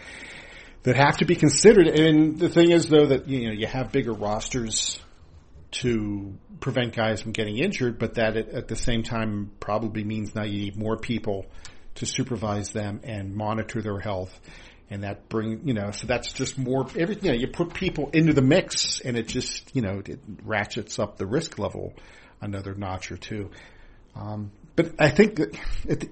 that 0.84 0.96
have 0.96 1.18
to 1.18 1.24
be 1.24 1.36
considered. 1.36 1.88
And 1.88 2.38
the 2.38 2.48
thing 2.48 2.70
is 2.70 2.88
though 2.88 3.06
that, 3.06 3.28
you 3.28 3.46
know, 3.46 3.52
you 3.52 3.66
have 3.66 3.92
bigger 3.92 4.12
rosters 4.12 4.98
to 5.72 6.32
prevent 6.60 6.94
guys 6.94 7.20
from 7.20 7.32
getting 7.32 7.58
injured, 7.58 7.98
but 7.98 8.14
that 8.14 8.36
at, 8.36 8.48
at 8.48 8.68
the 8.68 8.76
same 8.76 9.02
time 9.02 9.50
probably 9.60 10.04
means 10.04 10.34
now 10.34 10.44
you 10.44 10.58
need 10.58 10.76
more 10.76 10.96
people 10.96 11.46
to 11.96 12.06
supervise 12.06 12.70
them 12.70 13.00
and 13.04 13.34
monitor 13.34 13.82
their 13.82 13.98
health. 13.98 14.40
And 14.88 15.02
that 15.02 15.28
bring, 15.28 15.66
you 15.66 15.74
know, 15.74 15.90
so 15.90 16.06
that's 16.06 16.32
just 16.32 16.56
more, 16.58 16.86
every, 16.96 17.16
you 17.20 17.30
know, 17.30 17.36
you 17.36 17.48
put 17.48 17.74
people 17.74 18.10
into 18.12 18.32
the 18.32 18.42
mix 18.42 19.00
and 19.00 19.16
it 19.16 19.26
just, 19.26 19.74
you 19.74 19.82
know, 19.82 20.00
it 20.04 20.20
ratchets 20.44 20.98
up 21.00 21.16
the 21.16 21.26
risk 21.26 21.58
level 21.58 21.92
another 22.40 22.74
notch 22.74 23.10
or 23.10 23.16
two. 23.16 23.50
Um, 24.14 24.52
but 24.74 24.92
I 24.98 25.10
think 25.10 25.36
that 25.36 25.58
at 25.88 26.00
the, 26.00 26.10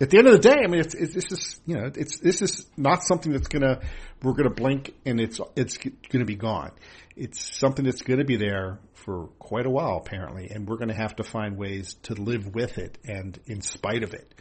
at 0.00 0.10
the 0.10 0.18
end 0.18 0.26
of 0.26 0.32
the 0.34 0.38
day, 0.38 0.56
I 0.62 0.66
mean, 0.68 0.80
it's, 0.80 0.94
it's, 0.94 1.14
this 1.14 1.32
is, 1.32 1.60
you 1.66 1.76
know, 1.76 1.90
it's, 1.94 2.18
this 2.18 2.42
is 2.42 2.66
not 2.76 3.02
something 3.02 3.32
that's 3.32 3.48
gonna, 3.48 3.80
we're 4.22 4.34
gonna 4.34 4.50
blink 4.50 4.94
and 5.04 5.20
it's, 5.20 5.40
it's 5.54 5.78
gonna 6.10 6.24
be 6.24 6.36
gone. 6.36 6.72
It's 7.16 7.58
something 7.58 7.84
that's 7.84 8.02
gonna 8.02 8.24
be 8.24 8.36
there 8.36 8.78
for 8.94 9.28
quite 9.38 9.66
a 9.66 9.70
while, 9.70 9.96
apparently, 9.96 10.50
and 10.50 10.68
we're 10.68 10.76
gonna 10.76 10.96
have 10.96 11.16
to 11.16 11.22
find 11.22 11.56
ways 11.56 11.94
to 12.04 12.14
live 12.14 12.54
with 12.54 12.78
it 12.78 12.98
and 13.04 13.38
in 13.46 13.62
spite 13.62 14.02
of 14.02 14.12
it. 14.12 14.34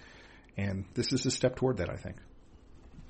And 0.57 0.85
this 0.93 1.13
is 1.13 1.25
a 1.25 1.31
step 1.31 1.55
toward 1.55 1.77
that, 1.77 1.89
I 1.89 1.95
think. 1.95 2.17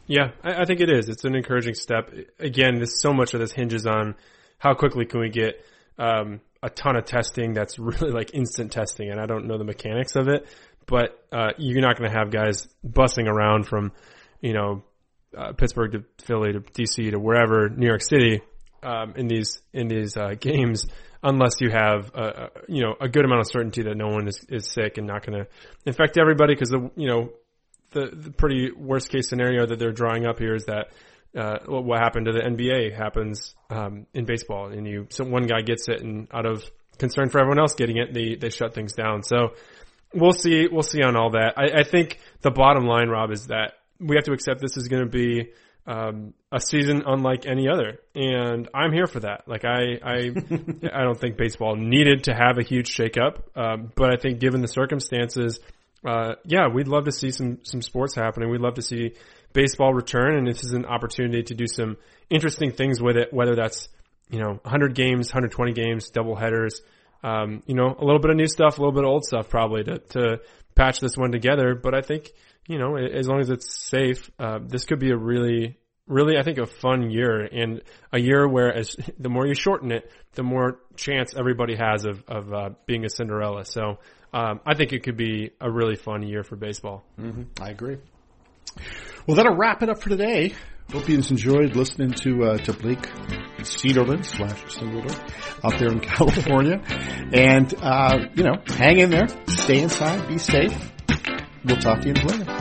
Yeah, 0.08 0.32
I, 0.44 0.62
I 0.62 0.66
think 0.66 0.82
it 0.82 0.90
is. 0.90 1.10
It's 1.10 1.24
an 1.24 1.36
encouraging 1.36 1.76
step. 1.76 2.12
Again, 2.40 2.80
this 2.80 3.02
so 3.02 3.14
much 3.14 3.34
of 3.34 3.40
this 3.40 3.52
hinges 3.52 3.86
on 3.86 4.16
how 4.58 4.74
quickly 4.74 5.06
can 5.06 5.20
we 5.20 5.30
get 5.30 5.66
um, 5.98 6.42
a 6.62 6.70
ton 6.70 6.96
of 6.96 7.06
testing 7.06 7.54
that's 7.54 7.80
really 7.80 8.12
like 8.12 8.34
instant 8.34 8.72
testing, 8.72 9.10
and 9.10 9.20
I 9.20 9.26
don't 9.26 9.48
know 9.48 9.58
the 9.58 9.64
mechanics 9.64 10.16
of 10.16 10.28
it, 10.28 10.48
but 10.86 11.20
uh, 11.32 11.52
you're 11.58 11.82
not 11.82 11.98
going 11.98 12.12
to 12.12 12.18
have 12.18 12.32
guys 12.32 12.68
bussing 12.88 13.28
around 13.28 13.68
from, 13.68 13.92
you 14.42 14.54
know, 14.54 14.84
uh, 15.38 15.52
Pittsburgh 15.54 15.92
to 15.94 16.04
Philly 16.24 16.54
to 16.54 16.60
DC 16.62 17.12
to 17.12 17.20
wherever 17.20 17.70
New 17.70 17.88
York 17.88 18.02
City 18.02 18.42
um, 18.84 19.14
in 19.18 19.28
these 19.28 19.62
in 19.74 19.88
these 19.88 20.16
uh, 20.16 20.34
games 20.40 20.86
unless 21.24 21.60
you 21.60 21.72
have 21.72 22.12
a, 22.14 22.24
a, 22.24 22.50
you 22.70 22.82
know 22.84 22.96
a 23.02 23.10
good 23.10 23.26
amount 23.26 23.42
of 23.42 23.48
certainty 23.48 23.82
that 23.82 23.98
no 23.98 24.08
one 24.08 24.28
is, 24.28 24.46
is 24.48 24.72
sick 24.72 24.98
and 24.98 25.08
not 25.08 25.26
going 25.26 25.40
to 25.40 25.48
infect 25.86 26.18
everybody 26.18 26.54
because 26.54 26.70
the 26.70 26.90
you 26.96 27.08
know 27.08 27.30
the, 27.96 28.10
the 28.14 28.32
pretty 28.32 28.72
worst 28.72 29.10
case 29.10 29.30
scenario 29.30 29.66
that 29.66 29.80
they're 29.80 29.94
drawing 29.94 30.26
up 30.26 30.38
here 30.38 30.54
is 30.54 30.66
that 30.66 30.90
uh, 31.36 31.60
what 31.66 32.00
happened 32.00 32.28
to 32.28 32.32
the 32.34 32.40
NBA 32.40 32.96
happens 32.96 33.56
um, 33.70 34.06
in 34.14 34.26
baseball, 34.26 34.68
and 34.68 34.88
you 34.88 35.08
so 35.10 35.24
one 35.24 35.48
guy 35.48 35.62
gets 35.62 35.88
it, 35.90 36.02
and 36.02 36.28
out 36.34 36.46
of 36.46 36.64
concern 36.98 37.30
for 37.30 37.40
everyone 37.40 37.60
else 37.60 37.76
getting 37.76 37.98
it, 37.98 38.14
they 38.14 38.36
they 38.36 38.50
shut 38.50 38.74
things 38.74 38.94
down. 38.94 39.24
So 39.24 39.54
we'll 40.14 40.32
see 40.32 40.68
we'll 40.72 40.84
see 40.84 41.02
on 41.02 41.16
all 41.16 41.32
that. 41.32 41.54
I, 41.58 41.82
I 41.82 41.84
think 41.84 42.20
the 42.42 42.52
bottom 42.52 42.86
line, 42.86 43.10
Rob, 43.10 43.32
is 43.32 43.48
that 43.48 43.74
we 44.00 44.16
have 44.16 44.26
to 44.26 44.34
accept 44.34 44.62
this 44.62 44.78
is 44.78 44.88
going 44.88 45.04
to 45.04 45.10
be 45.10 45.52
um, 45.88 46.34
a 46.52 46.60
season 46.62 47.04
unlike 47.06 47.46
any 47.46 47.68
other, 47.68 48.00
and 48.14 48.70
I'm 48.74 48.94
here 48.94 49.08
for 49.08 49.20
that. 49.22 49.48
Like 49.48 49.66
I 49.66 50.00
I 50.04 50.16
I 50.94 51.04
don't 51.04 51.20
think 51.20 51.38
baseball 51.38 51.76
needed 51.76 52.26
to 52.26 52.34
have 52.34 52.58
a 52.58 52.64
huge 52.64 52.96
shakeup, 52.96 53.42
um, 53.56 53.92
but 53.96 54.14
I 54.14 54.16
think 54.16 54.40
given 54.40 54.62
the 54.62 54.70
circumstances 54.70 55.60
uh, 56.06 56.36
yeah, 56.46 56.68
we'd 56.68 56.88
love 56.88 57.06
to 57.06 57.12
see 57.12 57.32
some 57.32 57.60
some 57.64 57.82
sports 57.82 58.16
happening. 58.16 58.50
We'd 58.50 58.62
love 58.62 58.76
to 58.76 58.82
see 58.82 59.14
baseball 59.54 59.94
return, 59.94 60.38
and 60.38 60.48
this 60.48 60.64
is 60.64 60.74
an 60.74 60.86
opportunity 60.86 61.44
to 61.44 61.54
do 61.54 61.66
some 61.68 61.98
interesting 62.30 62.72
things 62.72 63.02
with 63.02 63.18
it. 63.18 63.34
Whether 63.34 63.56
that's 63.56 63.90
you 64.30 64.40
know 64.40 64.60
100 64.64 64.96
games, 64.96 65.30
120 65.30 65.74
games, 65.74 66.10
double 66.10 66.36
headers, 66.36 66.82
um, 67.24 67.64
you 67.66 67.76
know, 67.76 67.96
a 67.98 68.04
little 68.04 68.20
bit 68.20 68.32
of 68.32 68.38
new 68.38 68.48
stuff, 68.48 68.78
a 68.78 68.82
little 68.82 68.94
bit 68.94 69.04
of 69.04 69.10
old 69.10 69.26
stuff, 69.26 69.50
probably 69.50 69.84
to 69.84 70.00
to 70.00 70.38
patch 70.76 71.00
this 71.00 71.18
one 71.18 71.32
together. 71.32 71.76
But 71.76 71.96
I 71.96 72.02
think 72.02 72.32
you 72.68 72.78
know, 72.78 72.98
as 72.98 73.28
long 73.28 73.40
as 73.40 73.50
it's 73.50 73.74
safe, 73.88 74.30
uh, 74.40 74.60
this 74.62 74.86
could 74.86 75.00
be 75.00 75.12
a 75.12 75.18
really 75.18 75.78
really, 76.08 76.38
I 76.38 76.44
think, 76.44 76.58
a 76.58 76.66
fun 76.66 77.10
year 77.10 77.42
and 77.42 77.82
a 78.12 78.20
year 78.20 78.48
where 78.48 78.74
as 78.74 78.96
the 79.20 79.30
more 79.30 79.46
you 79.48 79.54
shorten 79.54 79.92
it, 79.92 80.12
the 80.34 80.44
more 80.44 80.80
chance 80.96 81.34
everybody 81.36 81.76
has 81.76 82.06
of, 82.06 82.24
of, 82.28 82.54
uh, 82.54 82.70
being 82.86 83.06
a 83.06 83.10
Cinderella. 83.10 83.66
So, 83.66 84.00
um, 84.36 84.60
I 84.66 84.76
think 84.76 84.92
it 84.92 85.04
could 85.04 85.16
be 85.16 85.52
a 85.62 85.72
really 85.72 85.96
fun 85.96 86.22
year 86.22 86.44
for 86.44 86.58
baseball. 86.58 87.06
Mm-hmm. 87.18 87.44
I 87.64 87.70
agree. 87.70 87.98
Well, 89.26 89.38
that'll 89.38 89.56
wrap 89.56 89.82
it 89.82 89.90
up 89.90 90.02
for 90.02 90.10
today. 90.10 90.54
Hope 90.92 91.08
you 91.08 91.16
enjoyed 91.16 91.76
listening 91.76 92.12
to 92.12 92.44
uh, 92.44 92.58
to 92.58 92.74
Blake 92.74 93.10
slash 93.64 94.62
Cinderella 94.68 95.26
out 95.64 95.80
there 95.80 95.88
in 95.88 96.00
California, 96.02 96.82
and 97.34 97.74
uh, 97.82 98.26
you 98.36 98.44
know, 98.44 98.62
hang 98.68 99.00
in 99.00 99.10
there, 99.10 99.28
stay 99.48 99.82
inside, 99.82 100.28
be 100.28 100.38
safe. 100.38 100.92
We'll 101.64 101.78
talk 101.78 102.02
to 102.02 102.10
you 102.10 102.14
in 102.14 102.28
later. 102.28 102.55